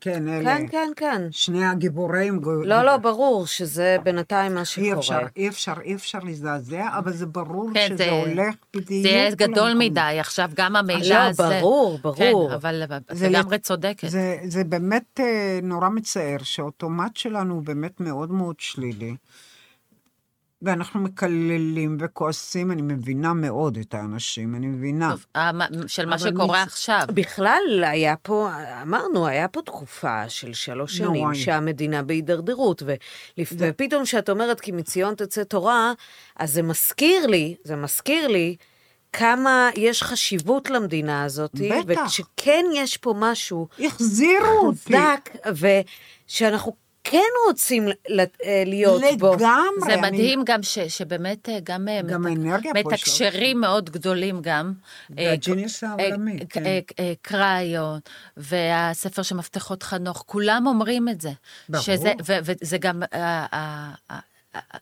כן, 0.00 0.28
אלה. 0.28 0.44
כן, 0.58 0.66
כן, 0.70 0.90
כן. 0.96 1.22
שני 1.30 1.64
הגיבורים. 1.66 2.40
לא, 2.64 2.82
לא, 2.82 2.96
ברור 2.96 3.46
שזה 3.46 3.96
בינתיים 4.02 4.54
מה 4.54 4.60
אי 4.60 4.64
שקורה. 4.64 4.98
אפשר, 4.98 5.18
אי 5.36 5.48
אפשר, 5.48 5.72
אי 5.84 5.94
אפשר 5.94 6.18
להזדעזע, 6.18 6.88
אבל 6.98 7.12
זה 7.12 7.26
ברור 7.26 7.70
כן, 7.74 7.86
שזה 7.88 7.96
זה- 7.96 8.10
הולך 8.10 8.54
בדיוק. 8.74 9.02
זה 9.02 9.08
יהיה 9.08 9.30
גדול. 9.30 9.72
מדי, 9.78 10.16
עכשיו 10.20 10.50
גם 10.54 10.76
המידע 10.76 11.08
לא, 11.08 11.28
הזה. 11.28 11.42
ברור, 11.60 11.98
ברור. 12.02 12.48
כן, 12.48 12.54
אבל 12.54 12.82
את 12.96 13.02
זה 13.10 13.28
לגמרי 13.28 13.58
צודקת. 13.58 14.08
זה, 14.08 14.36
זה 14.44 14.64
באמת 14.64 15.20
אה, 15.20 15.58
נורא 15.62 15.88
מצער 15.88 16.36
שהאוטומט 16.42 17.16
שלנו 17.16 17.54
הוא 17.54 17.62
באמת 17.62 18.00
מאוד 18.00 18.30
מאוד 18.30 18.56
שלילי. 18.58 19.14
ואנחנו 20.62 21.00
מקללים 21.00 21.96
וכועסים, 22.00 22.70
אני 22.72 22.82
מבינה 22.82 23.32
מאוד 23.32 23.76
את 23.78 23.94
האנשים, 23.94 24.54
אני 24.54 24.66
מבינה. 24.66 25.10
טוב, 25.10 25.26
המ- 25.34 25.60
של 25.88 26.06
מה 26.06 26.18
שקורה 26.18 26.46
מי- 26.58 26.62
עכשיו. 26.62 27.00
בכלל, 27.14 27.84
היה 27.86 28.16
פה, 28.16 28.50
אמרנו, 28.82 29.26
היה 29.26 29.48
פה 29.48 29.62
תקופה 29.62 30.28
של 30.28 30.52
שלוש 30.54 30.96
שנים 30.96 31.12
נוראי. 31.22 31.36
שהמדינה 31.38 32.02
בהידרדרות, 32.02 32.82
ולפ- 32.82 33.52
ופתאום 33.58 34.04
כשאת 34.04 34.30
אומרת 34.30 34.60
כי 34.60 34.72
מציון 34.72 35.14
תצא 35.14 35.44
תורה, 35.44 35.92
אז 36.36 36.52
זה 36.52 36.62
מזכיר 36.62 37.26
לי, 37.26 37.54
זה 37.64 37.76
מזכיר 37.76 38.26
לי 38.28 38.56
כמה 39.12 39.70
יש 39.76 40.02
חשיבות 40.02 40.70
למדינה 40.70 41.24
הזאת, 41.24 41.50
בטח. 41.86 42.00
ושכן 42.06 42.64
יש 42.74 42.96
פה 42.96 43.14
משהו 43.18 43.68
החזירו 43.86 44.66
אותי. 44.66 44.78
חזק, 44.96 45.30
ושאנחנו 46.28 46.72
כן 47.10 47.18
רוצים 47.48 47.88
ל- 48.08 48.20
אה, 48.20 48.62
להיות 48.66 49.02
בו. 49.18 49.34
לגמרי. 49.34 49.64
זה 49.86 49.94
אני- 49.94 50.10
מדהים 50.10 50.42
גם 50.44 50.62
ש, 50.62 50.78
שבאמת 50.78 51.48
אה, 51.48 51.58
גם, 51.62 51.88
אה, 51.88 52.00
גם 52.02 52.22
מת- 52.22 52.76
מתקשרים 52.76 53.60
מאוד 53.60 53.90
גדולים 53.90 54.40
גם. 54.42 54.72
והג'יניוס 55.10 55.84
העולמי, 55.84 56.32
אה, 56.32 56.44
כן. 56.50 56.62
קריון, 57.22 58.00
והספר 58.36 59.22
של 59.22 59.34
מפתחות 59.36 59.82
חנוך, 59.82 60.24
כולם 60.26 60.64
אומרים 60.66 61.08
את 61.08 61.20
זה. 61.20 61.30
ברור. 61.68 61.82
שזה, 61.84 62.12
ו- 62.26 62.38
וזה 62.42 62.78
גם, 62.78 63.02
אה, 63.12 63.46
אה, 63.52 63.90
אה, 64.10 64.18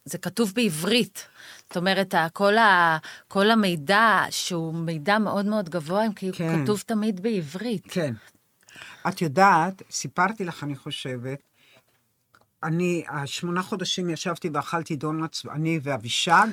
זה 0.04 0.18
כתוב 0.18 0.52
בעברית. 0.54 1.26
זאת 1.68 1.76
אומרת, 1.76 2.14
כל, 2.32 2.56
ה, 2.58 2.98
כל 3.28 3.50
המידע, 3.50 4.22
שהוא 4.30 4.74
מידע 4.74 5.18
מאוד 5.18 5.46
מאוד 5.46 5.68
גבוה, 5.68 6.02
הם 6.04 6.12
כאילו 6.12 6.34
כן. 6.34 6.62
כתוב 6.64 6.82
תמיד 6.86 7.20
בעברית. 7.22 7.82
כן. 7.88 8.14
את 9.08 9.22
יודעת, 9.22 9.82
סיפרתי 9.90 10.44
לך, 10.44 10.64
אני 10.64 10.76
חושבת, 10.76 11.38
אני, 12.62 13.04
השמונה 13.08 13.62
חודשים 13.62 14.10
ישבתי 14.10 14.48
ואכלתי 14.52 14.96
דונאטס, 14.96 15.46
אני 15.46 15.80
ואבישג, 15.82 16.46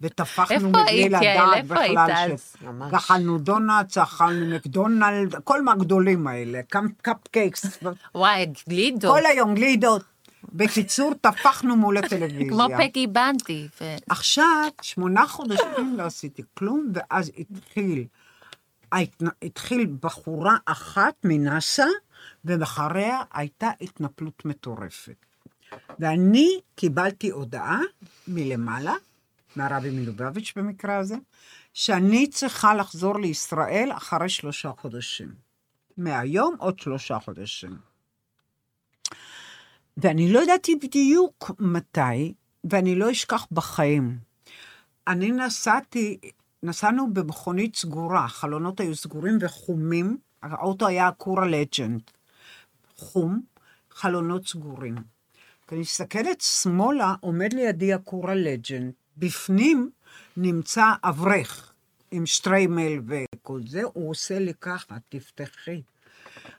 ותפחנו 0.00 0.68
מבלי 0.68 1.08
לדעת 1.08 1.64
בכלל 1.64 2.10
היית 2.10 2.38
ש... 2.40 2.64
אכלנו 2.94 3.38
דונאטס, 3.38 3.98
אכלנו 3.98 4.54
מקדונלד, 4.56 5.34
כל 5.44 5.62
מהגדולים 5.62 6.26
האלה, 6.26 6.60
cupcakes, 7.02 7.78
וואי, 8.14 8.46
גלידו. 8.68 9.08
כל 9.08 9.26
היום 9.26 9.54
גלידות. 9.54 10.02
בקיצור, 10.52 11.14
תפחנו 11.20 11.76
מול 11.76 11.96
הטלוויזיה. 11.96 12.48
כמו 12.48 12.66
פגי 12.78 13.06
באנדי. 13.06 13.68
ו... 13.80 13.84
עכשיו, 14.08 14.68
שמונה 14.82 15.26
חודשים 15.26 15.96
לא 15.96 16.02
עשיתי 16.02 16.42
כלום, 16.54 16.92
ואז 16.94 17.30
התחיל, 17.38 18.04
התחיל 19.42 19.86
בחורה 20.00 20.56
אחת 20.64 21.14
מנאסא, 21.24 21.86
ואחריה 22.44 23.22
הייתה 23.32 23.70
התנפלות 23.80 24.44
מטורפת. 24.44 25.31
ואני 25.98 26.60
קיבלתי 26.74 27.30
הודעה 27.30 27.80
מלמעלה, 28.28 28.94
מהרבי 29.56 29.90
מלובביץ' 29.90 30.52
במקרה 30.56 30.98
הזה, 30.98 31.16
שאני 31.74 32.26
צריכה 32.26 32.74
לחזור 32.74 33.18
לישראל 33.18 33.92
אחרי 33.92 34.28
שלושה 34.28 34.70
חודשים. 34.78 35.34
מהיום 35.96 36.56
עוד 36.58 36.78
שלושה 36.78 37.18
חודשים. 37.18 37.78
ואני 39.96 40.32
לא 40.32 40.42
ידעתי 40.42 40.76
בדיוק 40.76 41.50
מתי, 41.58 42.34
ואני 42.70 42.94
לא 42.94 43.10
אשכח 43.10 43.46
בחיים. 43.52 44.18
אני 45.08 45.32
נסעתי, 45.32 46.18
נסענו 46.62 47.14
במכונית 47.14 47.76
סגורה, 47.76 48.24
החלונות 48.24 48.80
היו 48.80 48.96
סגורים 48.96 49.38
וחומים, 49.40 50.18
האוטו 50.42 50.86
היה 50.86 51.10
קורה 51.12 51.46
לג'נד. 51.46 52.02
חום, 52.96 53.42
חלונות 53.90 54.48
סגורים. 54.48 54.94
כשאני 55.72 55.82
מסתכלת 55.82 56.40
שמאלה, 56.40 57.14
עומד 57.20 57.52
לידי 57.52 57.92
הקורה 57.92 58.34
לג'נד. 58.34 58.92
בפנים 59.16 59.90
נמצא 60.36 60.84
אברך 61.04 61.72
עם 62.10 62.26
שטריימל 62.26 63.00
וכל 63.06 63.60
זה, 63.66 63.82
הוא 63.92 64.10
עושה 64.10 64.38
לי 64.38 64.52
ככה, 64.60 64.96
תפתחי. 65.08 65.82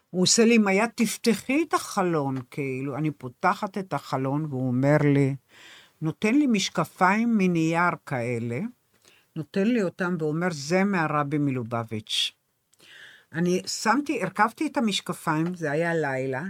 הוא 0.10 0.22
עושה 0.22 0.46
לי 0.46 0.56
עם 0.56 0.68
היד, 0.68 0.90
תפתחי 0.96 1.64
את 1.70 1.74
החלון, 1.74 2.38
כאילו. 2.52 2.96
אני 2.96 3.12
פותחת 3.12 3.78
את 3.78 3.94
החלון, 3.94 4.46
והוא 4.46 4.68
אומר 4.68 4.98
לי, 5.14 5.36
נותן 6.02 6.36
לי 6.36 6.48
משקפיים 6.48 7.38
מנייר 7.38 7.92
כאלה, 8.06 8.60
נותן 9.36 9.68
לי 9.68 9.84
אותם 9.84 10.16
ואומר, 10.20 10.48
זה 10.52 10.84
מהרבי 10.84 11.38
מלובביץ'. 11.38 12.32
אני 13.34 13.62
שמתי, 13.66 14.24
הרכבתי 14.24 14.68
את 14.68 14.78
המשקפיים, 14.78 15.56
זה 15.56 15.72
היה 15.72 15.96
לילה, 15.96 16.44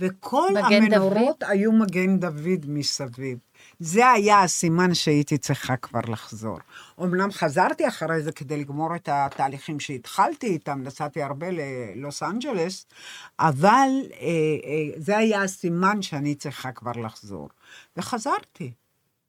וכל 0.00 0.48
המנורות 0.56 1.40
דוד? 1.40 1.50
היו 1.50 1.72
מגן 1.72 2.18
דוד 2.18 2.64
מסביב. 2.66 3.38
זה 3.78 4.10
היה 4.10 4.42
הסימן 4.42 4.94
שהייתי 4.94 5.38
צריכה 5.38 5.76
כבר 5.76 6.00
לחזור. 6.08 6.58
אמנם 7.00 7.32
חזרתי 7.32 7.88
אחרי 7.88 8.22
זה 8.22 8.32
כדי 8.32 8.56
לגמור 8.56 8.96
את 8.96 9.08
התהליכים 9.12 9.80
שהתחלתי 9.80 10.46
איתם, 10.46 10.82
נסעתי 10.82 11.22
הרבה 11.22 11.46
ללוס 11.50 12.22
אנג'לס, 12.22 12.86
אבל 13.40 13.88
אה, 14.12 14.26
אה, 14.64 14.90
זה 14.96 15.18
היה 15.18 15.42
הסימן 15.42 16.02
שאני 16.02 16.34
צריכה 16.34 16.72
כבר 16.72 16.92
לחזור. 16.92 17.48
וחזרתי. 17.96 18.72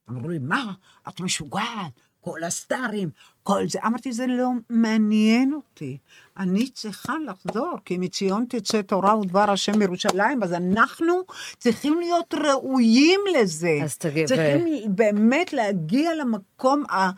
אמרו 0.10 0.30
לי, 0.30 0.40
מה, 0.40 0.74
את 1.08 1.20
משוגעת, 1.20 2.00
כל 2.22 2.44
הסטארים, 2.44 3.10
כל 3.44 3.64
זה. 3.68 3.80
אמרתי, 3.86 4.12
זה 4.12 4.28
לא 4.28 4.50
מעניין 4.70 5.54
אותי. 5.54 5.98
אני 6.38 6.70
צריכה 6.70 7.14
לחזור, 7.28 7.74
כי 7.86 7.98
מציון 7.98 8.46
תצא 8.50 8.82
תורה 8.82 9.18
ודבר 9.18 9.52
השם 9.52 9.80
מירושלים, 9.80 10.44
אז 10.44 10.54
אנחנו 10.54 11.14
צריכים 11.58 12.00
להיות 12.00 12.34
ראויים 12.34 13.20
לזה. 13.36 13.80
אז 13.84 13.98
תגיד, 13.98 14.28
צריכים 14.28 14.66
באמת 14.96 15.54
להגיע 15.54 16.16
למקום 16.16 16.84
ה... 16.92 17.10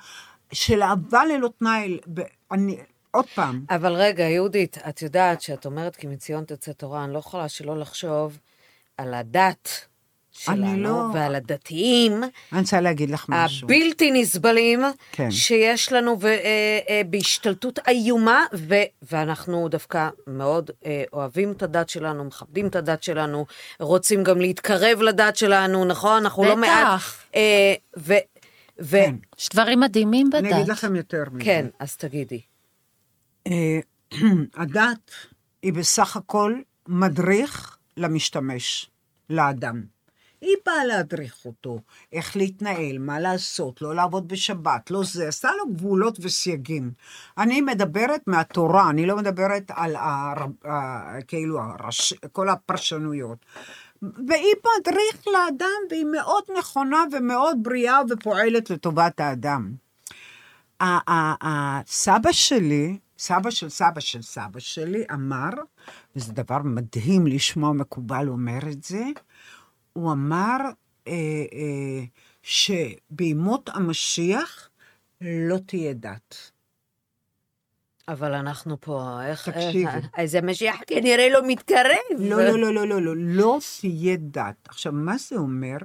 של 0.52 0.84
אהבה 0.84 1.26
ללא 1.26 1.50
תנאי. 1.60 2.00
אני, 2.52 2.78
עוד 3.12 3.26
פעם, 3.36 3.66
אבל 3.70 3.94
רגע, 3.94 4.24
יהודית, 4.24 4.78
את 4.90 5.02
יודעת 5.02 5.42
שאת 5.42 5.66
אומרת 5.66 5.96
כי 5.96 6.08
מציון 6.08 6.44
תצא 6.44 6.74
תורה, 6.74 7.04
אני 7.04 7.14
לא 7.14 7.20
יכולה 7.20 7.50
שלא 7.50 7.78
לחשוב 7.78 8.40
על 8.98 9.14
הדת 9.14 9.88
שלנו, 10.34 10.78
לא- 10.84 11.06
ועל 11.14 11.36
הדתיים 11.36 12.24
אני 12.52 12.62
רוצה 12.62 12.82
להגיד 12.82 13.10
לך 13.10 13.26
משהו. 13.30 13.66
הבלתי 13.68 14.12
נסבלים 14.12 14.82
כן. 15.12 15.32
שיש 15.32 15.92
לנו 15.92 16.18
ו- 16.22 16.28
אה, 16.28 16.40
אה, 16.90 17.02
בהשתלטות 17.10 17.80
איומה, 17.88 18.46
ו- 18.54 18.74
ואנחנו 19.12 19.70
דווקא 19.70 20.10
מאוד 20.28 20.72
אה, 20.86 21.04
אוהבים 21.14 21.52
את 21.52 21.64
הדת 21.64 21.90
שלנו, 21.90 22.24
מכבדים 22.24 22.68
את 22.68 22.76
הדת 22.76 23.04
שלנו, 23.04 23.46
רוצים 23.80 24.24
גם 24.24 24.42
להתקרב 24.42 25.02
לדת 25.02 25.36
שלנו, 25.36 25.86
נכון? 25.86 26.24
אנחנו 26.24 26.44
לא 26.44 26.56
בטח. 26.56 26.62
מעט... 26.62 27.02
אה, 27.36 27.74
ו- 27.98 28.14
ו- 28.82 28.98
כן. 29.06 29.16
יש 29.40 29.50
דברים 29.50 29.80
מדהימים 29.80 30.30
בדת. 30.30 30.40
אני 30.40 30.56
אגיד 30.56 30.68
לכם 30.68 30.96
יותר 30.96 31.24
מזה. 31.32 31.46
כן, 31.46 31.66
אז 31.80 31.96
תגידי. 31.98 32.42
אה, 33.48 33.80
הדת 34.56 35.12
היא 35.64 35.74
בסך 35.74 36.18
הכל 36.18 36.56
מדריך 36.88 37.78
למשתמש, 37.98 38.90
לאדם. 39.30 39.93
היא 40.44 40.56
באה 40.66 40.86
להדריך 40.86 41.46
אותו, 41.46 41.80
איך 42.14 42.36
להתנהל, 42.38 42.98
מה 42.98 43.20
לעשות, 43.20 43.82
לא 43.82 43.96
לעבוד 43.96 44.28
בשבת, 44.28 44.92
לא 44.92 45.04
זה, 45.04 45.28
עשה 45.28 45.50
לו 45.58 45.74
גבולות 45.74 46.18
וסייגים. 46.22 46.92
אני 47.38 47.62
מדברת 47.62 48.22
מהתורה, 48.28 48.90
אני 48.90 49.06
לא 49.06 49.16
מדברת 49.18 49.72
על 49.76 49.96
ה, 49.96 50.34
ה, 50.66 51.22
כאילו 51.28 51.60
הרש, 51.60 52.14
כל 52.32 52.50
הפרשנויות. 52.50 53.38
והיא 54.02 54.56
מדריך 54.80 55.28
לאדם, 55.28 55.82
והיא 55.90 56.06
מאוד 56.06 56.44
נכונה 56.60 57.04
ומאוד 57.12 57.58
בריאה 57.62 58.00
ופועלת 58.10 58.70
לטובת 58.70 59.20
האדם. 59.20 59.72
הסבא 60.82 62.32
שלי, 62.32 62.98
סבא 63.18 63.50
של 63.50 63.70
סבא 63.70 64.00
של 64.00 64.22
סבא 64.22 64.60
שלי, 64.60 65.04
אמר, 65.14 65.50
וזה 66.16 66.34
דבר 66.34 66.58
מדהים 66.64 67.28
לשמוע 67.28 67.74
מקובל 67.74 68.30
אומר 68.30 68.60
את 68.72 68.84
זה, 68.84 69.04
הוא 69.94 70.12
אמר 70.12 70.58
אה, 71.08 71.14
אה, 71.54 72.04
שבימות 72.44 73.70
המשיח 73.74 74.70
לא 75.22 75.58
תהיה 75.58 75.94
דת. 75.94 76.52
אבל 78.08 78.34
אנחנו 78.34 78.82
פה, 78.82 79.20
איך... 79.26 79.50
תקשיבי. 79.50 80.08
אז 80.18 80.36
המשיח 80.36 80.76
כנראה 80.88 81.30
לא 81.30 81.40
מתקרב. 81.48 82.20
לא, 82.20 82.44
לא, 82.44 82.60
לא, 82.60 82.74
לא, 82.74 82.88
לא, 82.88 83.02
לא, 83.02 83.14
לא 83.18 83.60
תהיה 83.82 84.18
דת. 84.20 84.68
עכשיו, 84.68 84.92
מה 84.94 85.18
זה 85.18 85.36
אומר? 85.36 85.78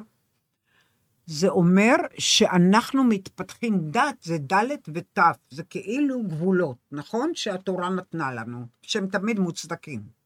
זה 1.26 1.48
אומר 1.48 1.94
שאנחנו 2.18 3.04
מתפתחים 3.04 3.90
דת, 3.90 4.22
זה 4.22 4.38
ד' 4.38 4.64
ות', 4.94 5.18
זה 5.50 5.62
כאילו 5.62 6.22
גבולות, 6.22 6.76
נכון? 6.92 7.30
שהתורה 7.34 7.88
נתנה 7.90 8.32
לנו, 8.32 8.66
שהם 8.82 9.06
תמיד 9.06 9.38
מוצדקים. 9.38 10.17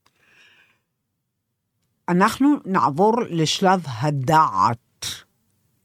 אנחנו 2.09 2.55
נעבור 2.65 3.13
לשלב 3.29 3.85
הדעת, 3.87 5.05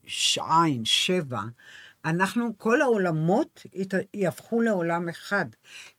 שעין, 0.06 0.84
שבע. 0.84 1.40
אנחנו, 2.04 2.58
כל 2.58 2.82
העולמות 2.82 3.66
יהפכו 4.14 4.60
לעולם 4.60 5.08
אחד. 5.08 5.44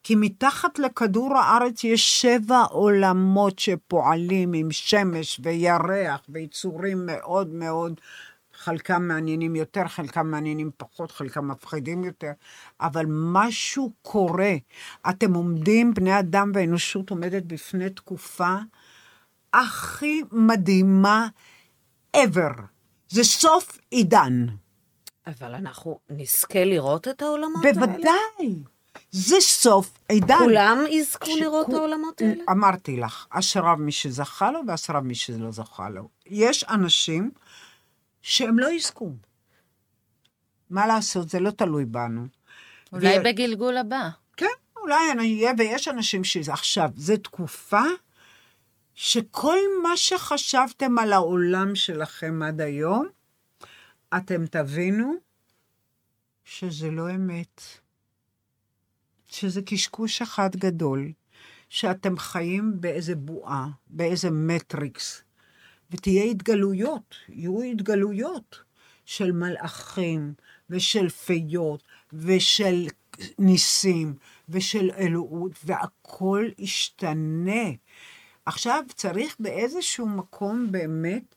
כי 0.04 0.16
מתחת 0.16 0.80
לכדור 0.80 1.38
הארץ 1.38 1.84
יש 1.84 2.22
שבע 2.22 2.62
עולמות 2.70 3.60
שפועלים 3.60 4.54
עם 4.54 4.72
שמש 4.72 5.40
וירח 5.44 6.22
ויצורים 6.30 7.06
מאוד 7.06 7.54
מאוד, 7.54 8.00
חלקם 8.54 9.08
מעניינים 9.08 9.56
יותר, 9.56 9.88
חלקם 9.88 10.28
מעניינים 10.28 10.72
פחות, 10.78 11.12
חלקם 11.12 11.48
מפחידים 11.48 12.04
יותר, 12.04 12.32
אבל 12.82 13.06
משהו 13.10 13.92
קורה. 14.02 14.54
אתם 15.10 15.34
עומדים, 15.34 15.94
בני 15.94 16.20
אדם 16.20 16.52
והאנושות 16.54 17.10
עומדת 17.10 17.44
בפני 17.44 17.90
תקופה 17.90 18.56
הכי 19.54 20.22
מדהימה 20.32 21.28
ever. 22.18 22.62
זה 23.10 23.24
סוף 23.24 23.78
עידן. 23.92 24.46
אבל 25.28 25.56
אנחנו 25.56 26.00
נזכה 26.10 26.64
לראות 26.66 27.08
את 27.08 27.22
העולמות 27.22 27.66
האלה? 27.66 27.74
בוודאי. 27.88 28.64
זה 29.12 29.36
סוף 29.40 29.98
עידן. 30.10 30.38
כולם 30.40 30.78
יזכו 30.90 31.26
שכו- 31.26 31.40
לראות 31.40 31.70
את 31.70 31.74
העולמות 31.74 32.22
האלה? 32.22 32.44
אמרתי 32.52 32.98
לך, 32.98 33.28
אשריו 33.30 33.76
מי 33.80 33.92
שזכה 33.92 34.52
לו 34.52 34.60
ואשריו 34.68 35.02
מי 35.02 35.16
שלא 35.16 35.52
זכה 35.52 35.90
לו. 35.90 36.10
יש 36.26 36.64
אנשים 36.64 37.32
שהם 38.22 38.60
לא 38.60 38.72
יזכו. 38.72 39.12
מה 40.70 40.88
לעשות, 40.88 41.30
זה 41.30 41.40
לא 41.40 41.52
תלוי 41.52 41.86
בנו. 41.86 42.28
אולי 42.94 43.20
ו- 43.20 43.24
בגלגול 43.26 43.78
הבא. 43.78 44.10
כן, 44.38 44.46
אולי 44.82 45.12
אני 45.12 45.22
אהיה, 45.44 45.52
ויש 45.58 45.88
אנשים 45.88 46.24
שזה. 46.24 46.54
עכשיו, 46.54 46.90
זו 46.96 47.18
תקופה 47.18 47.82
שכל 49.02 49.58
מה 49.84 49.98
שחשבתם 49.98 50.98
על 50.98 51.14
העולם 51.14 51.76
שלכם 51.76 52.42
עד 52.44 52.62
היום, 52.62 53.08
אתם 54.18 54.46
תבינו 54.46 55.14
שזה 56.44 56.92
לא 56.92 57.10
אמת. 57.10 57.62
שזה 59.28 59.62
קשקוש 59.62 60.22
אחד 60.22 60.56
גדול, 60.56 61.12
שאתם 61.70 62.18
חיים 62.18 62.82
באיזה 62.82 63.16
בועה, 63.16 63.68
באיזה 63.88 64.30
מטריקס, 64.32 65.22
ותהיה 65.92 66.24
התגלויות, 66.24 67.16
יהיו 67.30 67.62
התגלויות 67.62 68.60
של 69.06 69.32
מלאכים 69.32 70.34
ושל 70.70 71.10
פיות 71.10 71.84
ושל 72.14 72.88
ניסים 73.40 74.16
ושל 74.50 74.92
אלוהות, 74.98 75.52
והכל 75.66 76.46
ישתנה. 76.58 77.70
עכשיו 78.46 78.84
צריך 78.96 79.36
באיזשהו 79.40 80.08
מקום 80.08 80.72
באמת 80.72 81.36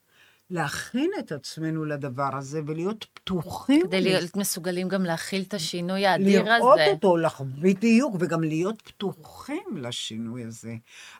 להכין 0.51 1.11
את 1.19 1.33
עצמנו 1.33 1.85
לדבר 1.85 2.37
הזה 2.37 2.61
ולהיות 2.67 3.07
פתוחים. 3.15 3.87
כדי 3.87 4.01
להיות 4.01 4.37
מסוגלים 4.37 4.89
גם 4.89 5.05
להכיל 5.05 5.43
את 5.49 5.55
השינוי 5.55 6.07
האדיר 6.07 6.41
הזה. 6.41 6.51
לראות 6.51 6.81
אותו, 6.91 7.17
לח... 7.17 7.41
בדיוק, 7.41 8.17
וגם 8.21 8.43
להיות 8.43 8.83
פתוחים 8.83 9.77
לשינוי 9.77 10.45
הזה. 10.45 10.75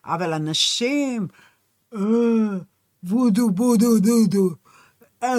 אבל 0.05 0.33
אנשים, 0.33 1.29
אה, 1.95 2.01
וודו 3.05 3.51
בודו 3.51 3.99
דודו, 3.99 4.51
אה, 5.23 5.35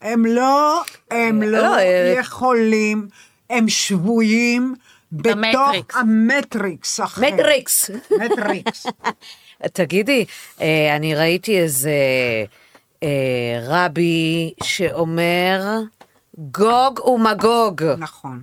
הם 0.00 0.26
לא, 0.26 0.82
הם 1.10 1.42
לא 1.42 1.50
לא, 1.50 1.78
אה, 1.78 2.14
יכולים, 2.18 3.08
הם 3.50 3.68
שבויים 3.68 4.74
בתוך. 5.12 5.96
המטריקס. 5.96 7.00
מטריקס. 7.00 7.90
מטריקס. 8.20 8.86
תגידי, 9.72 10.24
אה, 10.60 10.96
אני 10.96 11.14
ראיתי 11.14 11.58
איזה 11.58 11.90
אה, 13.02 13.60
רבי 13.62 14.54
שאומר 14.62 15.80
גוג 16.38 17.00
ומגוג. 17.06 17.82
נכון. 17.98 18.42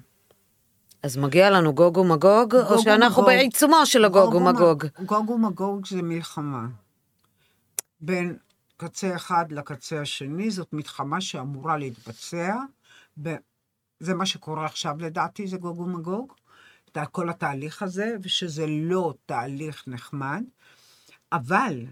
אז 1.03 1.17
מגיע 1.17 1.49
לנו 1.49 1.73
גוג 1.73 1.97
ומגוג, 1.97 2.55
או 2.55 2.81
שאנחנו 2.81 3.23
ומגוג. 3.23 3.35
בעיצומו 3.35 3.85
של 3.85 4.05
הגוג 4.05 4.35
ומגוג? 4.35 4.85
גוג 5.05 5.29
ומגוג 5.29 5.85
זה 5.87 6.01
מלחמה. 6.01 6.65
בין 8.01 8.37
קצה 8.77 9.15
אחד 9.15 9.51
לקצה 9.51 10.01
השני, 10.01 10.51
זאת 10.51 10.73
מלחמה 10.73 11.21
שאמורה 11.21 11.77
להתבצע. 11.77 12.55
זה 13.99 14.13
מה 14.13 14.25
שקורה 14.25 14.65
עכשיו 14.65 14.95
לדעתי, 14.99 15.47
זה 15.47 15.57
גוג 15.57 15.79
ומגוג. 15.79 16.33
את 16.91 16.97
כל 17.11 17.29
התהליך 17.29 17.81
הזה, 17.81 18.15
ושזה 18.21 18.65
לא 18.67 19.13
תהליך 19.25 19.83
נחמד, 19.87 20.43
אבל 21.31 21.85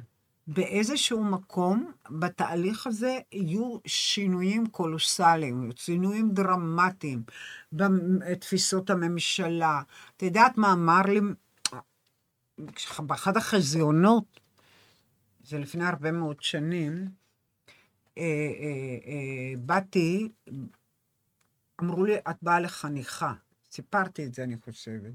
באיזשהו 0.48 1.24
מקום 1.24 1.92
בתהליך 2.10 2.88
הזה 2.88 3.20
יהיו 3.32 3.78
שינויים 3.86 4.68
קולוסליים, 4.68 5.70
שינויים 5.76 6.30
דרמטיים 6.32 7.24
בתפיסות 7.72 8.90
הממשלה. 8.90 9.82
את 10.18 10.24
יודעת 10.24 10.58
מה 10.58 10.74
אמר 10.74 11.02
לי 11.02 11.20
באחד 13.00 13.38
החזיונות, 13.38 14.40
זה 15.44 15.60
לפני 15.60 15.86
הרבה 15.86 16.12
מאוד 16.12 16.42
שנים, 16.42 17.08
אה, 18.18 18.24
אה, 18.24 18.98
אה, 19.08 19.54
באתי, 19.60 20.30
אמרו 21.82 22.06
לי, 22.06 22.18
את 22.18 22.36
באה 22.42 22.60
לחניכה. 22.60 23.34
סיפרתי 23.76 24.26
את 24.26 24.34
זה, 24.34 24.44
אני 24.44 24.58
חושבת. 24.58 25.14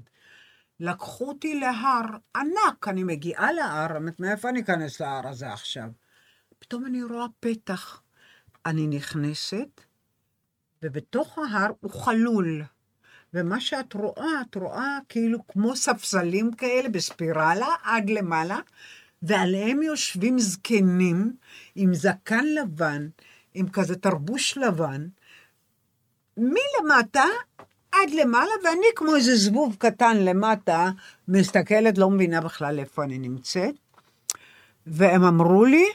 לקחו 0.79 1.27
אותי 1.27 1.59
להר 1.59 2.05
ענק, 2.35 2.87
אני 2.87 3.03
מגיעה 3.03 3.51
להר, 3.51 3.87
מאיפה 4.19 4.49
אני 4.49 4.61
אכנס 4.61 4.99
להר 4.99 5.27
הזה 5.27 5.53
עכשיו? 5.53 5.89
פתאום 6.59 6.85
אני 6.85 7.03
רואה 7.03 7.25
פתח. 7.39 8.01
אני 8.65 8.87
נכנסת, 8.87 9.81
ובתוך 10.83 11.37
ההר 11.37 11.71
הוא 11.79 11.91
חלול. 11.91 12.63
ומה 13.33 13.61
שאת 13.61 13.93
רואה, 13.93 14.41
את 14.41 14.55
רואה 14.55 14.97
כאילו 15.09 15.47
כמו 15.47 15.75
ספסלים 15.75 16.53
כאלה 16.53 16.89
בספירלה 16.89 17.75
עד 17.83 18.09
למעלה, 18.09 18.59
ועליהם 19.21 19.83
יושבים 19.83 20.39
זקנים 20.39 21.35
עם 21.75 21.93
זקן 21.93 22.45
לבן, 22.45 23.09
עם 23.53 23.69
כזה 23.69 23.95
תרבוש 23.95 24.57
לבן, 24.57 25.07
מלמטה 26.37 27.25
עד 27.91 28.09
למעלה, 28.13 28.51
ואני 28.63 28.85
כמו 28.95 29.15
איזה 29.15 29.35
זבוב 29.35 29.75
קטן 29.79 30.17
למטה, 30.17 30.89
מסתכלת, 31.27 31.97
לא 31.97 32.09
מבינה 32.09 32.41
בכלל 32.41 32.79
איפה 32.79 33.03
אני 33.03 33.17
נמצאת. 33.17 33.75
והם 34.85 35.23
אמרו 35.23 35.65
לי, 35.65 35.85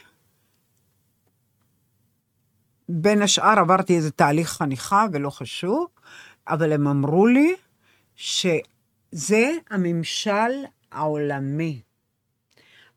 בין 2.89 3.21
השאר 3.21 3.59
עברתי 3.59 3.95
איזה 3.95 4.11
תהליך 4.11 4.49
חניכה 4.49 5.05
ולא 5.13 5.29
חשוב, 5.29 5.87
אבל 6.47 6.71
הם 6.71 6.87
אמרו 6.87 7.27
לי 7.27 7.55
שזה 8.15 9.51
הממשל 9.69 10.51
העולמי. 10.91 11.81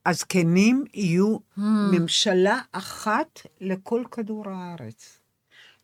הזקנים 0.06 0.84
יהיו 0.94 1.36
Hmm. 1.36 1.60
ממשלה 1.92 2.60
אחת 2.72 3.40
לכל 3.60 4.02
כדור 4.10 4.44
הארץ, 4.48 5.19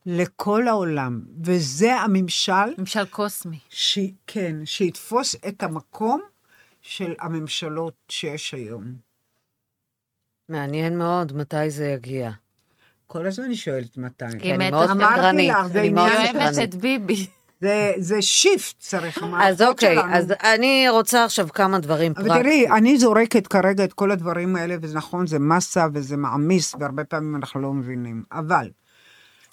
לכל 0.07 0.69
העולם, 0.69 1.21
וזה 1.45 1.97
הממשל, 1.97 2.53
ממשל 2.79 3.05
קוסמי. 3.05 3.59
ש... 3.69 3.99
כן, 4.27 4.57
שיתפוס 4.65 5.37
את 5.49 5.63
המקום 5.63 6.21
של 6.83 7.15
הממשלות 7.21 7.95
שיש 8.09 8.55
היום. 8.55 8.85
מעניין 10.49 10.99
מאוד 10.99 11.37
מתי 11.37 11.71
זה 11.71 11.87
יגיע. 11.87 12.31
כל 13.07 13.27
הזמן 13.27 13.45
אני 13.45 13.57
שואלת 13.57 13.97
מתי. 13.97 14.25
כי 14.39 14.55
אני 14.55 14.67
מת- 14.67 14.73
מאוד 14.73 14.91
אמרתי 14.91 15.13
סקרנית. 15.15 15.55
אני 15.77 15.89
מאוד 15.89 16.11
אוהבת. 16.13 16.59
את 16.65 16.75
ביבי. 16.75 17.27
זה, 17.61 17.93
זה 17.99 18.23
שיפט 18.23 18.75
צריך, 18.79 19.19
אז 19.19 19.25
המערכות 19.25 19.61
אוקיי, 19.69 19.95
שלנו. 19.95 20.15
אז 20.15 20.33
אני 20.43 20.87
רוצה 20.91 21.25
עכשיו 21.25 21.49
כמה 21.53 21.79
דברים 21.79 22.13
אבל 22.17 22.29
פרקטיים. 22.29 22.43
תראי, 22.43 22.79
אני 22.79 22.99
זורקת 22.99 23.47
כרגע 23.47 23.85
את 23.85 23.93
כל 23.93 24.11
הדברים 24.11 24.57
האלה, 24.57 24.77
וזה 24.83 24.97
נכון, 24.97 25.27
זה 25.27 25.39
מסה 25.39 25.87
וזה 25.95 26.17
מעמיס, 26.17 26.75
והרבה 26.81 27.05
פעמים 27.05 27.37
אנחנו 27.37 27.61
לא 27.61 27.73
מבינים. 27.73 28.23
אבל, 28.33 28.71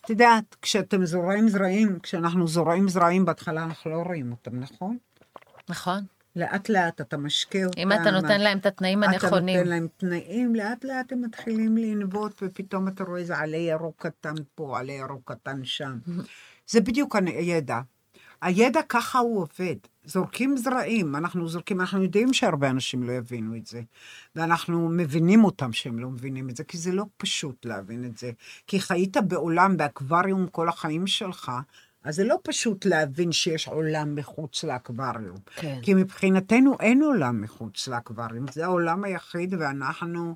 את 0.06 0.10
יודעת, 0.10 0.56
כשאתם 0.62 1.06
זורעים 1.06 1.49
זרעים, 1.49 1.99
כשאנחנו 1.99 2.47
זורעים 2.47 2.89
זרעים, 2.89 3.26
בהתחלה 3.26 3.64
אנחנו 3.64 3.91
לא 3.91 4.04
רואים 4.06 4.32
אותם, 4.32 4.60
נכון? 4.60 4.97
נכון. 5.70 6.04
לאט 6.36 6.70
לאט 6.70 7.01
אתה 7.01 7.18
משקה 7.18 7.66
אותם. 7.66 7.80
אם 7.80 7.91
אתה 7.91 8.12
נותן 8.12 8.41
להם 8.41 8.58
את 8.58 8.66
התנאים 8.66 9.04
אתה 9.04 9.12
הנכונים. 9.12 9.58
נותן 9.58 9.70
להם 9.70 9.88
תנאים, 9.97 10.56
לאט 10.56 10.84
לאט 10.84 11.12
הם 11.12 11.22
מתחילים 11.22 11.78
לנבוט, 11.78 12.41
ופתאום 12.41 12.88
אתה 12.88 13.04
רואה 13.04 13.20
איזה 13.20 13.38
עלה 13.38 13.58
ירוק 13.58 14.08
קטן 14.08 14.34
פה, 14.56 14.80
עלה 14.80 14.93
ירוק 14.93 15.32
קטן 15.32 15.64
שם. 15.64 15.97
זה 16.72 16.82
בדיוק 16.82 17.16
הידע. 17.16 17.80
הידע 18.41 18.80
ככה 18.89 19.20
הוא 19.20 19.41
עובד. 19.41 19.76
זורקים 20.06 20.58
זרעים, 20.58 21.16
אנחנו 21.16 21.47
זורקים, 21.47 21.82
אנחנו 21.82 22.04
יודעים 22.04 22.34
שהרבה 22.34 22.70
אנשים 22.70 23.04
לא 23.04 23.12
יבינו 23.12 23.56
את 23.56 23.68
זה. 23.68 23.82
ואנחנו 24.36 24.89
מבינים 24.89 25.43
אותם 25.43 25.74
שהם 25.74 25.99
לא 25.99 26.10
מבינים 26.10 26.49
את 26.49 26.58
זה, 26.58 26.64
כי 26.64 26.78
זה 26.78 26.91
לא 26.91 27.06
פשוט 27.18 27.66
להבין 27.66 28.06
את 28.06 28.18
זה. 28.18 28.32
כי 28.68 28.80
חיית 28.80 29.18
בעולם, 29.18 29.78
באקווריום 29.78 30.47
כל 30.47 30.70
החיים 30.70 31.08
שלך, 31.08 31.51
אז 32.04 32.16
זה 32.16 32.24
לא 32.24 32.36
פשוט 32.43 32.86
להבין 32.86 33.32
שיש 33.32 33.68
עולם 33.68 34.16
מחוץ 34.16 34.64
לאקווריום. 34.64 35.38
כן. 35.56 35.80
כי 35.82 35.93
מבחינתנו 35.93 36.78
אין 36.80 37.01
עולם 37.01 37.41
מחוץ 37.41 37.88
לאקווריום, 37.88 38.45
זה 38.51 38.66
העולם 38.66 39.04
היחיד 39.04 39.54
ואנחנו 39.60 40.36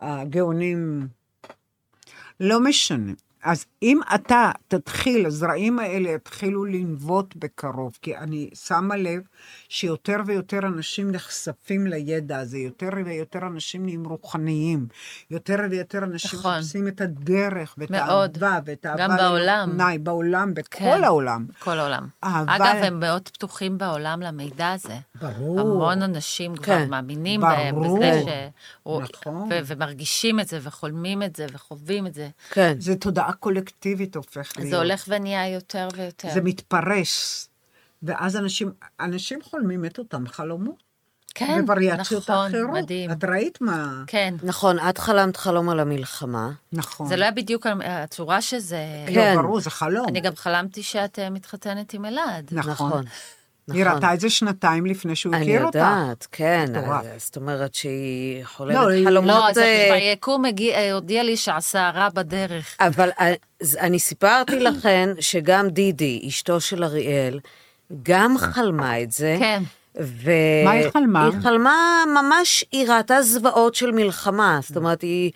הגאונים. 0.00 1.08
לא 2.40 2.60
משנה. 2.60 3.12
אז 3.42 3.64
אם 3.82 4.00
אתה 4.14 4.50
תתחיל, 4.68 5.26
הזרעים 5.26 5.78
האלה 5.78 6.10
יתחילו 6.10 6.64
לנבוט 6.64 7.34
בקרוב, 7.36 7.98
כי 8.02 8.16
אני 8.16 8.50
שמה 8.54 8.96
לב 8.96 9.22
שיותר 9.68 10.16
ויותר 10.26 10.58
אנשים 10.58 11.10
נחשפים 11.10 11.86
לידע 11.86 12.38
הזה, 12.38 12.58
יותר 12.58 12.88
ויותר 13.04 13.38
אנשים 13.46 13.84
נהיים 13.84 14.04
רוחניים, 14.06 14.86
יותר 15.30 15.56
ויותר 15.70 15.98
אנשים 15.98 16.38
נכון. 16.38 16.58
מחפשים 16.58 16.88
את 16.88 17.00
הדרך 17.00 17.74
ואת 17.78 17.90
מאוד. 17.90 18.42
האהבה 18.42 18.60
ואת 18.64 18.86
האהבה 18.86 19.02
גם 19.08 19.16
בעולם. 19.16 19.68
לפנאי, 19.70 19.98
בעולם, 19.98 20.54
בכל 20.54 20.78
כן. 20.78 21.00
העולם. 21.04 21.46
כל 21.58 21.78
העולם. 21.78 22.06
אבל- 22.22 22.44
אגב, 22.48 22.76
הם 22.84 23.00
מאוד 23.00 23.28
פתוחים 23.28 23.78
בעולם 23.78 24.20
למידע 24.20 24.72
הזה. 24.72 24.96
ברור. 25.20 25.60
המון 25.60 26.02
אנשים 26.02 26.54
כבר 26.56 26.64
כן. 26.64 26.90
מאמינים 26.90 27.40
ברור. 27.40 27.52
בהם, 27.52 27.74
בזה 27.98 28.22
ש... 28.24 28.28
הוא- 28.82 29.02
נכון. 29.02 29.48
ו- 29.52 29.58
ומרגישים 29.66 30.40
את 30.40 30.48
זה, 30.48 30.58
וחולמים 30.62 31.22
את 31.22 31.36
זה, 31.36 31.46
וחווים 31.52 32.06
את 32.06 32.14
זה. 32.14 32.28
כן. 32.50 32.74
זה 32.78 32.96
תודעה 32.96 33.29
קולקטיבית 33.32 34.16
הופך 34.16 34.52
להיות. 34.56 34.70
זה 34.70 34.76
הולך 34.76 35.04
ונהיה 35.08 35.48
יותר 35.48 35.88
ויותר. 35.96 36.28
זה 36.34 36.40
מתפרס. 36.40 37.48
ואז 38.02 38.36
אנשים, 38.36 38.72
אנשים 39.00 39.38
חולמים 39.42 39.84
את 39.84 39.98
אותם 39.98 40.26
חלומות. 40.26 40.90
כן, 41.34 41.66
בווריאציות 41.66 42.30
נכון, 42.30 42.54
אחרות. 42.54 42.82
מדהים. 42.82 43.10
את 43.12 43.24
ראית 43.24 43.60
מה... 43.60 44.02
כן. 44.06 44.34
נכון, 44.42 44.78
את 44.78 44.98
חלמת 44.98 45.36
חלום 45.36 45.68
על 45.68 45.80
המלחמה. 45.80 46.50
נכון. 46.72 47.06
זה 47.08 47.16
לא 47.16 47.22
היה 47.22 47.32
בדיוק 47.32 47.66
הצורה 47.84 48.42
שזה... 48.42 48.84
כן. 49.06 49.34
לא, 49.36 49.42
ברור, 49.42 49.60
זה 49.60 49.70
חלום. 49.70 50.08
אני 50.08 50.20
גם 50.20 50.36
חלמתי 50.36 50.82
שאת 50.82 51.18
אה, 51.18 51.30
מתחתנת 51.30 51.94
עם 51.94 52.04
אלעד. 52.04 52.50
נכון. 52.52 53.04
נכון. 53.70 53.82
היא. 53.82 53.94
ראתה 53.94 54.14
את 54.14 54.20
זה 54.20 54.30
שנתיים 54.30 54.86
לפני 54.86 55.16
שהוא 55.16 55.34
אני 55.34 55.42
הכיר 55.42 55.64
אותה. 55.64 55.78
יודעת, 55.78 56.26
כן. 56.32 56.64
אז 57.14 57.24
זאת 57.24 57.36
אומרת 57.36 57.74
שהיא 57.74 58.40
לא, 58.42 58.46
חולמת 58.46 58.88
היא- 58.88 59.04
חלומות... 59.06 59.30
לא, 59.30 59.48
אז 59.48 59.58
אה, 59.58 59.64
הגיע- 60.46 60.74
אה, 60.78 60.92
הודיע 60.92 61.22
לי 61.22 61.36
שהסערה 61.36 62.08
בדרך. 62.14 62.76
אבל 62.80 63.10
אז 63.60 63.76
אני 63.80 63.98
סיפרתי 63.98 64.60
לכן 64.60 65.08
שגם 65.20 65.68
דידי, 65.68 66.22
אשתו 66.28 66.60
של 66.60 66.84
אריאל, 66.84 67.40
גם 68.02 68.38
חלמה 68.38 69.00
את 69.02 69.12
זה. 69.12 69.36
כן. 69.38 69.62
ו... 70.00 70.30
מה 70.64 70.70
היא 70.70 70.90
חלמה? 70.90 71.24
היא 71.24 71.40
חלמה 71.42 72.04
ממש, 72.14 72.64
היא 72.72 72.88
ראתה 72.88 73.22
זוועות 73.22 73.74
של 73.74 73.90
מלחמה, 73.90 74.58
זאת 74.62 74.76
אומרת, 74.76 75.02
היא... 75.02 75.30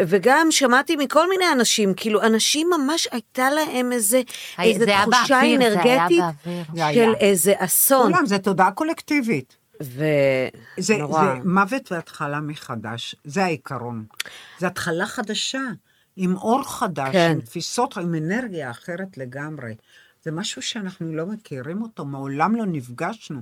וגם 0.00 0.46
שמעתי 0.50 0.96
מכל 0.96 1.28
מיני 1.28 1.52
אנשים, 1.52 1.94
כאילו, 1.94 2.22
אנשים 2.22 2.70
ממש 2.70 3.08
הייתה 3.12 3.50
להם 3.50 3.92
איזה, 3.92 4.22
איזה 4.58 4.84
זה 4.84 4.92
תחושה 5.02 5.40
באוויר, 5.40 5.60
זה 5.60 5.66
אנרגטית 5.66 6.18
באוויר. 6.18 6.64
זה 6.74 6.86
היה. 6.86 6.94
של 6.94 7.14
איזה 7.14 7.52
אסון. 7.58 8.12
כולם, 8.12 8.26
זה 8.26 8.38
תודעה 8.38 8.70
קולקטיבית. 8.70 9.56
זה, 9.80 10.94
ונורא. 10.94 11.24
זה 11.24 11.40
מוות 11.44 11.92
והתחלה 11.92 12.40
מחדש, 12.40 13.14
זה 13.24 13.44
העיקרון. 13.44 14.04
זה 14.58 14.66
התחלה 14.66 15.06
חדשה, 15.06 15.62
עם 16.16 16.36
אור 16.36 16.62
חדש, 16.62 17.12
כן. 17.12 17.30
עם 17.34 17.40
תפיסות, 17.40 17.96
עם 17.96 18.14
אנרגיה 18.14 18.70
אחרת 18.70 19.18
לגמרי. 19.18 19.74
זה 20.24 20.30
משהו 20.30 20.62
שאנחנו 20.62 21.12
לא 21.12 21.26
מכירים 21.26 21.82
אותו, 21.82 22.04
מעולם 22.04 22.56
לא 22.56 22.64
נפגשנו. 22.66 23.40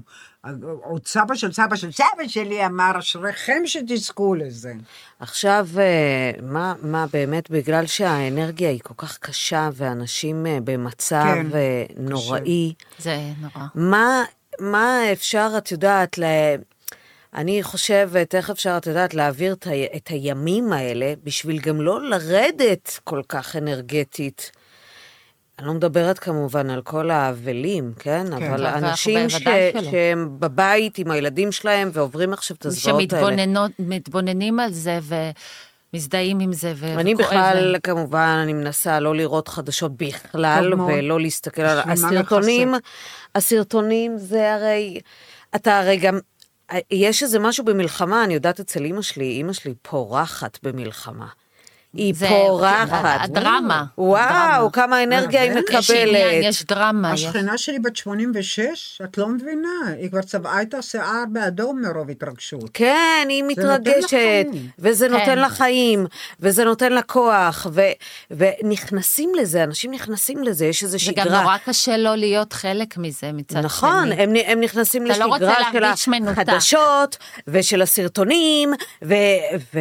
עוד 0.82 1.06
סבא 1.06 1.34
של 1.34 1.52
סבא 1.52 1.76
של 1.76 1.92
סבא 1.92 2.28
שלי 2.28 2.66
אמר, 2.66 2.98
אשריכם 2.98 3.62
שתזכו 3.64 4.34
לזה. 4.34 4.72
עכשיו, 5.18 5.68
אה, 5.78 6.30
מה, 6.42 6.74
מה 6.82 7.06
באמת, 7.12 7.50
בגלל 7.50 7.86
שהאנרגיה 7.86 8.70
היא 8.70 8.80
כל 8.82 8.94
כך 8.96 9.18
קשה 9.18 9.70
ואנשים 9.74 10.46
אה, 10.46 10.58
במצב 10.64 11.24
כן, 11.34 11.46
אה, 11.54 11.84
נוראי, 11.96 12.74
זה 12.98 13.18
נורא. 13.40 13.66
מה, 13.74 14.24
מה 14.60 15.12
אפשר, 15.12 15.50
את 15.58 15.72
יודעת, 15.72 16.18
ל... 16.18 16.24
אני 17.34 17.62
חושבת, 17.62 18.34
איך 18.34 18.50
אפשר, 18.50 18.76
את 18.76 18.86
יודעת, 18.86 19.14
להעביר 19.14 19.52
את, 19.52 19.66
ה... 19.66 19.96
את 19.96 20.08
הימים 20.08 20.72
האלה 20.72 21.14
בשביל 21.24 21.60
גם 21.60 21.80
לא 21.80 22.02
לרדת 22.02 23.00
כל 23.04 23.22
כך 23.28 23.56
אנרגטית. 23.56 24.52
אני 25.58 25.66
לא 25.66 25.74
מדברת 25.74 26.18
כמובן 26.18 26.70
על 26.70 26.82
כל 26.82 27.10
האבלים, 27.10 27.92
כן? 27.98 28.26
כן 28.26 28.32
אבל 28.32 28.66
אנשים 28.66 29.28
ש... 29.28 29.42
שהם 29.90 30.36
בבית 30.38 30.98
עם 30.98 31.10
הילדים 31.10 31.52
שלהם 31.52 31.90
ועוברים 31.92 32.32
עכשיו 32.32 32.56
את 32.56 32.66
הזוועות 32.66 33.12
האלה. 33.12 33.46
שמתבוננים 33.78 34.60
על 34.60 34.72
זה 34.72 34.98
ומזדהים 35.92 36.40
עם 36.40 36.52
זה, 36.52 36.72
ו- 36.76 36.94
אני 36.94 37.14
וכואב 37.14 37.26
בכלל, 37.26 37.60
להם. 37.60 37.80
כמובן, 37.80 38.40
אני 38.42 38.52
מנסה 38.52 39.00
לא 39.00 39.14
לראות 39.14 39.48
חדשות 39.48 39.92
בכלל, 39.96 40.74
מאוד. 40.74 40.90
ולא 40.94 41.20
להסתכל 41.20 41.62
על 41.62 41.78
הסרטונים. 41.90 42.74
הסרטונים 43.34 44.18
זה 44.18 44.54
הרי, 44.54 45.00
אתה 45.54 45.78
הרי 45.78 45.96
גם, 45.96 46.18
יש 46.90 47.22
איזה 47.22 47.38
משהו 47.38 47.64
במלחמה, 47.64 48.24
אני 48.24 48.34
יודעת 48.34 48.60
אצל 48.60 48.84
אימא 48.84 49.02
שלי, 49.02 49.24
אימא 49.24 49.52
שלי 49.52 49.74
פורחת 49.82 50.58
במלחמה. 50.62 51.26
היא 51.94 52.14
זה- 52.16 52.28
פורחת. 52.28 53.20
הדרמה. 53.24 53.84
וואו, 53.98 54.72
כמה 54.72 55.02
אנרגיה 55.02 55.42
היא 55.42 55.52
אבל 55.52 55.60
יש 55.72 55.90
עניין, 55.90 56.08
מקבלת. 56.08 56.44
יש 56.44 56.64
דרמה. 56.64 57.10
יש- 57.14 57.24
השכנה 57.24 57.58
שלי 57.58 57.78
בת 57.78 57.96
86, 57.96 59.00
את 59.04 59.18
לא 59.18 59.28
מבינה, 59.28 59.68
היא 59.98 60.10
כבר 60.10 60.22
צבעה 60.22 60.62
את 60.62 60.74
השיער 60.74 61.04
באדום 61.32 61.80
מרוב 61.82 62.10
התרגשות. 62.10 62.70
כן, 62.74 62.94
היא 63.28 63.44
נותן 63.44 63.62
מתרגשת, 63.62 64.08
חיים. 64.08 64.50
וזה 64.78 65.06
כן. 65.08 65.12
נותן 65.12 65.38
לה 65.38 65.48
חיים, 65.48 66.06
וזה 66.40 66.64
נותן 66.64 66.92
לה 66.92 67.02
כוח, 67.02 67.66
ו, 67.72 67.80
ונכנסים 68.30 69.32
לזה, 69.40 69.64
אנשים 69.64 69.90
נכנסים 69.90 70.42
לזה, 70.44 70.66
יש 70.66 70.82
איזו 70.82 70.92
זה 70.92 70.98
שגרה. 70.98 71.24
גם 71.24 71.42
נורא 71.42 71.56
קשה 71.64 71.96
לא 71.96 72.14
להיות 72.16 72.52
חלק 72.52 72.96
מזה 72.98 73.32
מצד 73.32 73.58
נכון, 73.58 74.06
שני. 74.12 74.22
הם, 74.22 74.32
הם 74.46 74.60
נכנסים 74.60 75.06
לא 75.06 75.10
לשגרה 75.12 75.38
של 75.72 75.80
להרגיש 75.80 76.08
מנותק. 76.08 76.38
החדשות 76.38 77.16
ושל 77.48 77.82
הסרטונים, 77.82 78.72
ו, 79.04 79.14
ו, 79.74 79.78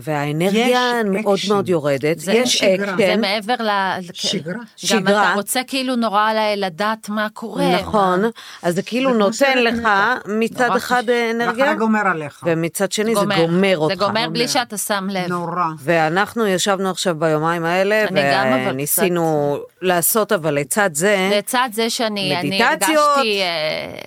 והאנרגיה 0.00 0.68
יש 0.68 1.24
מאוד. 1.28 1.38
מאוד 1.48 1.68
יורדת. 1.68 2.18
זה- 2.18 2.32
יש 2.32 2.56
שגרה. 2.58 2.96
זה 2.96 3.04
אקשן, 3.14 3.20
מעבר 3.20 3.54
ל... 3.60 3.68
שגרה. 4.12 4.54
גם 4.54 4.60
שגרה. 4.76 5.22
אתה 5.28 5.34
רוצה 5.34 5.60
כאילו 5.66 5.96
נורא 5.96 6.20
לדעת 6.56 7.08
מה 7.08 7.26
קורה. 7.32 7.76
נכון, 7.80 8.22
מה- 8.22 8.28
אז 8.62 8.74
זה 8.74 8.82
כאילו 8.82 9.12
זה 9.12 9.18
נותן 9.18 9.58
לך. 9.58 9.88
מצד 10.26 10.66
נורא 10.66 10.76
אחד. 10.76 11.02
אנרגיה, 11.34 11.64
ואחרי 11.64 11.76
גומר 11.78 12.06
עליך. 12.06 12.42
ומצד 12.46 12.92
שני 12.92 13.14
זה 13.14 13.20
גומר. 13.20 13.36
גומר 13.46 13.78
אותך. 13.78 13.94
זה 13.94 14.04
גומר 14.06 14.28
בלי 14.28 14.44
גומר. 14.44 14.46
שאתה 14.46 14.76
שם 14.76 15.08
לב. 15.10 15.28
נורא. 15.28 15.62
ואנחנו 15.78 16.46
ישבנו 16.46 16.90
עכשיו 16.90 17.14
ביומיים 17.18 17.64
האלה, 17.64 18.04
אני 18.08 18.70
וניסינו 18.70 19.58
לעשות, 19.82 20.32
אבל 20.32 20.54
לצד 20.54 20.90
זה, 20.92 21.30
לצד 21.38 21.68
זה 21.72 21.90
שאני 21.90 22.36
אני 22.36 22.48
מדיטציות. 22.48 22.98
הרגשתי, 23.16 23.40
אה, 23.40 23.46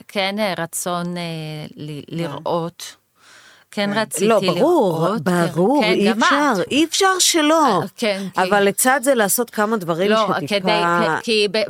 כן, 0.07 0.35
אה, 0.39 0.53
רצון 0.57 1.17
אה, 1.17 1.21
ל- 1.77 2.01
לראות. 2.21 2.95
כן 3.71 3.89
רציתי 3.95 4.27
לא, 4.27 4.39
לראות. 4.41 4.57
ברור, 4.57 5.07
כן, 5.25 5.47
ברור, 5.47 5.83
כן, 5.83 5.91
אי 5.91 6.11
אפשר. 6.11 6.53
אי 6.71 6.85
אפשר 6.85 7.19
שלא. 7.19 7.79
אה, 7.81 7.87
כן, 7.95 8.23
אבל 8.37 8.63
לצד 8.63 8.99
זה 9.03 9.15
לעשות 9.15 9.49
כמה 9.49 9.77
דברים 9.77 10.11
לא, 10.11 10.27
שטיפה 10.37 10.71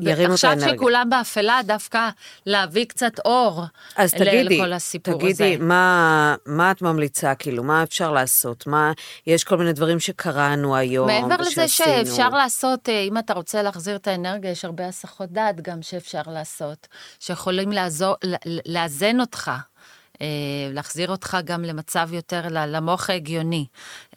ירימו 0.01 0.25
את 0.25 0.31
עכשיו 0.31 0.49
האנרגיה. 0.51 0.75
שכולם 0.75 1.09
באפלה, 1.09 1.59
דווקא 1.65 2.09
להביא 2.45 2.85
קצת 2.85 3.19
אור 3.25 3.63
אז 3.95 4.11
תגידי, 4.13 4.43
לכל 4.43 4.73
הסיפור 4.73 5.13
תגידי, 5.13 5.55
הזה. 5.55 5.63
מה, 5.63 6.35
מה 6.45 6.71
את 6.71 6.81
ממליצה, 6.81 7.35
כאילו, 7.35 7.63
מה 7.63 7.83
אפשר 7.83 8.11
לעשות? 8.11 8.67
מה, 8.67 8.91
יש 9.27 9.43
כל 9.43 9.57
מיני 9.57 9.73
דברים 9.73 9.99
שקראנו 9.99 10.75
היום, 10.75 11.07
מעבר 11.07 11.35
לזה. 11.39 11.67
שאפשר 11.67 12.29
לעשות, 12.29 12.89
אה, 12.89 13.01
אם 13.01 13.17
אתה 13.17 13.33
רוצה 13.33 13.61
להחזיר 13.61 13.95
את 13.95 14.07
האנרגיה, 14.07 14.51
יש 14.51 14.65
הרבה 14.65 14.87
הסחות 14.87 15.29
דעת 15.31 15.61
גם 15.61 15.81
שאפשר 15.81 16.21
לעשות, 16.27 16.87
שיכולים 17.19 17.69
לאזן 18.65 19.19
אותך. 19.19 19.51
אה, 20.21 20.25
להחזיר 20.73 21.11
אותך 21.11 21.37
גם 21.43 21.63
למצב 21.63 22.09
יותר, 22.13 22.41
למוח 22.49 23.09
ההגיוני. 23.09 23.65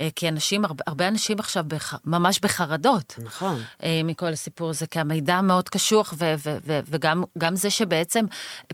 אה, 0.00 0.08
כי 0.16 0.28
אנשים, 0.28 0.64
הרבה, 0.86 1.08
אנשים 1.08 1.38
עכשיו 1.38 1.64
בח, 1.68 1.94
ממש 2.04 2.40
בחרדות. 2.40 3.14
נכון. 3.24 3.62
אה, 3.82 4.00
מכל 4.04 4.32
הסיפור 4.32 4.70
הזה, 4.70 4.86
כי 4.86 5.00
המידע 5.00 5.40
מאוד 5.40 5.68
קשוח, 5.68 6.14
ו- 6.18 6.34
ו- 6.38 6.56
ו- 6.66 6.80
וגם 6.86 7.24
גם 7.38 7.56
זה 7.56 7.70
שבעצם 7.70 8.24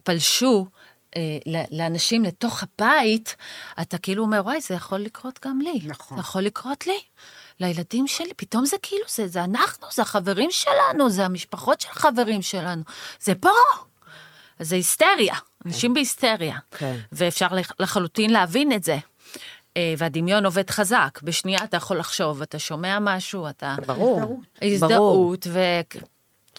פלשו 0.05 0.67
לאנשים 1.71 2.25
לתוך 2.25 2.63
הבית, 2.63 3.37
אתה 3.81 3.99
כאילו 3.99 4.23
אומר, 4.23 4.41
וואי, 4.45 4.61
זה 4.61 4.75
יכול 4.75 4.99
לקרות 4.99 5.39
גם 5.45 5.61
לי. 5.61 5.81
נכון. 5.85 6.17
זה 6.17 6.21
יכול 6.21 6.43
לקרות 6.43 6.87
לי. 6.87 6.99
לילדים 7.61 8.07
שלי, 8.07 8.35
פתאום 8.37 8.67
זה 8.67 8.77
כאילו, 8.83 9.05
זה, 9.09 9.29
זה 9.29 9.45
אנחנו, 9.45 9.87
זה 9.93 10.03
החברים 10.03 10.51
שלנו, 10.51 11.11
זה 11.11 11.25
המשפחות 11.25 11.81
של 11.81 11.89
החברים 11.91 12.43
שלנו, 12.43 12.83
זה 13.21 13.35
פה. 13.35 13.51
זה 14.61 14.77
היסטריה, 14.77 15.35
אנשים 15.67 15.95
בהיסטריה. 15.95 16.59
כן. 16.71 16.97
ואפשר 17.13 17.47
לח- 17.51 17.73
לחלוטין 17.81 18.31
להבין 18.33 18.73
את 18.73 18.85
זה. 18.85 18.99
אה, 19.77 19.95
והדמיון 19.99 20.45
עובד 20.45 20.71
חזק, 20.71 21.19
בשנייה 21.23 21.65
אתה 21.65 21.77
יכול 21.77 21.99
לחשוב, 21.99 22.43
אתה 22.43 22.59
שומע 22.59 22.99
משהו, 23.01 23.49
אתה... 23.49 23.75
ברור, 23.87 24.21
ברור. 24.21 24.41
הזדהות, 24.63 25.47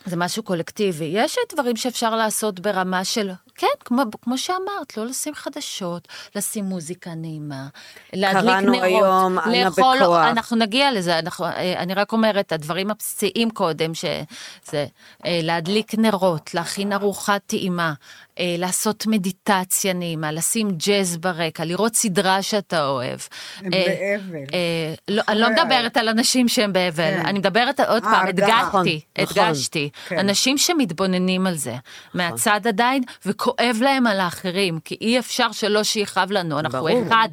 וזה 0.05 0.15
משהו 0.15 0.43
קולקטיבי. 0.43 1.05
יש 1.13 1.35
דברים 1.53 1.75
שאפשר 1.75 2.15
לעשות 2.15 2.59
ברמה 2.59 3.03
של, 3.05 3.31
כן, 3.62 3.68
כמו, 3.86 4.01
כמו 4.22 4.38
שאמרת, 4.38 4.97
לא 4.97 5.05
לשים 5.05 5.36
חדשות, 5.36 6.07
לשים 6.36 6.66
מוזיקה 6.66 7.16
נעימה, 7.16 7.68
להדליק 8.14 8.43
קראנו 8.43 8.72
נרות, 8.72 8.84
היום, 8.84 9.39
אנה 9.39 9.64
לאכול, 9.66 9.97
בכוח. 10.01 10.26
אנחנו 10.26 10.57
נגיע 10.57 10.91
לזה, 10.91 11.20
אנחנו, 11.20 11.45
אה, 11.45 11.74
אני 11.78 11.93
רק 11.93 12.12
אומרת, 12.12 12.51
הדברים 12.51 12.91
הבסיסיים 12.91 13.49
קודם, 13.51 13.93
שזה 13.93 14.86
אה, 15.26 15.39
להדליק 15.43 15.95
נרות, 15.97 16.53
להכין 16.53 16.93
ארוחת 16.93 17.41
טעימה, 17.45 17.93
אה, 18.39 18.55
לעשות 18.57 19.07
מדיטציה 19.07 19.93
נעימה, 19.93 20.32
לשים 20.32 20.72
ג'אז 20.72 21.18
ברקע, 21.18 21.66
לראות 21.66 21.95
סדרה 21.95 22.41
שאתה 22.41 22.86
אוהב. 22.86 23.20
הם 23.59 23.74
אה, 23.74 23.86
באבל. 23.88 24.45
אה, 24.53 24.93
לא, 25.07 25.24
אני 25.28 25.39
לא. 25.39 25.49
מדברת 25.49 25.97
על 25.97 26.09
אנשים 26.09 26.47
שהם 26.47 26.74
באבל, 26.74 27.12
כן. 27.12 27.26
אני 27.26 27.39
מדברת 27.39 27.80
עוד 27.80 28.03
פעם. 28.03 28.28
הדגשתי, 28.28 28.62
נכון, 28.62 28.86
הדגשתי. 29.18 29.89
כן. 30.07 30.20
אנשים 30.20 30.57
שמתבוננים 30.57 31.47
על 31.47 31.55
זה, 31.55 31.76
מהצד 32.14 32.68
עדיין, 32.68 33.03
וכואב 33.26 33.50
להם 33.81 34.07
על 34.07 34.19
האחרים, 34.19 34.79
כי 34.79 34.97
אי 35.01 35.19
אפשר 35.19 35.51
שלא 35.51 35.83
שיכאב 35.83 36.31
לנו, 36.31 36.59
אנחנו 36.59 36.79
ברור. 36.79 37.07
אחד. 37.07 37.29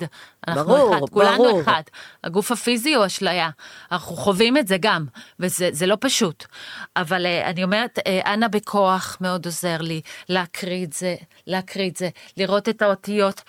אנחנו 0.48 0.74
ברור, 0.74 0.96
אחד, 0.96 1.08
כולנו 1.10 1.44
ברור. 1.44 1.60
אחד. 1.60 1.82
הגוף 2.24 2.52
הפיזי 2.52 2.94
הוא 2.94 3.06
אשליה, 3.06 3.50
אנחנו 3.92 4.16
חווים 4.16 4.56
את 4.56 4.68
זה 4.68 4.76
גם, 4.80 5.06
וזה 5.40 5.68
זה 5.72 5.86
לא 5.86 5.96
פשוט. 6.00 6.44
אבל 6.96 7.26
אה, 7.26 7.50
אני 7.50 7.64
אומרת, 7.64 7.98
אה, 8.06 8.34
אנה 8.34 8.48
בכוח 8.48 9.16
מאוד 9.20 9.46
עוזר 9.46 9.76
לי 9.80 10.00
להקריא 10.28 10.84
את 10.84 10.92
זה, 10.92 11.16
להקריא 11.46 11.90
את 11.90 11.96
זה, 11.96 12.08
לראות 12.36 12.68
את 12.68 12.82
האותיות. 12.82 13.42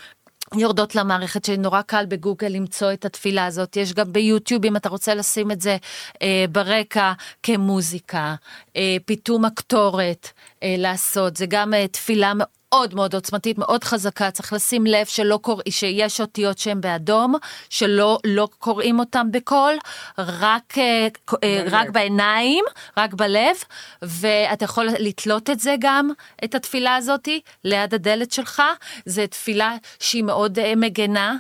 יורדות 0.58 0.96
למערכת 0.96 1.46
שנורא 1.46 1.82
קל 1.82 2.06
בגוגל 2.06 2.48
למצוא 2.48 2.94
את 2.94 3.06
התפילה 3.06 3.46
הזאת, 3.46 3.78
יש 3.78 3.94
גם 3.94 4.14
ביוטיוב 4.14 4.66
אם 4.66 4.76
אתה 4.76 4.90
רוצה 4.90 5.16
לשים 5.16 5.52
את 5.52 5.62
זה 5.62 5.78
אה, 6.22 6.46
ברקע 6.52 7.14
כמוזיקה, 7.44 8.36
אה, 8.76 8.98
פיתום 9.06 9.46
הקטורת 9.46 10.32
אה, 10.64 10.76
לעשות, 10.78 11.38
זה 11.38 11.46
גם 11.46 11.74
אה, 11.74 11.88
תפילה 11.88 12.34
מאוד 12.74 12.96
מאוד 12.96 13.16
עוצמתית, 13.16 13.58
מאוד 13.58 13.84
חזקה, 13.84 14.32
צריך 14.32 14.54
לשים 14.54 14.86
לב 14.86 15.06
שלא 15.06 15.40
קורא, 15.42 15.64
שיש 15.70 16.22
אותיות 16.22 16.58
שהן 16.58 16.82
באדום, 16.82 17.36
שלא 17.70 18.20
לא 18.24 18.48
קוראים 18.60 19.00
אותן 19.00 19.28
בקול, 19.32 19.78
רק, 20.18 20.78
אה, 20.78 21.08
אה, 21.44 21.64
רק 21.72 21.90
בעיניים, 21.90 22.66
רק 22.98 23.14
בלב, 23.14 23.56
ואתה 24.02 24.66
יכול 24.66 24.88
לתלות 25.00 25.50
את 25.50 25.60
זה 25.60 25.76
גם, 25.80 26.10
את 26.44 26.56
התפילה 26.56 26.96
הזאתי, 26.96 27.42
ליד 27.64 27.94
הדלת 27.94 28.32
שלך. 28.32 28.62
זו 29.06 29.28
תפילה 29.28 29.76
שהיא 30.00 30.24
מאוד 30.24 30.60
אה, 30.60 30.74
מגנה 30.76 31.38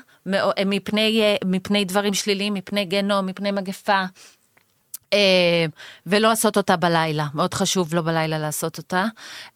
מפני, 0.65 1.37
מפני 1.45 1.85
דברים 1.85 2.13
שליליים, 2.13 2.53
מפני 2.53 2.85
גנום, 2.85 3.25
מפני 3.25 3.51
מגפה. 3.51 4.03
אה, 5.13 5.65
ולא 6.05 6.29
לעשות 6.29 6.57
אותה 6.57 6.75
בלילה, 6.75 7.27
מאוד 7.33 7.53
חשוב 7.53 7.93
לא 7.93 8.01
בלילה 8.01 8.37
לעשות 8.39 8.77
אותה. 8.77 9.05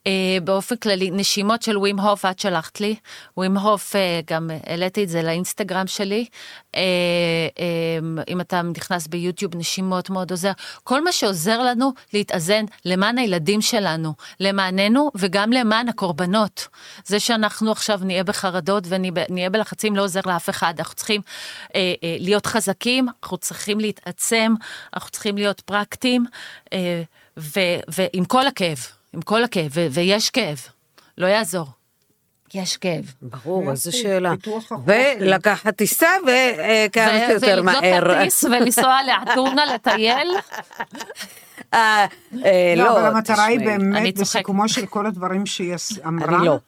אה, 0.06 0.38
באופן 0.44 0.76
כללי, 0.76 1.10
נשימות 1.10 1.62
של 1.62 1.78
ווים 1.78 2.00
הוף, 2.00 2.24
את 2.24 2.38
שלחת 2.38 2.80
לי. 2.80 2.96
ווים 3.36 3.56
הוף, 3.56 3.96
אה, 3.96 4.20
גם 4.26 4.50
העליתי 4.66 5.04
את 5.04 5.08
זה 5.08 5.22
לאינסטגרם 5.22 5.86
שלי. 5.86 6.26
אה, 6.76 6.80
אה, 7.58 8.22
אם 8.28 8.40
אתה 8.40 8.62
נכנס 8.62 9.06
ביוטיוב, 9.06 9.56
נשימות 9.56 10.10
מאוד 10.10 10.30
עוזר. 10.30 10.52
כל 10.84 11.04
מה 11.04 11.12
שעוזר 11.12 11.62
לנו 11.62 11.92
להתאזן 12.12 12.64
למען 12.84 13.18
הילדים 13.18 13.60
שלנו, 13.60 14.14
למעננו 14.40 15.10
וגם 15.14 15.52
למען 15.52 15.88
הקורבנות. 15.88 16.68
זה 17.04 17.20
שאנחנו 17.20 17.72
עכשיו 17.72 18.00
נהיה 18.02 18.24
בחרדות 18.24 18.84
ונהיה 18.88 19.50
בלחצים 19.50 19.96
לא 19.96 20.02
עוזר 20.02 20.20
לאף 20.26 20.50
אחד. 20.50 20.74
אנחנו 20.78 20.94
צריכים 20.94 21.20
אה, 21.74 21.94
להיות 22.02 22.46
חזקים, 22.46 23.06
אנחנו 23.22 23.36
צריכים 23.36 23.80
להתעצם, 23.80 24.54
אנחנו 24.94 25.10
צריכים 25.10 25.36
להיות 25.36 25.60
פרקטיים, 25.60 26.24
ועם 27.88 28.24
כל 28.24 28.46
הכאב, 28.46 28.78
עם 29.12 29.22
כל 29.22 29.44
הכאב, 29.44 29.72
ויש 29.90 30.30
כאב, 30.30 30.58
לא 31.18 31.26
יעזור. 31.26 31.83
יש 32.54 32.76
כאב. 32.76 33.14
ברור, 33.22 33.70
איזו 33.70 33.92
שאלה. 33.96 34.34
ולקחת 34.84 35.76
טיסה 35.76 36.08
וכמה 36.22 37.18
שיותר 37.28 37.62
מהר. 37.62 38.00
כרטיס 38.00 38.44
ולנסוע 38.44 38.98
לאתונה 39.06 39.62
לטייל. 39.74 40.28
אה, 41.74 42.06
אה, 42.44 42.74
לא, 42.76 42.84
לא, 42.84 42.92
אבל 42.92 43.06
המטרה 43.06 43.44
היא 43.44 43.58
באמת. 43.58 44.18
בסיכומו 44.18 44.68
של 44.68 44.86
כל 44.86 45.06
הדברים 45.06 45.46
שהיא 45.46 45.74
אמרה, 46.06 46.44
לא. 46.44 46.58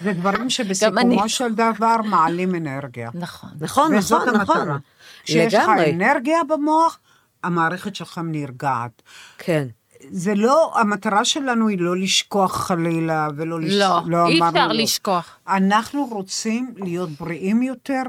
זה 0.00 0.12
דברים 0.12 0.50
שבסיכומו. 0.56 1.28
של 1.28 1.54
דבר 1.54 1.96
מעלים 2.04 2.54
אנרגיה. 2.54 3.10
נכון. 3.14 3.50
נכון, 3.60 3.94
נכון, 3.94 4.28
נכון. 4.28 4.56
המטרה. 4.58 4.76
כשיש 5.22 5.54
לך. 5.54 5.68
אנרגיה 5.92 6.38
במוח, 6.48 6.98
המערכת 7.44 7.96
שלך 7.96 8.20
נרגעת. 8.24 9.02
כן. 9.38 9.66
זה 10.10 10.34
לא, 10.34 10.72
המטרה 10.80 11.24
שלנו 11.24 11.68
היא 11.68 11.78
לא 11.80 11.96
לשכוח 11.96 12.56
חלילה, 12.56 13.28
ולא 13.36 13.60
לש... 13.60 13.72
לא, 13.74 13.86
אי 14.26 14.38
אמרנו 14.38 14.48
אפשר 14.48 14.68
לא. 14.68 14.74
לשכוח. 14.74 15.38
אנחנו 15.48 16.04
רוצים 16.12 16.74
להיות 16.76 17.08
בריאים 17.20 17.62
יותר, 17.62 18.02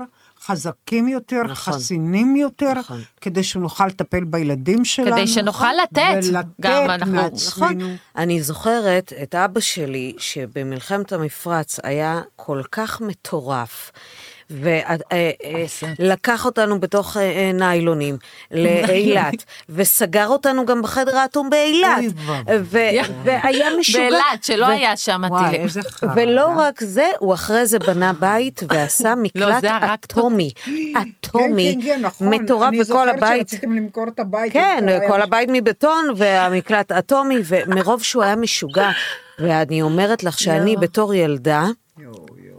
חזקים 0.45 1.07
יותר, 1.07 1.41
נכון. 1.43 1.73
חסינים 1.73 2.35
יותר, 2.35 2.73
נכון. 2.73 3.01
כדי 3.21 3.43
שנוכל 3.43 3.87
לטפל 3.87 4.23
בילדים 4.23 4.85
שלנו. 4.85 5.11
כדי 5.15 5.27
שנוכל 5.27 5.73
לתת. 5.83 6.01
ולתת 6.23 6.47
גם 6.61 6.83
אנחנו- 6.89 7.13
מעצמנו. 7.13 7.71
נכון. 7.85 7.95
אני 8.15 8.41
זוכרת 8.41 9.13
את 9.23 9.35
אבא 9.35 9.59
שלי, 9.59 10.13
שבמלחמת 10.17 11.13
המפרץ 11.13 11.79
היה 11.83 12.21
כל 12.35 12.61
כך 12.71 13.01
מטורף. 13.01 13.91
ולקח 15.99 16.45
אותנו 16.45 16.79
בתוך 16.79 17.17
אה, 17.17 17.21
אה, 17.21 17.51
ניילונים 17.53 18.17
לאילת, 18.51 19.45
וסגר 19.69 20.27
אותנו 20.27 20.65
גם 20.65 20.81
בחדר 20.81 21.17
האטום 21.17 21.49
באילת, 21.49 22.03
והיה 22.45 23.03
משוגע. 23.79 23.99
באילת, 23.99 24.43
שלא 24.43 24.65
היה 24.65 24.97
שם 24.97 25.23
הטילים. 25.23 25.67
ולא 26.15 26.47
רק 26.57 26.83
זה, 26.83 27.07
הוא 27.19 27.33
אחרי 27.33 27.65
זה 27.65 27.79
בנה 27.79 28.13
בית 28.13 28.63
ועשה 28.69 29.15
מקלט 29.15 29.63
היה 29.63 29.79
רק 29.81 30.03
אטומי, 30.05 30.51
אטומי, 31.01 31.77
כן, 31.81 31.81
כן, 31.81 31.95
כן, 31.95 32.01
נכון. 32.01 32.29
מטורף, 32.29 32.67
אני 32.67 32.81
וכל 32.81 32.83
זוכרת 32.83 33.15
הבית, 33.17 33.49
שרציתם 33.49 33.71
למכור 33.75 34.07
את 34.07 34.19
הבית. 34.19 34.53
כן, 34.53 34.85
כל 35.07 35.21
הבית 35.21 35.49
מבטון 35.51 36.05
והמקלט 36.15 36.91
אטומי, 36.91 37.37
ומרוב 37.45 38.03
שהוא 38.03 38.23
היה 38.23 38.35
משוגע. 38.35 38.89
ואני 39.39 39.81
אומרת 39.81 40.23
לך 40.23 40.39
שאני 40.39 40.71
יואו. 40.71 40.81
בתור 40.81 41.13
ילדה. 41.13 41.65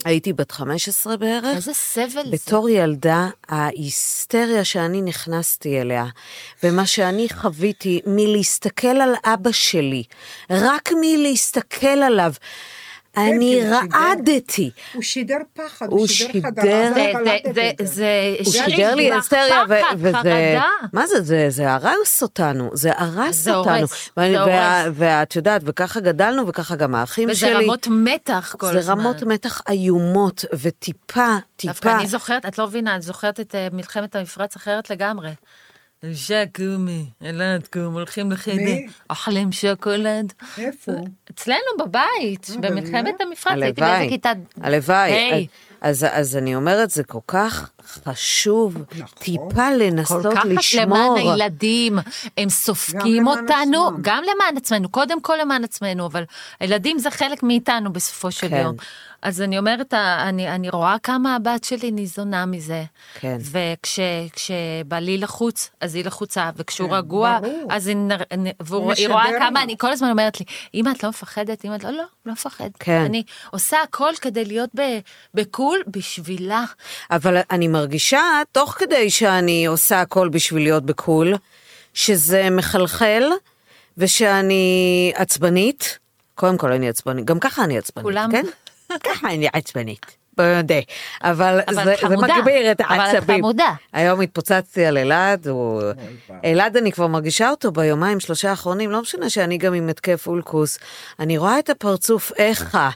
הייתי 0.09 0.33
בת 0.33 0.51
15 0.51 1.17
בערך, 1.17 1.57
איזה 1.57 1.75
סבל 1.75 2.25
זה. 2.25 2.31
בתור 2.31 2.69
ילדה, 2.69 3.29
ההיסטריה 3.49 4.65
שאני 4.65 5.03
נכנסתי 5.03 5.81
אליה, 5.81 6.07
ומה 6.63 6.87
שאני 6.87 7.27
חוויתי 7.29 8.01
מלהסתכל 8.07 8.87
על 8.87 9.15
אבא 9.25 9.53
שלי, 9.53 10.05
רק 10.51 10.91
מלהסתכל 11.01 11.87
עליו, 11.87 12.33
אני. 13.19 13.61
רעדתי. 13.95 14.71
הוא 14.95 15.03
שידר 15.03 15.37
פחד, 15.53 15.87
הוא 15.91 16.07
שידר 16.07 16.49
חדרה. 16.49 16.65
זה- 16.65 16.93
זה- 16.95 17.13
זה- 17.55 17.71
את 17.81 17.87
זה. 17.87 17.95
זה... 17.95 18.07
הוא 18.45 18.53
שידר 18.53 18.95
לי 18.95 19.13
היסטריה, 19.13 19.63
וזה... 19.99 20.59
מה 20.93 21.07
זה, 21.07 21.23
זה, 21.23 21.47
זה 21.49 21.73
הרס 21.73 22.23
אותנו, 22.23 22.71
זה 22.73 22.91
הרס 22.97 23.37
זה 23.37 23.55
אותנו. 23.55 23.87
זה. 23.87 24.31
ואת 24.95 25.37
יודעת, 25.37 25.63
וככה 25.65 26.01
גדלנו, 26.01 26.47
וככה 26.47 26.77
גם 26.77 26.95
האחים 26.95 27.29
וזה 27.31 27.41
שלי. 27.41 27.65
רמות 27.65 27.87
מתח 27.91 28.55
כל 28.59 28.73
זה 28.73 28.79
הזמן. 28.79 28.99
רמות 29.01 29.23
מתח 29.23 29.61
איומות, 29.69 30.45
וטיפה, 30.53 31.27
דווקא 31.37 31.47
טיפה. 31.57 31.97
אני 31.97 32.07
זוכרת, 32.07 32.47
את 32.47 32.59
לא 32.59 32.67
מבינה, 32.67 32.95
אני 32.95 33.03
זוכרת 33.03 33.41
את 33.41 33.55
אה, 33.55 33.69
מלחמת 33.73 34.17
המפרץ 34.17 34.57
אחרת 34.57 34.91
לגמרי. 34.91 35.31
ז'קומי, 36.05 37.05
אלעד 37.23 37.67
קום, 37.67 37.95
הולכים 37.95 38.33
לחדר, 38.33 38.55
מי? 38.55 38.87
אוכלים 39.11 39.53
שוקולד. 39.53 40.33
איפה? 40.59 40.93
אצלנו 41.31 41.59
בבית, 41.79 42.47
אה, 42.51 42.61
במלחמת 42.61 43.21
המפרץ, 43.21 43.63
הייתי 43.63 43.81
באיזה 43.81 44.09
כיתה... 44.09 44.33
הלוואי. 44.61 45.47
אז, 45.81 46.07
אז 46.11 46.37
אני 46.37 46.55
אומרת, 46.57 46.91
זה 46.91 47.05
כל 47.05 47.19
כך 47.27 47.71
חשוב, 48.05 48.77
נכון. 48.93 49.07
טיפה 49.19 49.55
כל 49.55 49.73
לנסות 49.79 50.27
כך 50.35 50.43
לשמור. 50.45 50.85
למען 50.85 51.17
הילדים, 51.17 51.99
הם 52.39 52.49
סופגים 52.49 53.23
למען 53.23 53.39
אותנו, 53.39 53.87
עצמם. 53.87 53.99
גם 54.03 54.23
למען 54.35 54.57
עצמנו, 54.57 54.89
קודם 54.89 55.21
כל 55.23 55.37
למען 55.43 55.65
עצמנו, 55.65 56.07
אבל 56.07 56.25
הילדים 56.61 56.99
זה 56.99 57.11
חלק 57.11 57.43
מאיתנו 57.43 57.93
בסופו 57.93 58.31
של 58.31 58.49
כן. 58.49 58.63
יום. 58.65 58.77
אז 59.23 59.41
אני 59.43 59.59
אומרת, 59.59 59.95
אני, 59.95 60.49
אני 60.49 60.69
רואה 60.71 60.97
כמה 61.03 61.37
הבת 61.37 61.65
שלי 61.65 61.91
ניזונה 61.91 62.47
מזה. 62.47 62.85
כן. 63.21 63.39
וכשבעלי 63.41 65.19
לחוץ, 65.19 65.71
אז 65.81 65.95
היא 65.95 66.05
לחוצה, 66.05 66.51
וכשהוא 66.57 66.89
כן, 66.89 66.95
רגוע, 66.95 67.39
ברור. 67.43 67.67
אז 67.71 67.87
היא, 67.87 67.97
נר- 67.97 68.37
נ- 68.39 68.51
והוא- 68.61 68.83
הוא 68.83 68.93
היא 68.93 69.09
רואה 69.09 69.27
כמה. 69.39 69.63
אני 69.63 69.75
כל 69.79 69.93
הזמן 69.93 70.11
אומרת 70.11 70.41
לי, 70.41 70.47
אמא, 70.75 70.91
את 70.91 71.03
לא 71.03 71.09
מפחדת? 71.09 71.65
אמא, 71.65 71.75
את 71.75 71.85
לא, 71.85 71.91
לא, 71.91 72.03
לא 72.27 72.33
מפחדת. 72.33 72.71
כן. 72.79 73.01
אני 73.07 73.23
עושה 73.51 73.77
הכל 73.83 74.11
כדי 74.21 74.45
להיות 74.45 74.71
ב- 74.77 74.99
בקול 75.69 75.83
בשבילה. 75.87 76.65
אבל 77.11 77.37
אני 77.51 77.69
מרגישה, 77.69 78.23
תוך 78.53 78.75
כדי 78.79 79.11
שאני 79.11 79.67
עושה 79.67 80.01
הכל 80.01 80.29
בשביל 80.29 80.63
להיות 80.63 80.87
בקול, 80.87 81.35
שזה 81.95 82.51
מחלחל, 82.51 83.25
ושאני 83.99 85.13
עצבנית. 85.15 85.99
קודם 86.35 86.57
כל 86.57 86.73
אני 86.73 86.89
עצבנית, 86.89 87.25
גם 87.25 87.39
ככה 87.39 87.65
אני 87.65 87.79
עצבנית, 87.79 88.05
כולם. 88.05 88.31
כן? 88.33 88.45
ככה 89.07 89.29
אני 89.29 89.49
עצבנית. 89.53 90.07
בוא 90.37 90.45
נודה. 90.57 90.75
אבל, 91.23 91.61
אבל 91.69 91.85
זה, 91.85 91.95
זה. 92.09 92.17
מגביר 92.17 92.73
את 92.73 92.81
אבל 92.81 92.95
את 92.95 93.15
העצבים. 93.15 93.39
חמודה. 93.39 93.75
היום 93.93 94.21
התפוצצתי 94.21 94.85
על 94.85 94.99
אלעד, 94.99 95.49
הוא... 95.49 95.83
אלעד 96.45 96.77
אני 96.77 96.93
כבר 96.93 97.07
מרגישה 97.07 97.51
אותו 97.51 97.73
ביומיים 97.73 98.21
שלושה 98.21 98.51
האחרונים, 98.51 98.91
לא 98.91 99.03
משנה 99.03 99.31
שאני 99.31 99.59
גם 99.59 99.75
עם 99.75 99.89
התקף 99.89 100.27
אולקוס. 100.27 100.79
אני 101.21 101.39
רואה 101.39 101.59
את 101.59 101.71
הפרצוף 101.71 102.33
איכה 102.37 102.91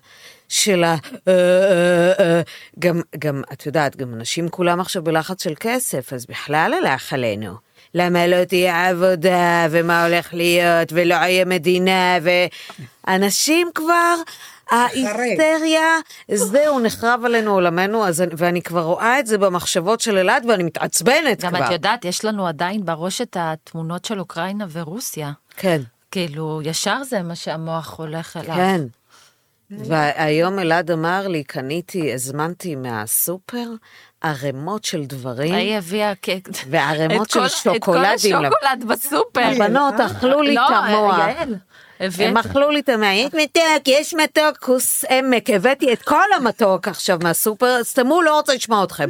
של 0.52 0.84
ה... 0.84 0.96
אה, 1.28 1.32
אה, 1.32 2.12
אה. 2.20 2.40
גם, 2.78 3.00
גם, 3.18 3.42
את 3.52 3.66
יודעת, 3.66 3.96
גם 3.96 4.14
אנשים 4.14 4.48
כולם 4.48 4.80
עכשיו 4.80 5.02
בלחץ 5.04 5.42
של 5.42 5.52
כסף, 5.60 6.12
אז 6.12 6.26
בכלל 6.26 6.74
הלך 6.82 7.12
עלינו. 7.12 7.54
למה 7.94 8.26
לא 8.26 8.44
תהיה 8.44 8.88
עבודה, 8.88 9.66
ומה 9.70 10.06
הולך 10.06 10.34
להיות, 10.34 10.88
ולא 10.92 11.14
יהיה 11.14 11.44
מדינה, 11.44 12.16
ואנשים 13.06 13.70
כבר, 13.74 14.14
ההיסטריה, 14.70 15.88
זהו, 16.34 16.80
נחרב 16.80 17.20
עלינו 17.24 17.52
עולמנו, 17.52 18.06
אז, 18.06 18.20
אני- 18.20 18.34
ואני 18.36 18.62
כבר 18.62 18.82
רואה 18.82 19.18
את 19.18 19.26
זה 19.26 19.38
במחשבות 19.38 20.00
של 20.00 20.18
אלעד, 20.18 20.44
ואני 20.48 20.62
מתעצבנת 20.62 21.44
גם 21.44 21.54
כבר. 21.54 21.66
את 21.66 21.70
יודעת, 21.72 22.04
יש 22.04 22.24
לנו 22.24 22.46
עדיין 22.46 22.84
בראש 22.84 23.20
את 23.20 23.36
התמונות 23.40 24.04
של 24.04 24.20
אוקראינה 24.20 24.66
ורוסיה. 24.72 25.32
כן. 25.56 25.80
כאילו, 26.10 26.60
ישר 26.64 27.02
זה 27.04 27.22
מה 27.22 27.34
שהמוח 27.34 27.94
הולך 27.98 28.36
אליו. 28.36 28.54
כן. 28.56 28.80
והיום 29.78 30.58
אלעד 30.58 30.90
אמר 30.90 31.28
לי, 31.28 31.44
קניתי, 31.44 32.12
הזמנתי 32.12 32.76
מהסופר 32.76 33.66
ערימות 34.20 34.84
של 34.84 35.04
דברים. 35.04 35.54
היא 35.54 35.76
הביאה 35.76 36.14
קק... 36.14 36.48
וערימות 36.70 37.26
את 37.26 37.30
של 37.32 37.48
שוקולדים. 37.48 37.76
את 38.04 38.40
כל 38.40 38.46
השוקולד 38.46 38.84
בסופר. 38.88 39.40
הבנות 39.56 39.94
אכלו 40.00 40.42
לי 40.42 40.54
את 40.54 40.60
המוח. 40.68 41.18
לא, 41.18 41.22
יעל. 41.24 41.54
הביאה 42.00 42.28
הם 42.28 42.38
את- 42.38 42.46
אכלו 42.46 42.70
לי 42.70 42.80
את 42.80 42.88
המוח, 42.88 43.06
יש 43.14 43.34
מתוק, 43.34 43.88
יש 43.88 44.14
מתוק, 44.14 44.58
כוס 44.60 45.04
עמק, 45.10 45.50
הבאתי 45.50 45.92
את 45.92 46.02
כל 46.02 46.32
המתוק 46.36 46.88
עכשיו 46.88 47.18
מהסופר, 47.22 47.84
סתמו, 47.84 48.22
לא 48.22 48.36
רוצה 48.36 48.54
לשמוע 48.54 48.84
אתכם. 48.84 49.08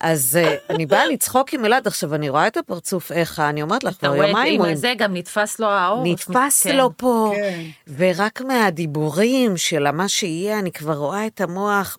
אז 0.00 0.38
אה, 0.42 0.56
אני 0.70 0.86
באה 0.86 1.06
לצחוק 1.06 1.52
עם 1.54 1.64
אלעד, 1.64 1.86
עכשיו 1.86 2.14
אני 2.14 2.28
רואה 2.28 2.46
את 2.46 2.56
הפרצוף 2.56 3.12
איך, 3.12 3.40
אני 3.40 3.62
אומרת 3.62 3.84
לך, 3.84 3.96
אתה 3.96 4.06
כבר 4.06 4.16
יומיים 4.16 4.62
עם 4.62 4.74
זה, 4.74 4.94
גם 4.98 5.16
נתפס 5.16 5.58
לו 5.58 5.66
האור. 5.66 6.02
נתפס 6.06 6.62
כן. 6.62 6.76
לו 6.76 6.90
פה, 6.96 7.32
כן. 7.36 7.60
ורק 7.96 8.40
מהדיבורים 8.40 9.56
של 9.56 9.90
מה 9.90 10.08
שיהיה, 10.08 10.58
אני 10.58 10.72
כבר 10.72 10.94
רואה 10.94 11.26
את 11.26 11.40
המוח, 11.40 11.96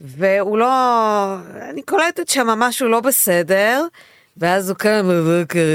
והוא 0.00 0.58
לא, 0.58 0.68
אני 1.70 1.82
קולטת 1.82 2.28
שם 2.28 2.46
משהו 2.46 2.88
לא 2.88 3.00
בסדר, 3.00 3.84
ואז 4.36 4.68
הוא 4.70 4.76
קם 4.76 5.08
בבוקר, 5.08 5.66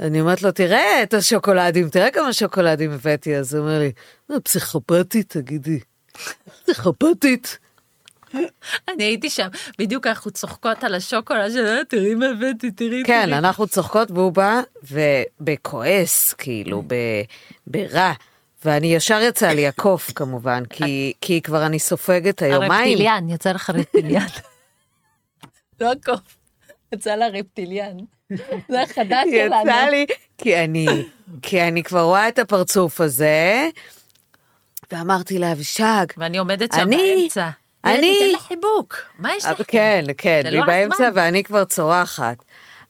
אני 0.00 0.20
אומרת 0.20 0.42
לו, 0.42 0.52
תראה 0.52 1.02
את 1.02 1.14
השוקולדים, 1.14 1.88
תראה 1.88 2.10
כמה 2.10 2.32
שוקולדים 2.32 2.92
הבאתי, 2.92 3.36
אז 3.36 3.54
הוא 3.54 3.64
אומר 3.64 3.78
לי, 3.78 3.92
"מה, 4.28 4.40
פסיכופתית, 4.40 5.28
תגידי, 5.28 5.80
פסיכופתית. 6.64 7.58
אני 8.88 9.04
הייתי 9.04 9.30
שם, 9.30 9.48
בדיוק 9.78 10.06
אנחנו 10.06 10.30
צוחקות 10.30 10.84
על 10.84 10.94
השוקולד 10.94 11.52
של 11.52 11.66
"אה, 11.66 11.84
תראי 11.88 12.14
מה 12.14 12.26
הבאתי, 12.26 12.70
תראי, 12.70 13.02
כן. 13.06 13.32
אנחנו 13.32 13.66
צוחקות 13.66 14.10
והוא 14.10 14.32
בא, 14.32 14.60
ובכועס, 14.82 16.32
כאילו, 16.32 16.82
ב- 16.86 17.22
ברע. 17.66 18.12
ואני 18.64 18.94
ישר 18.94 19.20
יצא 19.22 19.48
לי 19.48 19.66
הקוף 19.66 20.10
כמובן, 20.18 20.62
כי, 20.70 21.12
כי 21.20 21.42
כבר 21.42 21.66
אני 21.66 21.78
סופגת 21.78 22.42
היומיים. 22.42 22.72
הרפטיליאן, 22.72 23.28
יצא 23.28 23.52
לך 23.52 23.70
רפטיליאן. 23.70 24.26
לא 25.80 25.92
הקוף, 25.92 26.20
יצא 26.94 27.14
לה 27.14 27.28
רפטיליאן. 27.28 27.96
זה 28.68 28.82
החדש 28.82 29.24
שלנו. 29.30 29.62
יצא 29.62 29.86
לי, 29.90 30.06
כי 30.38 30.64
אני, 30.64 30.86
כי 31.42 31.62
אני 31.62 31.82
כבר 31.82 32.00
רואה 32.02 32.28
את 32.28 32.38
הפרצוף 32.38 33.00
הזה, 33.00 33.68
ואמרתי 34.92 35.38
לאבישג, 35.38 36.06
ואני 36.16 36.38
עומדת 36.38 36.72
שם 36.76 36.90
באמצע. 36.90 37.48
אני- 37.94 38.18
תן 38.20 38.32
לה 38.32 38.38
חיבוק. 38.38 38.96
מה 39.18 39.36
יש 39.36 39.44
לך? 39.44 39.62
כן, 39.68 40.04
כן, 40.18 40.40
זה 40.42 40.48
והיא 40.48 40.60
לא 40.60 40.66
באמצע. 40.66 41.10
ואני 41.14 41.44
כבר 41.44 41.64
צורחת. 41.64 42.36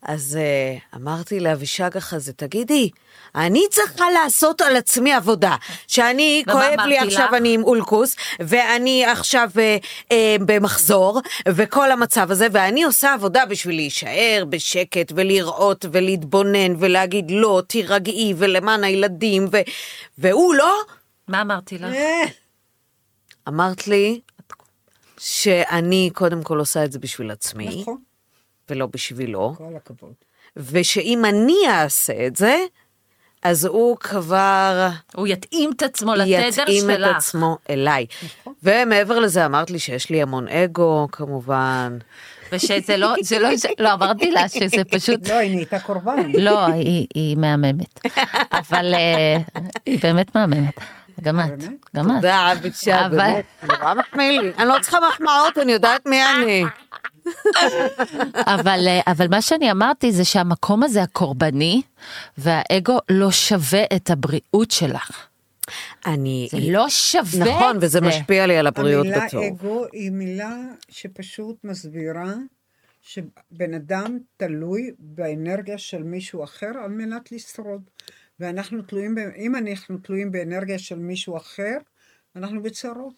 אז 0.02 0.38
uh, 0.38 0.96
אמרתי 0.96 1.40
לאבישג 1.40 1.96
אחרי 1.96 2.20
זה, 2.20 2.32
תגידי, 2.32 2.90
אני 3.34 3.62
צריכה 3.70 4.04
לעשות 4.10 4.60
על 4.60 4.76
עצמי 4.76 5.12
עבודה, 5.12 5.56
שאני, 5.86 6.42
כואב 6.50 6.80
לי 6.86 6.98
עכשיו 6.98 7.26
לך? 7.28 7.34
אני 7.34 7.54
עם 7.54 7.64
אולקוס, 7.64 8.16
ואני 8.40 9.04
עכשיו 9.06 9.50
uh, 9.54 9.84
uh, 10.04 10.14
במחזור, 10.46 11.20
וכל 11.48 11.90
המצב 11.92 12.30
הזה, 12.30 12.46
ואני 12.52 12.82
עושה 12.84 13.14
עבודה 13.14 13.46
בשביל 13.46 13.76
להישאר 13.76 14.44
בשקט, 14.48 15.12
ולראות, 15.16 15.84
ולהתבונן, 15.92 16.74
ולהגיד 16.78 17.30
לא, 17.30 17.62
תירגעי, 17.66 18.34
ולמען 18.36 18.84
הילדים, 18.84 19.48
ו... 19.52 19.56
והוא 20.18 20.54
לא, 20.54 20.74
מה 21.28 21.40
אמרתי 21.40 21.78
לך? 21.78 21.94
אה, 21.94 22.24
אמרת 23.48 23.86
לי 23.88 24.20
שאני 25.18 26.10
קודם 26.14 26.42
כל 26.42 26.58
עושה 26.58 26.84
את 26.84 26.92
זה 26.92 26.98
בשביל 26.98 27.30
עצמי, 27.30 27.80
נכון, 27.82 27.98
ולא 28.70 28.86
בשבילו. 28.86 29.54
כל 29.58 29.64
הכבוד. 29.76 30.12
ושאם 30.56 31.24
אני 31.24 31.54
אעשה 31.68 32.26
את 32.26 32.36
זה, 32.36 32.56
אז 33.42 33.64
הוא 33.64 33.96
כבר 33.96 34.88
הוא 35.14 35.26
יתאים 35.26 35.70
את 35.76 35.82
עצמו 35.82 36.14
לתדר 36.14 36.48
יתאים 36.48 36.90
את 36.90 36.96
שלך. 36.96 37.16
עצמו 37.16 37.58
אליי. 37.70 38.06
ומעבר 38.62 39.18
לזה 39.18 39.46
אמרת 39.46 39.70
לי 39.70 39.78
שיש 39.78 40.10
לי 40.10 40.22
המון 40.22 40.48
אגו, 40.48 41.08
כמובן. 41.12 41.98
ושזה 42.52 42.96
לא, 42.96 43.14
זה 43.22 43.38
לא, 43.38 43.56
זה- 43.56 43.68
לא, 43.78 43.92
אמרתי 43.92 44.30
לה 44.30 44.48
שזה 44.48 44.84
פשוט... 44.98 45.28
לא, 45.28 45.34
היא 45.34 45.54
נהייתה 45.54 45.78
קורבן. 45.80 46.32
לא, 46.38 46.66
היא, 46.66 47.06
היא 47.14 47.36
מהממת. 47.36 48.00
אבל 48.52 48.94
אה, 48.94 49.36
היא 49.86 49.98
באמת 50.02 50.34
מהממת. 50.36 50.74
גם 51.20 51.40
את, 51.40 51.46
באמת? 51.48 51.70
גם 51.96 52.10
את. 52.10 52.14
תודה, 52.14 52.52
אבישג, 52.52 52.92
אבל- 52.92 53.16
באמת, 53.16 53.44
נורא 53.62 53.94
מחמיא 53.94 54.40
לי. 54.40 54.52
אני 54.58 54.68
לא 54.68 54.74
צריכה 54.82 54.98
מחמאות, 55.12 55.58
אני 55.58 55.72
יודעת 55.72 56.06
מי 56.06 56.20
אני. 56.26 56.64
אבל, 58.46 58.84
אה, 58.86 59.00
אבל 59.06 59.28
מה 59.30 59.42
שאני 59.42 59.70
אמרתי 59.70 60.12
זה 60.12 60.24
שהמקום 60.24 60.82
הזה 60.82 61.02
הקורבני 61.02 61.82
והאגו 62.38 62.98
לא 63.10 63.30
שווה 63.30 63.84
את 63.96 64.10
הבריאות 64.10 64.70
שלך. 64.70 65.26
אני... 66.06 66.48
זה 66.52 66.58
לא 66.72 66.88
שווה 66.88 67.22
את 67.22 67.26
זה. 67.26 67.44
נכון, 67.44 67.76
וזה 67.80 68.00
משפיע 68.00 68.46
לי 68.46 68.56
על 68.58 68.66
הבריאות 68.66 69.06
המילה 69.06 69.26
בטוב. 69.26 69.42
אגו 69.44 69.84
היא 69.92 70.10
מילה 70.10 70.56
שפשוט 70.90 71.56
מסבירה 71.64 72.32
שבן 73.02 73.74
אדם 73.74 74.18
תלוי 74.36 74.90
באנרגיה 74.98 75.78
של 75.78 76.02
מישהו 76.02 76.44
אחר 76.44 76.70
על 76.84 76.90
מנת 76.90 77.32
לשרוד. 77.32 77.82
ואנחנו 78.40 78.82
תלויים, 78.82 79.14
ב- 79.14 79.18
אם 79.36 79.56
אנחנו 79.56 79.98
תלויים 79.98 80.32
באנרגיה 80.32 80.78
של 80.78 80.98
מישהו 80.98 81.36
אחר, 81.36 81.76
אנחנו 82.36 82.62
בצרות. 82.62 83.14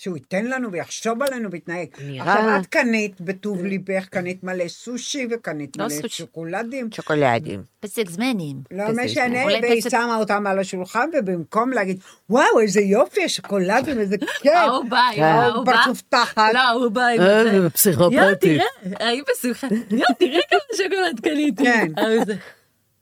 שהוא 0.00 0.16
ייתן 0.16 0.44
לנו 0.44 0.72
ויחשוב 0.72 1.22
עלינו 1.22 1.50
ויתנהג. 1.50 1.88
נראה- 2.04 2.32
עכשיו, 2.34 2.60
את 2.60 2.66
קנית 2.66 3.20
בטוב 3.20 3.64
ליבך, 3.64 4.06
קנית 4.10 4.44
מלא 4.44 4.68
סושי 4.68 5.26
וקנית 5.30 5.76
לא 5.76 5.84
מלא 5.84 5.94
סושי. 5.94 6.08
שוקולדים. 6.08 6.88
שוקולדים. 6.94 7.62
פסק 7.80 8.10
זמנים. 8.10 8.56
לא 8.70 8.84
משנה, 9.04 9.44
והיא 9.46 9.80
פסק- 9.80 9.90
שמה 9.90 10.16
אותם 10.16 10.46
על 10.46 10.58
השולחן, 10.58 11.08
ובמקום 11.18 11.70
להגיד, 11.72 11.98
וואו, 12.30 12.60
איזה 12.60 12.80
יופי, 12.80 13.24
השוקולדים, 13.24 13.98
איזה 13.98 14.16
כיף. 14.42 14.52
ההוא 14.54 14.84
בא, 14.90 15.08
כן. 15.16 15.22
ההוא 15.22 15.64
בא. 15.64 15.72
פרצוף 15.76 16.02
תחת. 16.08 16.54
לא, 16.54 16.70
הוא 16.70 16.88
בא 16.88 17.00
אה, 17.18 17.70
פסיכופתית. 17.70 18.18
יואו, 18.18 18.34
תראה, 18.34 19.08
היא 19.08 19.22
בשמחה. 19.32 19.66
יואו, 19.90 20.14
תראה 20.18 20.40
כמה 20.50 20.58
שוקולד 20.76 21.20
קניתי. 21.22 21.64
כן. 21.64 21.88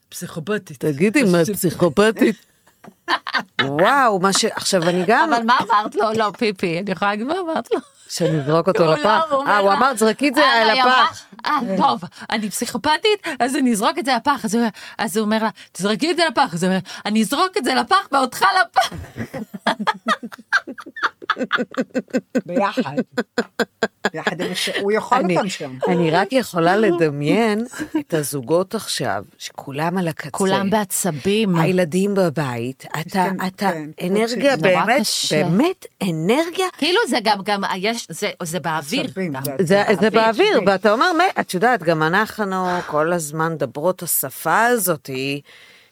פסיכופתית. 0.09 0.79
תגידי, 0.79 1.23
מה, 1.23 1.43
את 1.43 1.51
פסיכופתית? 1.51 2.37
וואו, 3.63 4.21
מה 4.21 4.33
ש... 4.33 4.45
עכשיו, 4.45 4.83
אני 4.83 5.05
גם... 5.07 5.33
אבל 5.33 5.43
מה 5.43 5.59
אמרת 5.61 5.95
לו? 5.95 6.13
לא, 6.13 6.33
פיפי, 6.39 6.79
אני 6.79 6.91
יכולה 6.91 7.11
להגיד 7.11 7.27
מה 7.27 7.35
אמרת 7.41 7.69
לו? 7.75 7.81
שאני 8.09 8.41
אזרוק 8.41 8.69
אותו 8.69 8.93
לפח? 8.93 9.33
אה, 9.47 9.59
הוא 9.59 9.73
אמר, 9.73 9.93
זרקי 9.97 10.29
את 10.29 10.35
זה 10.35 10.45
על 10.45 10.79
הפח. 10.79 11.25
אה, 11.47 11.59
טוב, 11.77 12.01
אני 12.31 12.51
פסיכופתית, 12.51 13.27
אז 13.39 13.57
אני 13.57 13.73
אזרוק 13.73 13.99
את 13.99 14.05
זה 14.05 14.13
לפח. 14.17 14.45
אז 14.99 15.17
הוא 15.17 15.25
אומר 15.25 15.43
לה, 15.43 15.51
תזרקי 15.73 16.11
את 16.11 16.17
זה 16.17 16.23
לפח. 16.31 16.55
אז 16.55 16.65
הוא 16.65 16.71
אומר, 16.71 16.81
אני 17.07 17.23
אזרוק 17.23 17.57
את 17.59 17.65
זה 17.65 17.75
לפח 17.75 18.09
ואותך 18.13 18.45
לפח. 18.61 18.91
ביחד. 22.47 22.97
ביחד 24.13 24.41
עם 24.41 24.53
הש... 24.53 24.69
הוא 24.81 24.93
יכול 24.93 25.19
אני- 25.19 25.37
אותם 25.37 25.49
שם. 25.49 25.79
אני 25.89 26.11
רק 26.11 26.29
יכולה 26.33 26.77
לדמיין 26.77 27.67
את 27.99 28.15
הזוגות 28.15 28.75
עכשיו, 28.75 29.25
שכולם 29.39 29.99
על 29.99 30.09
הקצה. 30.09 30.31
כולם 30.31 30.71
בעצבים. 30.71 31.57
הילדים 31.57 32.15
בבית, 32.15 32.85
אתה, 33.01 33.11
כן, 33.11 33.37
אתה, 33.47 33.71
כן, 33.73 34.07
אנרגיה 34.07 34.57
באמת, 34.57 35.01
קשה. 35.01 35.43
באמת 35.45 35.87
אנרגיה. 36.03 36.67
כאילו 36.79 37.01
זה 37.09 37.19
גם, 37.25 37.39
גם, 37.45 37.61
יש, 37.77 38.07
זה, 38.11 38.31
זה 38.43 38.61
באוויר. 38.61 39.07
זה- 39.61 39.83
זה, 40.01 40.11
באוויר. 40.11 40.61
ואתה 40.67 40.93
אומר, 40.93 41.13
"מה, 41.13 41.25
את 41.41 41.55
יודעת, 41.55 41.83
גם 41.83 42.03
אנחנו 42.03 42.57
כל 42.87 43.13
הזמן 43.13 43.53
מדברות 43.53 44.03
השפה 44.03 44.67
הזאתי. 44.67 45.41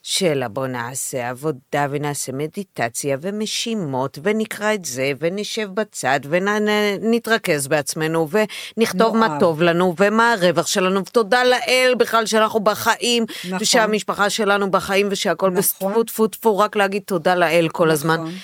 של 0.07 0.43
בוא 0.51 0.67
נעשה 0.67 1.31
עבודה 1.31 1.87
ונעשה 1.91 2.33
מדיטציה 2.33 3.17
ומשימות 3.21 4.19
ונקרא 4.23 4.75
את 4.75 4.85
זה 4.85 5.13
ונשב 5.21 5.69
בצד 5.75 6.21
ונתרכז 6.29 7.69
בעצמנו 7.69 8.29
ונכתוב 8.31 9.17
מה 9.17 9.29
נורא. 9.29 9.41
טוב 9.41 9.63
לנו 9.63 9.95
ומה 9.99 10.33
הרווח 10.33 10.67
שלנו 10.67 11.01
ותודה 11.01 11.45
לאל 11.45 11.95
בכלל 11.99 12.27
שאנחנו 12.27 12.61
בחיים 12.61 13.25
נכון. 13.45 13.59
ושהמשפחה 13.61 14.31
שלנו 14.31 14.71
בחיים 14.71 15.09
ושהכול 15.11 15.51
נכון. 15.51 15.91
בטפו 15.91 16.05
טפו 16.05 16.27
טפו 16.27 16.59
רק 16.59 16.77
להגיד 16.77 17.03
תודה 17.07 17.35
לאל 17.35 17.69
כל 17.73 17.91
הזמן. 17.91 18.21
נכון. 18.21 18.35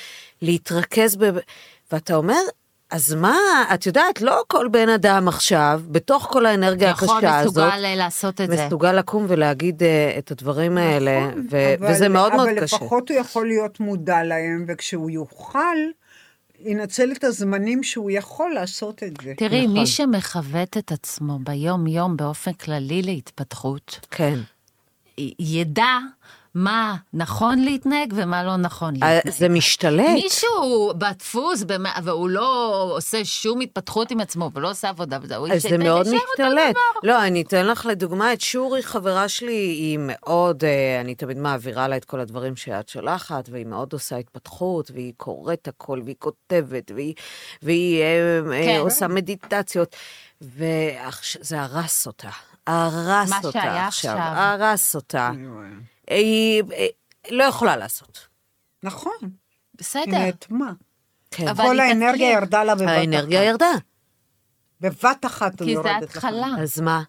להתרכז 0.43 1.17
ב... 1.17 1.31
ואתה 1.93 2.15
אומר, 2.15 2.41
אז 2.91 3.15
מה, 3.15 3.37
את 3.75 3.87
יודעת, 3.87 4.21
לא 4.23 4.43
כל 4.49 4.69
בן 4.71 4.89
אדם 4.89 5.29
עכשיו, 5.29 5.81
בתוך 5.91 6.27
כל 6.31 6.47
האנרגיה 6.47 6.89
יכול, 6.89 7.09
הקשה 7.19 7.39
הזאת, 7.39 7.65
מסוגל 7.67 7.85
אה, 7.85 7.95
לעשות 7.95 8.41
את 8.41 8.51
זה. 8.51 8.67
מסוגל 8.67 8.93
לקום 8.93 9.25
ולהגיד 9.29 9.83
uh, 9.83 9.85
את 10.19 10.31
הדברים 10.31 10.79
האלה, 10.79 11.27
נכון, 11.27 11.47
ו- 11.51 11.75
אבל- 11.79 11.91
וזה 11.93 12.09
מאוד 12.09 12.35
מאוד 12.35 12.49
אבל 12.49 12.61
קשה. 12.61 12.77
לפחות 12.77 13.11
הוא 13.11 13.19
יכול 13.19 13.47
להיות 13.47 13.81
מודע 13.81 14.23
להם, 14.25 14.65
וכשהוא 14.69 15.11
יוכל, 15.11 15.77
ינצל 16.65 17.13
את 17.13 17.25
הזמנים 17.25 17.83
שהוא 17.83 18.11
יכול 18.11 18.53
לעשות 18.55 19.03
את 19.03 19.13
זה. 19.25 19.33
תראי, 19.37 19.63
נכון. 19.67 19.79
מי 19.79 19.87
שמכוות 19.87 20.77
את 20.77 20.93
עצמו 20.93 21.39
ביום-יום 21.39 22.17
באופן 22.17 22.53
כללי 22.53 23.03
להתפתחות, 23.03 24.01
כן. 24.11 24.39
י- 25.19 25.35
ידע 25.39 25.99
מה 26.55 26.97
נכון 27.15 27.59
להתנהג 27.59 28.13
ומה 28.17 28.45
לא 28.45 28.57
נכון 28.57 28.95
אה, 29.03 29.15
להתנהג. 29.15 29.37
זה 29.37 29.49
משתלט. 29.49 30.11
מישהו 30.15 30.93
בדפוס, 30.99 31.65
והוא 32.03 32.29
לא 32.29 32.83
עושה 32.97 33.25
שום 33.25 33.61
התפתחות 33.61 34.11
עם 34.11 34.21
עצמו 34.21 34.51
ולא 34.55 34.71
עושה 34.71 34.89
עבודה 34.89 35.19
וזה, 35.23 35.37
הוא 35.37 35.49
אז 35.49 35.63
זה 35.63 35.79
מאוד 35.79 36.07
משתלט. 36.07 36.77
לא, 37.03 37.27
אני 37.27 37.43
אתן 37.43 37.67
לך 37.67 37.87
לדוגמה 37.87 38.33
את 38.33 38.41
שורי, 38.41 38.83
חברה 38.83 39.29
שלי, 39.29 39.53
היא 39.53 39.99
מאוד, 40.01 40.65
אה, 40.65 41.01
אני 41.01 41.15
תמיד 41.15 41.39
מעבירה 41.39 41.89
לה 41.89 41.97
את 41.97 42.05
כל 42.05 42.21
הדברים 42.21 42.57
שאת 42.57 42.89
שולחת, 42.89 43.49
והיא 43.49 43.67
מאוד 43.67 43.93
עושה 43.93 44.17
התפתחות, 44.17 44.91
והיא 44.91 45.13
קוראת 45.17 45.69
הכל, 45.69 46.01
והיא 46.05 46.17
כותבת, 46.19 46.91
והיא, 46.95 47.15
והיא 47.63 48.03
אה, 48.03 48.41
כן. 48.65 48.79
עושה 48.79 49.09
מדיטציות, 49.09 49.97
וזה 50.43 51.61
הרס 51.61 52.07
אותה. 52.07 52.31
הרס 52.67 53.31
מה 53.31 53.37
אותה 53.45 53.61
שהיה 53.61 53.87
עכשיו. 53.87 54.13
עכשיו. 54.13 54.33
הרס 54.37 54.97
אותה. 54.97 55.31
רואה. 56.11 56.21
היא 56.21 56.63
אה, 56.73 56.87
לא 57.31 57.45
יכולה 57.45 57.77
לעשות. 57.77 58.29
נכון, 58.83 59.13
היא 59.23 59.31
בסדר. 59.75 60.05
נאטמה. 60.19 60.73
כן. 61.31 61.49
אבל 61.49 61.65
כל 61.65 61.81
היא 61.81 61.89
האנרגיה. 61.89 62.31
ירדה 62.33 62.65
לה 62.65 62.75
בבת 62.75 62.89
האנרגיה 62.89 63.41
אחת. 63.41 63.49
ירדה. 63.51 63.71
בבת 64.81 65.27
אחת 65.27 65.59
כי 65.59 65.65
זה 65.65 65.71
יורדת 65.71 66.03
התחלה. 66.03 66.49
אז 66.61 66.81
מה? 66.81 67.03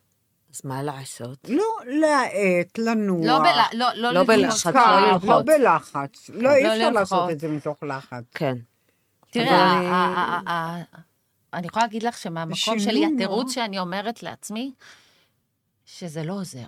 אז 0.53 0.61
מה 0.63 0.83
לעשות? 0.83 1.37
לא 1.49 1.63
להאט, 1.85 2.77
לנוע. 2.77 3.27
לא, 3.27 3.39
בלה, 3.39 3.65
לא, 3.73 3.93
לא, 3.95 4.11
לא. 4.11 4.23
בלחץ, 4.23 4.65
לא 4.65 4.71
לא 5.01 5.11
ללחוץ. 5.11 5.45
בלחץ. 5.45 6.29
לא, 6.33 6.49
אי 6.55 6.67
אפשר. 6.73 6.89
לעשות 6.89 7.29
את 7.29 7.39
זה 7.39 7.47
מתוך 7.47 7.83
לחץ. 7.83 8.23
כן. 8.31 8.57
תראה, 9.31 9.77
אבל 9.79 10.47
ה- 10.47 10.81
אני- 11.53 11.67
יכולה 11.67 11.85
להגיד 11.85 12.03
לך 12.03 12.17
שמהמקום 12.17 12.79
שלי, 12.79 13.05
התירוץ. 13.15 13.51
שאני 13.53 13.79
אומרת 13.79 14.23
לעצמי, 14.23 14.71
שזה 15.85 16.23
לא 16.23 16.33
עוזר. 16.33 16.65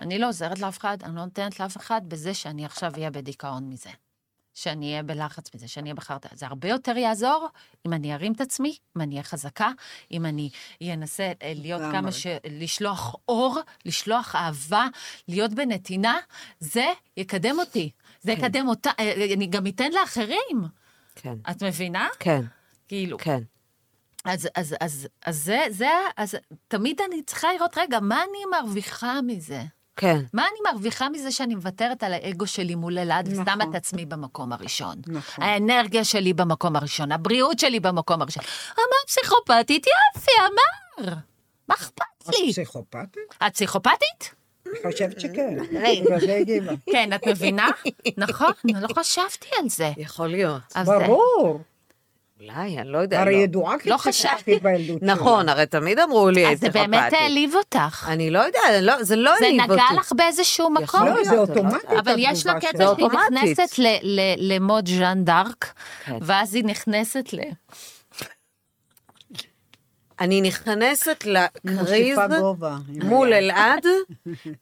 אני 0.00 0.18
לא 0.18 0.28
עוזרת 0.28 0.58
לאף 0.58 0.78
אחד, 0.78 0.98
אני 1.02 1.16
לא 1.16 1.24
נותנת 1.24 1.60
לאף 1.60 1.76
אחד 1.76 2.00
בזה 2.08 2.34
שאני 2.34 2.64
עכשיו 2.64 2.92
אהיה 2.96 3.10
בדיכאון 3.10 3.68
מזה. 3.68 3.90
שאני 4.54 4.90
אהיה 4.90 5.02
בלחץ 5.02 5.54
מזה, 5.54 5.68
שאני 5.68 5.84
אהיה 5.84 5.94
בחרטה. 5.94 6.28
זה 6.32 6.46
הרבה 6.46 6.68
יותר 6.68 6.96
יעזור 6.96 7.48
אם 7.86 7.92
אני 7.92 8.14
ארים 8.14 8.32
את 8.32 8.40
עצמי, 8.40 8.76
אם 8.96 9.02
אני 9.02 9.14
אהיה 9.14 9.22
חזקה, 9.22 9.70
אם 10.12 10.26
אני 10.26 10.50
אנסה 10.82 11.32
אה, 11.42 11.52
להיות 11.56 11.80
לגמרי. 11.80 11.98
כמה 11.98 12.12
ש... 12.12 12.26
לשלוח 12.50 13.16
אור, 13.28 13.58
לשלוח 13.84 14.36
אהבה, 14.36 14.86
להיות 15.28 15.54
בנתינה, 15.54 16.18
זה 16.60 16.86
יקדם 17.16 17.58
אותי. 17.58 17.90
זה 18.20 18.32
יקדם 18.32 18.68
אותה, 18.68 18.90
אה, 19.00 19.34
אני 19.34 19.46
גם 19.46 19.66
אתן 19.66 19.92
לאחרים. 19.92 20.64
כן. 21.14 21.34
את 21.50 21.62
מבינה? 21.62 22.08
כן. 22.18 22.40
כאילו. 22.88 23.18
כן. 23.18 23.42
אז, 24.24 24.48
אז, 24.54 24.74
אז, 24.80 25.08
אז 25.26 25.44
זה, 25.44 25.60
זה, 25.70 25.90
אז 26.16 26.36
תמיד 26.68 27.00
אני 27.08 27.22
צריכה 27.22 27.48
לראות, 27.52 27.78
רגע, 27.78 28.00
מה 28.00 28.22
אני 28.22 28.38
מרוויחה 28.60 29.20
מזה? 29.22 29.62
כן. 29.96 30.20
מה 30.32 30.42
אני 30.42 30.72
מרוויחה 30.72 31.08
מזה 31.08 31.30
שאני 31.32 31.54
מוותרת 31.54 32.02
על 32.02 32.12
האגו 32.12 32.46
שלי 32.46 32.74
מול 32.74 32.98
אלעד 32.98 33.28
ושמה 33.32 33.42
נכון. 33.56 33.70
את 33.70 33.74
עצמי 33.74 34.06
במקום 34.06 34.52
הראשון? 34.52 34.94
נכון. 35.06 35.44
האנרגיה 35.44 36.04
שלי 36.04 36.32
במקום 36.32 36.76
הראשון, 36.76 37.12
הבריאות 37.12 37.58
שלי 37.58 37.80
במקום 37.80 38.22
הראשון. 38.22 38.44
אמר 38.78 38.84
פסיכופתית, 39.06 39.86
יופי, 40.16 40.30
אמר. 40.40 41.14
מה 41.68 41.74
אכפת 41.74 42.02
את 42.22 42.28
לי? 42.28 42.52
פסיכופתית? 42.52 43.16
את 43.46 43.54
פסיכופתית? 43.54 44.34
אני 44.66 44.92
חושבת 44.92 45.20
שכן. 45.20 45.56
כן, 46.92 47.10
את 47.14 47.26
מבינה? 47.26 47.68
נכון, 48.16 48.52
לא 48.80 48.88
חשבתי 48.98 49.48
על 49.58 49.68
זה. 49.68 49.92
יכול 49.96 50.28
להיות. 50.28 50.62
אז- 50.74 50.88
ברור. 50.88 51.60
אולי, 52.50 52.78
אני 52.78 52.88
לא 52.92 52.98
יודע. 52.98 53.20
הרי 53.20 53.32
לא. 53.36 53.38
ידועה 53.40 53.74
לא. 53.86 53.96
בילדות 54.62 55.00
שלי. 55.00 55.10
נכון, 55.12 55.48
הרי 55.48 55.66
תמיד 55.66 55.98
אמרו 55.98 56.30
לי 56.30 56.52
אז 56.52 56.60
זה 56.60 56.68
באמת. 56.68 57.12
העליב 57.12 57.54
אותך. 57.54 58.08
אני 58.12 58.30
לא 58.30 58.38
יודע, 58.38 58.58
לא- 58.82 59.02
זה 59.02 59.16
לא 59.16 59.32
זה 59.38 59.44
העליב 59.44 59.60
אותי. 59.62 59.72
נגע 59.72 60.00
לך 60.00 60.12
באיזשהו 60.16 60.70
מקום? 60.70 61.06
לא, 61.06 61.24
זה 61.24 61.38
אוטומטית. 61.38 61.82
יודעת. 61.90 61.98
אבל 62.06 62.14
יש 62.18 62.46
לה 62.46 62.60
קטע 62.60 62.68
שלה. 62.78 62.94
שהיא. 62.96 63.06
נכנסת 63.08 63.78
ל- 63.78 63.86
ל- 64.02 64.54
למוד 64.54 64.88
ז'אן 64.88 65.24
דארק, 65.24 65.72
כן. 66.04 66.18
ואז 66.22 66.54
היא 66.54 66.64
נכנסת 66.64 67.32
ל... 67.32 67.38
אני 70.20 70.40
נכנסת 70.40 71.24
לקריז. 71.26 72.18
מול 72.88 73.32
אלעד, 73.32 73.86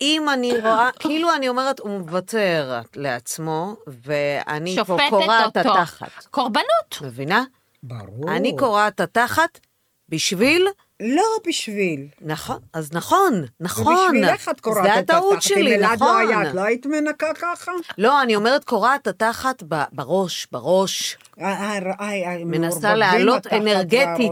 אם 0.01 0.27
אני 0.33 0.53
רואה, 0.59 0.89
כאילו 0.99 1.35
אני 1.35 1.49
אומרת, 1.49 1.81
הוא 1.81 1.99
מוותר 1.99 2.81
לעצמו, 2.97 3.75
ואני 4.05 4.77
פה 4.77 4.85
שופטת 4.85 5.11
קורעת 5.11 5.57
את 5.57 5.67
אותו. 5.67 5.79
התחת. 5.79 6.25
קורבנות. 6.31 6.99
מבינה? 7.03 7.45
ברור. 7.83 8.37
אני 8.37 8.57
קורעת 8.57 8.95
את 8.95 9.01
התחת 9.01 9.61
בשביל... 10.09 10.69
לא 11.01 11.23
בשביל. 11.49 12.07
נכון, 12.21 12.59
אז 12.73 12.93
נכון, 12.93 13.33
זה 13.41 13.47
נכון. 13.61 13.95
בשבילך 14.17 14.49
את 14.49 14.61
קורעת 14.61 14.85
זה 14.85 14.99
את 14.99 15.11
הטעות 15.11 15.33
התחת. 15.33 15.43
שלי, 15.49 15.75
אם 15.77 15.81
אלעד 15.81 16.01
לא 16.01 16.17
היה, 16.19 16.31
נכון. 16.31 16.47
את 16.47 16.55
לא 16.55 16.61
היית 16.61 16.87
מנקה 16.87 17.27
ככה? 17.41 17.73
לא, 17.99 18.23
אני 18.23 18.37
אומרת 18.37 18.65
קורעת 18.65 19.07
התחת 19.07 19.63
בראש, 19.93 20.47
בראש. 20.53 21.17
אה, 21.41 21.45
אה, 21.47 21.79
אה, 22.01 22.37
אה, 22.39 22.45
מנסה 22.45 22.79
מעורבבים 22.81 22.99
לעלות 22.99 23.47
התחת 23.47 23.53
אנרגטית. 23.61 24.31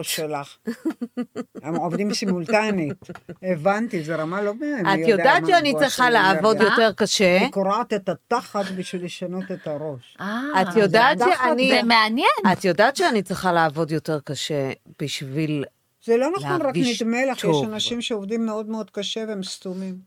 הם 1.63 1.75
עובדים 1.77 2.15
סימולטנית. 2.15 2.97
הבנתי, 3.43 4.05
זו 4.05 4.13
רמה 4.19 4.43
לא 4.43 4.55
מי 4.55 4.67
את 4.83 4.99
יודע 4.99 5.11
יודעת 5.11 5.43
שאני 5.47 5.75
צריכה 5.79 6.11
לעבוד. 6.11 6.61
יותר 6.61 6.93
קשה. 6.97 7.39
היא 7.41 7.51
קורעת 7.51 7.93
את 7.93 8.09
התחת 8.09 8.65
בשביל 8.77 9.05
לשנות 9.05 9.45
את 9.53 9.67
הראש. 9.67 10.17
את 10.63 10.77
יודעת 10.77 11.19
זה- 11.19 11.25
שאני... 11.45 11.71
זה 11.71 11.83
מעניין. 11.83 12.27
את 12.53 12.65
יודעת 12.65 12.97
שאני 12.97 13.23
צריכה 13.23 13.53
לעבוד 13.53 13.91
יותר 13.91 14.19
קשה 14.25 14.71
בשביל... 15.03 15.65
זה 16.05 16.17
לא 16.17 16.31
נכון, 16.37 16.63
רק 16.63 16.75
נדמה 16.77 17.25
לך, 17.25 17.45
יש. 17.45 17.65
אנשים 17.65 18.03
שעובדים 18.03 18.47
מאוד 18.47 18.67
מאוד 18.69 18.91
קשה 18.91 19.25
והם 19.29 19.43
סתומים. 19.43 19.99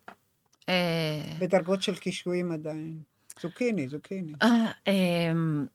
אה, 0.69 0.73
בדרגות 1.39 1.81
של 1.81 1.95
קישואים 1.95 2.51
עדיין. 2.51 2.97
זוקיני, 3.41 3.87
זוקיני. 3.87 4.33
אה, 4.41 4.71
אמ, 4.87 5.65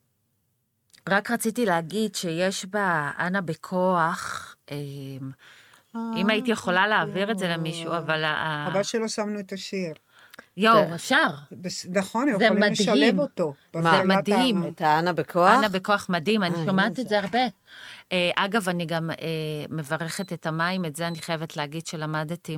רק 1.09 1.31
רציתי 1.31 1.65
להגיד 1.65 2.15
שיש 2.15 2.65
בה 2.65 3.11
אנה 3.19 3.41
בכוח, 3.41 4.55
אמ, 4.71 5.31
אם 5.95 6.29
הייתי 6.29 6.51
יכולה 6.51 6.87
להעביר 6.87 7.31
את 7.31 7.39
זה 7.39 7.47
למישהו, 7.47 7.97
אבל... 7.97 8.23
ה- 8.23 8.67
חבל 8.71 8.83
שלא 8.83 9.07
שמנו 9.07 9.39
את 9.39 9.53
השיר. 9.53 9.93
יואו, 10.57 10.95
אפשר. 10.95 11.27
נכון, 11.89 12.27
זה 12.37 12.45
יכולים. 12.45 12.63
לשלב 12.63 13.19
אותו. 13.19 13.53
מה, 13.75 13.81
בהפעלת 13.81 14.05
מדהים. 14.05 14.63
את 14.67 14.81
האנה 14.81 15.13
בכוח? 15.13 15.57
אנה 15.59 15.69
בכוח 15.69 16.05
מדהים, 16.09 16.43
אני 16.43 16.55
אה, 16.55 16.65
שומעת. 16.65 16.99
את 16.99 17.07
זה 17.09 17.19
הרבה. 17.19 17.39
אה, 18.11 18.31
אגב, 18.35 18.69
אני 18.69 18.85
גם 18.85 19.09
אה, 19.09 19.15
מברכת 19.69 20.33
את 20.33 20.45
המים, 20.45 20.85
את 20.85 20.95
זה 20.95 21.07
אני 21.07 21.21
חייבת 21.21 21.57
להגיד 21.57 21.87
שלמדתי 21.87 22.57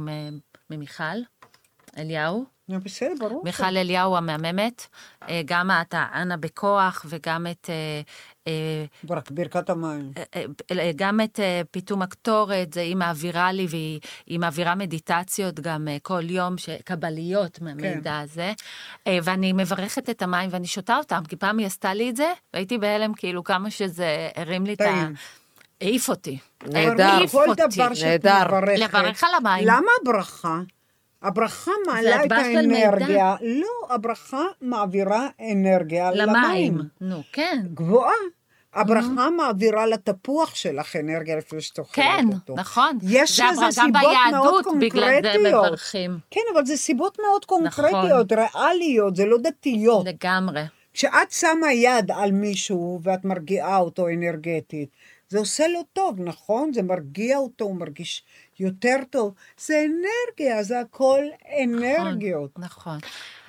ממיכל 0.69 1.03
אליהו. 1.97 2.45
בסדר, 2.79 3.13
ברור. 3.19 3.41
מיכל 3.43 3.77
אליהו 3.77 4.17
המהממת, 4.17 4.87
אה, 5.29 5.41
גם 5.45 5.71
את 5.71 5.93
האנה 5.97 6.37
בכוח 6.37 7.05
וגם 7.09 7.47
את... 7.47 7.69
ברכת 9.31 9.69
המים. 9.69 10.11
גם 10.95 11.21
את 11.21 11.39
פיתום 11.71 12.01
הקטורת, 12.01 12.73
זה 12.73 12.81
היא 12.81 12.95
מעבירה 12.95 13.51
לי, 13.51 13.67
והיא 13.69 13.99
היא 14.27 14.39
מעבירה 14.39 14.75
מדיטציות 14.75 15.59
גם 15.59 15.87
כל 16.01 16.29
יום, 16.29 16.55
קבליות 16.83 17.61
מהמידע 17.61 18.19
הזה. 18.19 18.53
אה, 19.07 19.19
ואני 19.23 19.53
מברכת 19.53 20.09
את 20.09 20.21
המים 20.21 20.49
ואני 20.53 20.67
שותה 20.67 20.97
אותם, 20.97 21.21
כי 21.27 21.35
פעם 21.35 21.57
היא 21.57 21.67
עשתה 21.67 21.93
לי 21.93 22.09
את 22.09 22.15
זה, 22.15 22.33
והייתי 22.53 22.77
בהלם 22.77 23.13
כאילו 23.13 23.43
כמה 23.43 23.71
שזה 23.71 24.29
הרים 24.35 24.65
לי 24.65 24.73
את 24.73 24.81
ה... 24.81 25.07
העיף 25.81 26.09
אותי. 26.09 26.37
נהדר. 26.67 27.03
העיף 27.03 27.31
כל 27.31 27.49
אותי. 27.49 27.61
דבר 27.75 27.93
שאת 27.93 28.25
נהדר. 28.25 28.47
מברכת. 28.47 28.79
לברך 28.79 29.23
על 29.23 29.29
המים. 29.37 29.67
למה 29.67 29.91
הברכה? 30.01 30.59
הברכה 31.21 31.71
מעלה 31.87 32.25
את. 32.25 32.31
האנרגיה. 32.31 33.35
לא, 33.41 33.93
הברכה 33.95 34.43
מעבירה 34.61 35.27
אנרגיה 35.51 36.11
למים. 36.11 36.35
למים. 36.35 36.81
נו, 37.01 37.21
כן. 37.33 37.65
גבוהה. 37.73 38.13
הברכה 38.73 39.29
מעבירה 39.37 39.85
לתפוח 39.85 40.55
שלך 40.55 40.95
אנרגיה 40.95 41.37
לפני 41.37 41.61
שאת 41.61 41.79
אוכלת 41.79 41.95
כן, 41.95 42.25
אותו. 42.33 42.55
נכון. 42.55 42.97
יש 43.01 43.37
זה 43.37 43.43
לזה 43.51 43.65
סיבות 43.71 43.91
מאוד 43.93 44.13
ביהדות, 44.31 44.65
בגלל 44.79 45.09
זה 45.23 45.29
קונקרטיות. 45.33 45.65
מברכים. 45.65 46.19
כן, 46.31 46.41
אבל 46.53 46.65
זה 46.65 46.77
סיבות 46.77 47.17
מאוד 47.19 47.41
נכון. 47.43 47.61
קונקרטיות, 47.61 48.31
ריאליות, 48.31 49.15
זה 49.15 49.25
לא 49.25 49.37
דתיות. 49.37 50.05
לגמרי. 50.05 50.61
כשאת 50.93 51.31
שמה 51.31 51.73
יד 51.73 52.11
על 52.11 52.31
מישהו 52.31 52.99
ואת 53.03 53.25
מרגיעה 53.25 53.77
אותו 53.77 54.07
אנרגטית, 54.07 54.89
זה 55.31 55.39
עושה 55.39 55.67
לו 55.67 55.83
טוב, 55.93 56.19
נכון? 56.19 56.73
זה 56.73 56.81
מרגיע 56.81 57.37
אותו, 57.37 57.65
הוא 57.65 57.75
מרגיש 57.75 58.23
יותר 58.59 58.95
טוב. 59.09 59.33
זה 59.57 59.85
אנרגיה, 59.85 60.63
זה 60.63 60.79
הכל 60.79 61.23
אנרגיות. 61.63 62.59
נכון. 62.59 62.97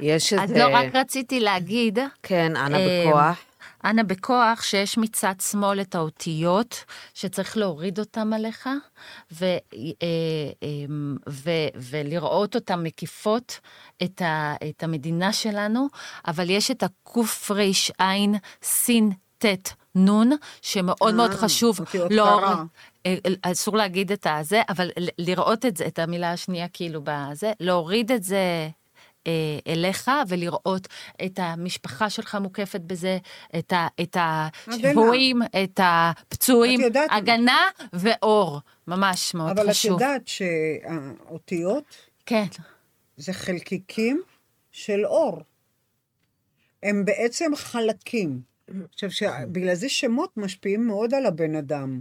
יש 0.00 0.32
אז 0.32 0.40
איזה... 0.40 0.58
לא, 0.58 0.68
רק 0.74 0.94
רציתי 0.94 1.40
להגיד, 1.40 1.98
כן, 2.22 2.56
אנה 2.56 2.78
אה, 2.78 3.04
בכוח. 3.06 3.44
אנה 3.84 4.02
בכוח, 4.02 4.62
שיש 4.62 4.98
מצד 4.98 5.34
שמאל 5.50 5.80
את 5.80 5.94
האותיות, 5.94 6.84
שצריך 7.14 7.56
להוריד 7.56 7.98
אותן 7.98 8.32
עליך, 8.32 8.68
ו, 9.32 9.44
אה, 9.44 9.58
אמ, 10.62 11.16
ו, 11.28 11.50
ולראות 11.74 12.54
אותן 12.54 12.82
מקיפות 12.82 13.60
את, 14.02 14.22
ה, 14.22 14.54
את 14.68 14.82
המדינה 14.82 15.32
שלנו, 15.32 15.88
אבל 16.26 16.50
יש 16.50 16.70
את 16.70 16.82
הקרע' 16.82 18.38
סין 18.62 19.12
ט' 19.46 19.72
נון, 19.94 20.30
שמאוד 20.62 21.14
מאוד 21.14 21.30
אה, 21.30 21.36
חשוב. 21.36 21.80
אותיות 21.80 22.12
לא, 22.12 22.24
קרה. 22.24 22.64
אה, 23.06 23.14
אסור 23.42 23.76
להגיד 23.76 24.12
את 24.12 24.26
הזה, 24.30 24.62
אבל 24.68 24.90
לראות 25.18 25.66
את 25.66 25.76
זה, 25.76 25.86
את 25.86 25.98
המילה 25.98 26.32
השנייה 26.32 26.68
כאילו 26.68 27.00
בזה, 27.04 27.52
להוריד 27.60 28.12
את 28.12 28.22
זה 28.24 28.68
אה, 29.26 29.32
אליך 29.66 30.10
ולראות 30.28 30.88
את 31.24 31.38
המשפחה 31.42 32.10
שלך 32.10 32.34
מוקפת 32.34 32.80
בזה, 32.80 33.18
את, 33.58 33.72
ה, 33.72 33.86
את 34.02 34.16
השבויים, 34.20 35.42
את 35.64 35.80
הפצועים, 35.82 36.80
את 36.80 36.84
יודעת- 36.86 37.10
הגנה 37.12 37.60
ואור, 37.92 38.60
ממש 38.86 39.34
מאוד 39.34 39.50
אבל 39.50 39.64
את 39.66 39.70
חשוב. 39.70 39.92
יודעת 39.92 40.22
שהאותיות 40.28 41.84
כן, 42.26 42.44
זה 43.16 43.32
חלקיקים 43.32 44.22
של 44.72 45.06
אור. 45.06 45.42
הם 46.82 47.04
בעצם 47.04 47.52
חלקים. 47.56 48.51
עכשיו, 49.02 49.30
בגלל 49.52 49.74
זה 49.74 49.88
שמות 49.88 50.36
משפיעים 50.36 50.86
מאוד 50.86 51.14
על 51.14 51.26
הבן 51.26 51.54
אדם. 51.54 52.00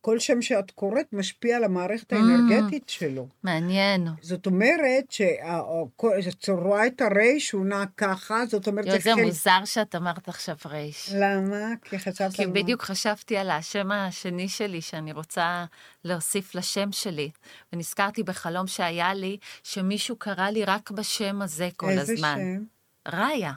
כל 0.00 0.18
שם 0.18 0.42
שאת 0.42 0.70
קוראת 0.70 1.12
משפיע 1.12 1.56
על 1.56 1.64
המערכת 1.64 2.12
האנרגטית 2.12 2.88
שלו. 2.88 3.28
מעניין. 3.42 4.08
זאת 4.20 4.46
אומרת 4.46 5.10
שאת 5.10 6.48
רואה 6.48 6.86
את 6.86 7.00
הרייש, 7.00 7.50
הוא 7.50 7.66
נע 7.66 7.84
ככה, 7.96 8.46
זאת 8.46 8.66
אומרת... 8.66 8.86
יו, 8.86 9.00
זה 9.00 9.14
מוזר 9.14 9.64
שאת 9.64 9.94
אמרת 9.94 10.28
עכשיו 10.28 10.56
רייש. 10.66 11.12
למה? 11.14 11.72
כי 11.82 11.98
חשבת 11.98 12.32
כי 12.32 12.46
בדיוק 12.46 12.82
חשבתי 12.82 13.36
על 13.36 13.50
השם 13.50 13.92
השני 13.92 14.48
שלי, 14.48 14.80
שאני 14.80 15.12
רוצה 15.12 15.64
להוסיף 16.04 16.54
לשם 16.54 16.92
שלי. 16.92 17.30
ונזכרתי 17.72 18.22
בחלום 18.22 18.66
שהיה 18.66 19.14
לי, 19.14 19.36
שמישהו 19.62 20.16
קרא 20.16 20.50
לי 20.50 20.64
רק 20.64 20.90
בשם 20.90 21.42
הזה 21.42 21.68
כל 21.76 21.90
איזה 21.90 22.12
הזמן. 22.12 22.38
שם? 22.38 22.64
ראיה. 23.12 23.52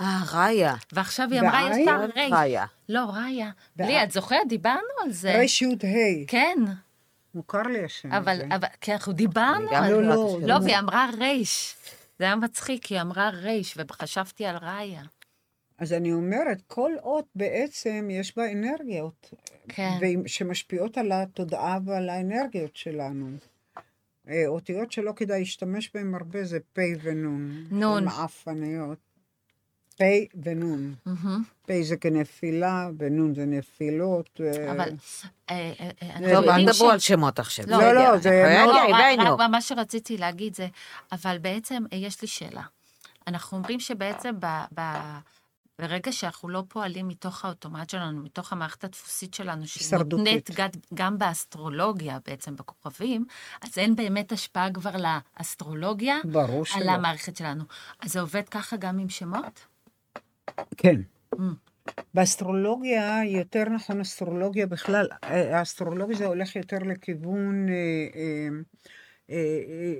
אה, 0.00 0.22
ראיה. 0.32 0.74
ועכשיו 0.92 1.28
היא 1.30 1.40
אמרה 1.40 1.68
ראיה? 1.68 1.82
ישר 1.82 2.06
רייש. 2.16 2.32
ראיה. 2.32 2.66
לא, 2.88 3.04
ראיה. 3.14 3.50
לי, 3.78 4.02
את 4.02 4.10
זוכרת? 4.10 4.48
דיברנו 4.48 4.94
על 5.04 5.12
זה. 5.12 5.32
רייש 5.32 5.62
י' 5.62 5.66
ה'. 5.66 6.26
כן, 6.26 6.58
מוכר 7.34 7.62
לי 7.62 7.84
השם 7.84 8.12
אבל, 8.12 8.32
הזה. 8.32 8.46
אבל, 8.54 8.68
כי 8.80 8.92
אנחנו 8.92 9.12
דיברנו 9.12 9.68
על 9.70 9.90
לא, 9.90 9.96
זה. 9.96 10.46
לא, 10.46 10.48
לא, 10.48 10.60
זה 10.60 10.64
והיא 10.64 10.78
אמרה 10.78 11.10
רייש. 11.18 11.76
זה 12.18 12.24
היה 12.24 12.36
מצחיק, 12.36 12.86
היא 12.86 13.00
אמרה 13.00 13.28
רייש, 13.28 13.74
וחשבתי 13.76 14.46
על 14.46 14.56
ראיה. 14.56 15.02
אז 15.78 15.92
אני 15.92 16.12
אומרת, 16.12 16.62
כל 16.66 16.92
אות 17.02 17.26
בעצם 17.34 18.08
יש 18.10 18.36
בה 18.36 18.52
אנרגיות. 18.52 19.30
כן. 19.68 19.98
שמשפיעות 20.26 20.98
על 20.98 21.12
התודעה 21.12 21.78
ועל 21.84 22.08
האנרגיות 22.08 22.76
שלנו. 22.76 23.30
אה, 24.28 24.46
אותיות 24.46 24.92
שלא 24.92 25.12
כדאי 25.16 25.38
להשתמש 25.38 25.90
בהן 25.94 26.14
הרבה 26.14 26.44
זה 26.44 26.58
פ' 26.72 26.80
ונון. 27.02 27.64
נון. 27.70 27.98
הן 27.98 28.04
מעפניות. 28.04 28.98
פ' 30.02 30.36
ונון. 30.44 30.94
מהמם. 31.06 31.42
פ' 31.66 31.72
זה 31.82 31.96
כנפילה, 31.96 32.88
ונון 32.98 33.34
זה 33.34 33.44
נפילות. 33.46 34.40
אה, 34.40 34.72
אבל... 34.72 34.88
אה, 35.50 35.72
אה, 35.80 35.90
אה, 36.02 36.10
אנחנו 36.16 36.40
טוב, 36.40 36.48
אל 36.48 36.66
תדברו 36.72 36.90
על 36.90 36.98
שמות 36.98 37.38
עכשיו. 37.38 37.64
לא, 37.68 37.92
לא. 37.92 38.18
זה 38.18 38.30
לא, 38.66 38.72
רק- 39.34 39.50
מה 39.50 39.60
שרציתי 39.60 40.16
להגיד 40.16 40.54
זה, 40.54 40.68
אבל 41.12 41.38
בעצם 41.38 41.82
יש 41.92 42.22
לי 42.22 42.28
שאלה. 42.28 42.62
אנחנו 43.26 43.58
אומרים 43.58 43.80
שבעצם 43.80 44.34
ב, 44.40 44.46
ב, 44.80 44.80
ברגע 45.78 46.12
שאנחנו 46.12 46.48
לא 46.48 46.62
פועלים 46.68 47.08
מתוך 47.08 47.44
האוטומט 47.44 47.90
שלנו, 47.90 48.22
מתוך 48.22 48.52
המערכת 48.52 48.84
הדפוסית 48.84 49.34
שלנו, 49.34 49.66
שהיא. 49.66 49.98
מותנית 50.18 50.50
גם- 50.94 51.18
באסטרולוגיה, 51.18 52.18
בעצם 52.26 52.56
בכוכבים, 52.56 53.24
אז 53.62 53.78
אין 53.78 53.96
באמת 53.96 54.32
השפעה 54.32 54.72
כבר 54.72 54.90
לאסטרולוגיה 55.38 56.16
ברור 56.24 56.58
על 56.58 56.64
שלא. 56.64 56.90
המערכת 56.90 57.36
שלנו. 57.36 57.64
אז 58.00 58.12
זה 58.12 58.20
עובד 58.20 58.48
ככה 58.48 58.76
גם 58.76 58.98
עם 58.98 59.08
שמות? 59.08 59.66
כן. 60.76 61.00
Mm. 61.34 61.38
באסטרולוגיה, 62.14 63.20
יותר 63.26 63.64
נכון 63.68 64.00
אסטרולוגיה 64.00 64.66
בכלל, 64.66 65.06
אה, 65.24 65.58
האסטרולוגיה 65.58 66.16
זה 66.16 66.26
הולך 66.26 66.56
יותר 66.56 66.78
לכיוון 66.78 67.66
אה, 67.68 67.74
אה, 69.30 69.36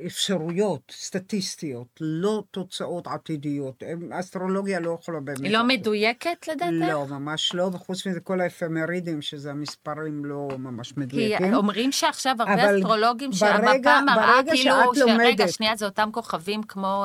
אפשרויות 0.07 0.93
סטטיסטיות, 0.97 1.87
לא 2.01 2.43
תוצאות 2.51 3.07
עתידיות. 3.07 3.83
אסטרולוגיה 4.13 4.81
לא 4.81 4.99
יכולה 5.01 5.21
באמת... 5.21 5.41
היא 5.41 5.51
לא 5.53 5.65
מדויקת 5.65 6.49
לדעתך? 6.49 6.73
לא, 6.91 7.07
ממש 7.07 7.55
לא, 7.55 7.71
וחוץ 7.73 8.07
מזה 8.07 8.21
כל 8.21 8.41
האפמרידים, 8.41 9.23
שזה 9.23 9.51
המספרים 9.51 10.25
לא 10.25 10.49
ממש 10.59 10.93
כי 10.93 11.01
מדויקים. 11.01 11.55
אומרים 11.55 11.93
שעכשיו 11.93 12.37
הרבה 12.39 12.77
אסטרולוגים 12.77 13.31
ברגע- 13.31 13.37
שהמפה 13.37 14.01
מראה 14.15 14.27
ברגע 14.43 14.53
כאילו, 14.53 14.75
שאת 14.75 14.95
שרגע, 14.97 15.13
לומדת- 15.13 15.49
שנייה, 15.53 15.77
זה 15.77 15.85
אותם 15.85 16.09
כוכבים 16.13 16.63
כמו, 16.63 17.05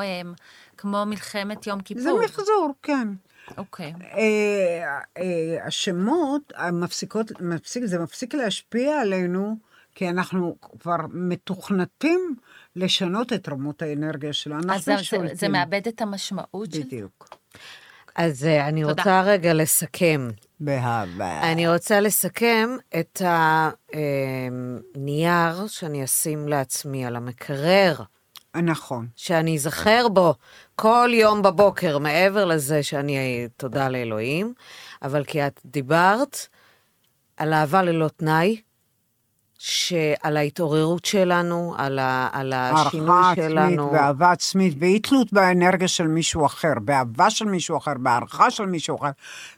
כמו 0.77 1.03
מלחמת 1.05 1.67
יום 1.67 1.81
כיפור. 1.81 2.03
זה 2.03 2.09
מחזור, 2.25 2.71
כן. 2.83 3.07
אוקיי. 3.57 3.93
אה, 4.13 4.99
אה, 5.17 5.65
השמות 5.67 6.53
המפסיקות, 6.55 7.41
מפסיק, 7.41 7.85
זה 7.85 7.99
מפסיק 7.99 8.33
להשפיע 8.33 9.01
עלינו, 9.01 9.57
כי 9.95 10.09
אנחנו 10.09 10.55
כבר 10.79 10.95
מתוכנתים 11.13 12.35
לשנות 12.75 13.33
את 13.33 13.49
רמות 13.49 13.81
האנרגיה 13.81 14.33
שלנו. 14.33 14.73
אז 14.73 14.85
זה, 14.85 14.97
זה, 14.97 15.03
שולטים. 15.03 15.35
זה 15.35 15.47
מאבד 15.47 15.87
את 15.87 16.01
המשמעות 16.01 16.71
של 16.71 16.77
זה? 16.77 16.83
בדיוק. 16.83 17.29
אז 18.15 18.45
אה, 18.45 18.67
אני 18.67 18.81
תודה. 18.81 18.93
רוצה 18.93 19.21
רגע 19.21 19.53
לסכם. 19.53 20.29
באהבה. 20.59 21.51
אני 21.51 21.67
רוצה 21.67 21.99
לסכם 21.99 22.69
את 22.99 23.21
הנייר 24.95 25.67
שאני 25.67 26.03
אשים 26.03 26.47
לעצמי 26.47 27.05
על 27.05 27.15
המקרר, 27.15 27.95
נכון. 28.55 29.07
שאני 29.15 29.55
אזכר 29.55 30.07
בו 30.07 30.35
כל 30.81 31.09
יום 31.13 31.41
בבוקר, 31.41 31.97
מעבר 31.97 32.45
לזה 32.45 32.83
שאני, 32.83 33.47
תודה 33.57 33.89
לאלוהים, 33.89 34.53
אבל 35.01 35.23
כי 35.23 35.47
את 35.47 35.61
דיברת 35.65 36.37
על 37.37 37.53
אהבה 37.53 37.83
ללא 37.83 38.07
תנאי, 38.07 38.61
שעל 39.57 40.37
ההתעוררות 40.37 41.05
שלנו, 41.05 41.73
על, 41.77 41.99
ה, 41.99 42.29
על 42.31 42.53
השינוי 42.53 43.09
הערכה 43.09 43.31
עצמית 43.31 43.49
שלנו. 43.49 43.91
ואהבה 43.91 44.31
עצמית, 44.31 44.75
ואי 44.79 44.99
תלות 44.99 45.33
באנרגיה 45.33 45.87
של 45.87 46.07
מישהו 46.07 46.45
אחר, 46.45 46.73
באהבה 46.81 47.29
של 47.29 47.45
מישהו 47.45 47.77
אחר, 47.77 47.93
בהערכה 47.99 48.51
של 48.51 48.65
מישהו 48.65 48.95
אחר. 48.97 49.11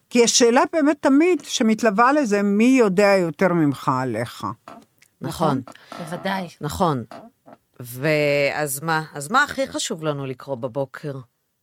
כי 0.10 0.24
השאלה 0.24 0.62
באמת 0.74 0.98
תמיד 1.00 1.42
שמתלווה 1.44 2.14
לזה, 2.14 2.44
מי 2.44 2.78
יודע 2.80 3.16
יותר 3.18 3.54
ממך 3.54 3.92
עליך. 4.02 4.48
נכון, 5.22 5.62
בוודאי. 6.00 6.48
נכון. 6.62 7.04
ואז 7.80 8.80
מה? 8.84 9.04
אז 9.14 9.32
מה 9.32 9.44
הכי 9.44 9.68
חשוב 9.68 10.04
לנו 10.04 10.26
לקרוא 10.26 10.56
בבוקר? 10.56 11.14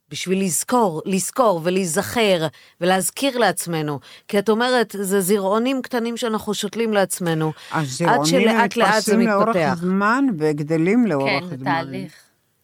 בשביל 0.09 0.43
לזכור, 0.43 1.01
לזכור 1.05 1.61
ולהיזכר 1.63 2.47
ולהזכיר 2.81 3.37
לעצמנו. 3.37 3.99
כי 4.27 4.39
את 4.39 4.49
אומרת, 4.49 4.95
זה 4.99 5.21
זרעונים 5.21 5.81
קטנים 5.81 6.17
שאנחנו 6.17 6.53
שותלים 6.53 6.93
לעצמנו. 6.93 7.51
עד 7.71 7.83
הזרעונים 7.83 8.25
שלאט 8.25 8.75
לאט 8.75 9.03
זה 9.03 9.17
מתפרסים 9.17 9.27
לאורך 9.27 9.47
מתפתח. 9.47 9.77
זמן 9.79 10.25
וגדלים 10.37 11.07
לאורך 11.07 11.29
כן, 11.29 11.45
זמן. 11.47 11.57
זה 11.57 11.63
תהליך. 11.63 12.13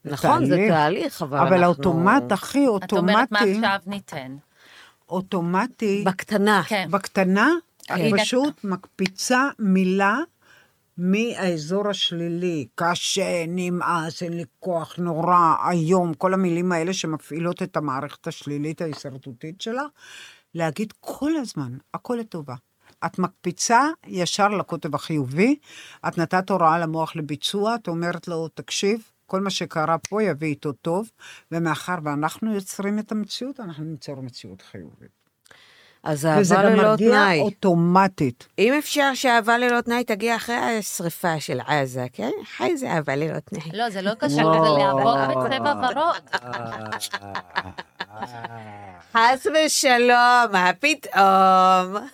נכון, 0.06 0.46
זה 0.46 0.68
תהליך, 0.70 1.22
אבל 1.22 1.38
אנחנו... 1.38 1.56
אבל 1.56 1.64
האוטומט 1.64 2.32
הכי 2.32 2.66
את 2.86 2.92
אומרת, 2.94 3.32
מה 3.32 3.40
אוטומטי, 3.40 3.56
עכשיו 3.56 3.80
ניתן? 3.88 4.36
אוטומטי, 5.10 6.04
בקטנה. 6.06 6.64
כן. 6.68 6.88
בקטנה, 6.92 7.50
הנה. 7.90 8.24
פשוט 8.24 8.64
מקפיצה 8.64 9.48
מילה 9.60 10.18
מהאזור 10.98 11.88
השלילי, 11.90 12.68
קשה, 12.76 13.46
נמאס, 13.48 14.24
אין 14.24 14.34
לי 14.34 14.44
כוח, 14.60 14.98
נורא, 14.98 15.56
איום, 15.72 16.14
כל 16.14 16.34
המילים 16.34 16.72
האלה 16.72 16.94
שמפעילות 16.94 17.64
את 17.64 17.78
המערכת 17.78 18.28
השלילית 18.28 18.82
ההישרדותית 18.82 19.62
שלה, 19.62 19.84
להגיד 20.56 20.94
כל 21.00 21.36
הזמן, 21.36 21.78
הכל 21.94 22.18
לטובה. 22.20 22.56
את 23.06 23.20
מקפיצה 23.20 23.82
ישר 24.08 24.48
לקוטב 24.48 24.96
החיובי, 24.96 25.56
את 26.08 26.18
נתת 26.18 26.50
הוראה 26.50 26.80
למוח 26.80 27.16
לביצוע, 27.16 27.76
את 27.76 27.88
אומרת 27.88 28.28
לו, 28.28 28.48
תקשיב, 28.48 29.02
כל 29.26 29.42
מה 29.42 29.50
שקרה 29.50 29.98
פה 29.98 30.24
יביא 30.24 30.48
איתו 30.48 30.72
טוב, 30.72 31.10
ומאחר 31.52 31.96
ואנחנו 32.04 32.54
יוצרים 32.54 33.00
את 33.00 33.12
המציאות, 33.12 33.60
אנחנו 33.60 33.84
ניצור 33.84 34.22
מציאות 34.22 34.62
חיובית. 34.62 35.23
אז 36.04 36.28
וזה 36.40 36.56
אהבה 36.56 36.70
גם 36.70 36.76
ללא 36.76 36.84
מרגיע 36.90 37.10
תנאי. 37.10 37.40
אוטומטית. 37.40 38.48
אם 38.60 38.74
אפשר 38.80 39.12
שאהבה 39.14 39.58
ללא 39.58 39.82
תנאי 39.82 40.04
תגיע 40.04 40.36
אחרי 40.36 40.56
השריפה 40.56 41.40
של 41.40 41.60
עזה, 41.68 42.06
כן? 42.14 42.32
אחרי 42.44 42.78
זה 42.78 42.92
אהבה 42.92 43.16
ללא 43.16 43.40
תנאי. 43.40 43.62
לא, 43.74 43.90
זה 43.90 44.02
לא 44.02 44.14
קשור, 44.14 44.54
זה 44.66 44.84
להבות 44.84 45.18
בצבע 45.30 45.74
ורוד. 45.74 46.30
חס 49.14 49.48
ושלום, 49.66 50.52
מה 50.52 50.72
פתאום? 50.80 52.08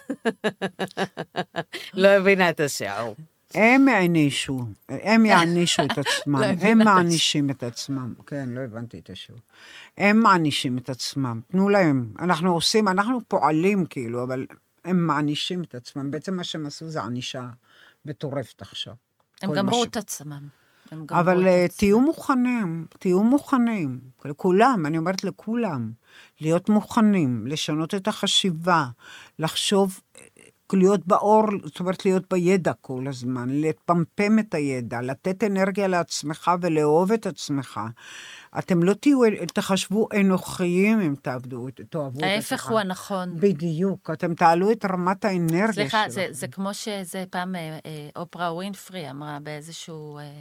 לא 1.93 2.07
הבינה 2.07 2.49
את 2.49 2.59
השעור. 2.59 3.15
הם 3.53 3.87
הענישו, 3.87 4.59
הם 4.89 5.25
יענישו 5.25 5.83
את 5.83 5.97
עצמם, 6.07 6.41
הם 6.61 6.77
מענישים 6.77 7.49
את 7.49 7.63
עצמם. 7.63 8.13
כן, 8.25 8.49
לא 8.49 8.61
הבנתי 8.61 8.99
את 8.99 9.09
השיעור. 9.09 9.41
הם 9.97 10.19
מענישים 10.19 10.77
את 10.77 10.89
עצמם, 10.89 11.41
תנו 11.51 11.69
להם. 11.69 12.13
אנחנו 12.19 12.53
עושים, 12.53 12.87
אנחנו 12.87 13.19
פועלים 13.27 13.85
כאילו, 13.85 14.23
אבל 14.23 14.45
הם 14.85 15.07
מענישים 15.07 15.63
את 15.63 15.75
עצמם. 15.75 16.11
בעצם 16.11 16.35
מה 16.35 16.43
שהם 16.43 16.65
עשו 16.65 16.89
זה 16.89 17.01
ענישה 17.01 17.49
מטורפת 18.05 18.61
עכשיו. 18.61 18.93
הם 19.41 19.53
גמרו 19.53 19.83
את 19.83 19.97
עצמם. 19.97 20.47
אבל 21.09 21.47
אה. 21.47 21.65
תהיו 21.77 21.99
מוכנים, 21.99 22.85
תהיו 22.99 23.23
מוכנים, 23.23 23.99
לכולם, 24.25 24.85
אני 24.85 24.97
אומרת 24.97 25.23
לכולם, 25.23 25.91
להיות 26.41 26.69
מוכנים, 26.69 27.47
לשנות 27.47 27.95
את 27.95 28.07
החשיבה, 28.07 28.85
לחשוב, 29.39 29.99
להיות 30.77 31.07
באור, 31.07 31.43
זאת 31.65 31.79
אומרת 31.79 32.05
להיות 32.05 32.33
בידע 32.33 32.73
כל 32.81 33.07
הזמן, 33.07 33.49
לפמפם 33.49 34.39
את 34.39 34.53
הידע, 34.53 35.01
לתת 35.01 35.43
אנרגיה 35.43 35.87
לעצמך 35.87 36.51
ולאהוב 36.61 37.11
את 37.11 37.25
עצמך. 37.25 37.79
אתם 38.59 38.83
לא 38.83 38.93
תהיו, 38.93 39.19
תחשבו 39.53 40.07
אנוכיים 40.19 41.01
אם 41.01 41.15
תעבדו, 41.21 41.67
תאהבו 41.89 42.19
את 42.19 42.23
ההפך 42.23 42.53
עצמך. 42.53 42.69
הוא 42.69 42.79
הנכון. 42.79 43.39
בדיוק, 43.39 44.09
אתם 44.13 44.33
תעלו 44.33 44.71
את 44.71 44.85
רמת 44.85 45.25
האנרגיה 45.25 45.73
סליחה, 45.73 46.03
שלכם. 46.03 46.09
זה, 46.09 46.27
זה 46.31 46.47
כמו 46.47 46.73
שזה 46.73 47.23
פעם 47.29 47.55
אה, 47.55 47.79
אה, 47.85 48.09
אופרה 48.15 48.53
ווינפרי 48.53 49.09
אמרה 49.09 49.37
באיזשהו 49.43 50.17
אה, 50.17 50.39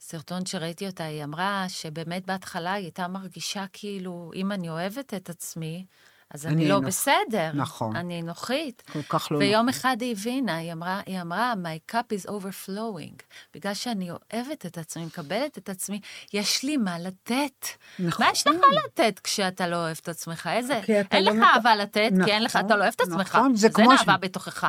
סרטון 0.00 0.46
שראיתי 0.46 0.86
אותה, 0.86 1.04
היא 1.04 1.24
אמרה 1.24 1.64
שבאמת 1.68 2.26
בהתחלה 2.26 2.72
היא 2.72 2.84
הייתה 2.84 3.08
מרגישה 3.08 3.64
כאילו, 3.72 4.30
אם 4.34 4.52
אני 4.52 4.68
אוהבת 4.68 5.14
את 5.14 5.30
עצמי, 5.30 5.86
אז 6.34 6.46
אני, 6.46 6.54
אני 6.54 6.68
לא 6.68 6.74
נוח. 6.80 6.86
בסדר. 6.86 7.50
נכון. 7.54 7.96
אני 7.96 8.22
אנוכית. 8.22 8.82
כל 8.92 9.02
כך 9.08 9.32
לא 9.32 9.38
ויום 9.38 9.68
אחד 9.68 9.96
היא 10.00 10.12
הבינה, 10.12 10.56
היא 10.56 10.72
אמרה, 10.72 11.00
היא 11.06 11.20
אמרה, 11.20 11.54
my 11.62 11.94
cup 11.94 12.16
is 12.18 12.30
overflowing. 12.30 13.22
בגלל 13.54 13.74
שאני 13.74 14.10
אוהבת 14.10 14.66
את 14.66 14.78
עצמי, 14.78 15.04
מקבלת 15.04 15.58
את 15.58 15.68
עצמי, 15.68 16.00
יש 16.32 16.62
לי 16.62 16.76
מה 16.76 16.98
לתת. 16.98 17.66
נכון. 17.98 18.26
מה 18.26 18.32
יש 18.32 18.46
לך 18.46 18.54
לתת 18.86 19.18
כשאתה 19.24 19.66
לא 19.68 19.76
אוהב 19.76 19.96
את 20.02 20.08
עצמך? 20.08 20.48
איזה... 20.52 20.80
אין 20.88 21.24
לא 21.24 21.30
לך 21.32 21.36
מת- 21.38 21.44
אהבה 21.54 21.76
לתת, 21.76 22.10
כי 22.24 22.30
אין 22.32 22.42
לך, 22.42 22.56
נכון, 22.56 22.66
אתה 22.66 22.76
לא 22.76 22.82
אוהב 22.82 22.94
את 22.96 23.00
עצמך. 23.00 23.36
נכון, 23.36 23.56
זה 23.56 23.66
אז 23.66 23.72
כמו 23.74 23.90
אין 23.90 23.98
ש- 23.98 24.00
אהבה 24.00 24.16
בתוכך. 24.16 24.64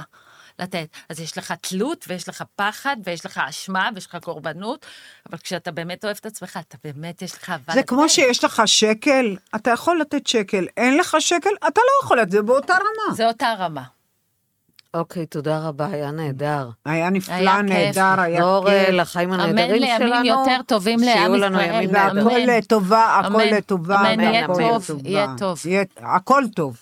לתת. 0.60 0.88
אז 1.10 1.19
יש 1.19 1.38
לך 1.38 1.52
תלות, 1.52 2.06
ויש 2.07 2.30
לך 2.30 2.44
פחד, 2.56 2.98
ויש 3.03 3.26
לך 3.26 3.38
אשמה, 3.49 3.90
ויש 3.95 4.06
לך 4.06 4.18
קורבנות, 4.22 4.86
אבל 5.30 5.38
כשאתה 5.38 5.72
באמת 5.72 6.06
אוהב 6.06 6.18
את 6.19 6.26
עצמך, 6.26 6.60
אתה 6.68 6.77
באמת, 6.84 7.22
יש 7.22 7.34
לך 7.34 7.49
אהבה 7.49 7.73
זה 7.73 7.80
לתת. 7.80 7.90
כמו 7.90 8.10
שיש 8.10 8.44
לך 8.44 8.61
שקל, 8.65 9.36
אתה 9.56 9.72
יכול 9.72 9.99
לתת 10.02 10.27
שקל, 10.27 10.65
אין 10.77 10.98
לך 10.98 11.18
שקל, 11.19 11.49
אתה 11.68 11.82
לא 11.82 12.03
יכול 12.06 12.19
לתת, 12.19 12.32
זה 12.32 12.41
באותה 12.41 12.73
רמה. 12.73 13.15
זה 13.15 13.27
אותה 13.27 13.53
רמה. 13.60 13.84
אוקיי, 14.94 15.26
תודה 15.26 15.60
רבה, 15.60 15.86
היה 15.86 16.11
נהדר. 16.11 16.69
היה 16.86 17.10
נפלא, 17.10 17.34
היה 17.36 17.56
כיף. 17.61 17.69
נהדר, 17.69 18.22
היה 18.22 18.44
אה, 18.44 18.60
כיף. 18.65 18.90
לחיים 18.90 19.34
אמן 19.34 19.40
הנהדרים 19.40 19.82
לימים 19.82 19.98
שלנו. 19.98 20.26
יותר 20.26 20.61
טובים 20.68 20.99
לעם 20.99 21.18
שיהיו 21.18 21.36
לנו 21.36 21.61
ישראל. 21.61 21.76
ימים 21.76 21.91
נהדרים. 21.91 22.27
והכל 22.27 22.40
לטובה, 22.48 23.19
הכל 23.19 23.41
אמן. 23.41 23.53
לטובה. 23.53 24.14
אמן, 24.14 24.19
יהיה 24.19 24.48
טוב. 24.48 25.06
יהיה 25.06 25.27
טוב. 25.38 25.60
הכל 25.98 26.44
טוב. 26.56 26.77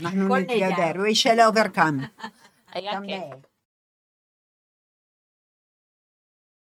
אנחנו 0.00 0.36
נתגדר, 0.36 0.92
we 0.94 1.14
shall 1.14 1.54
overcome. 1.54 2.24
היה 2.72 3.00
כיף. 3.06 3.53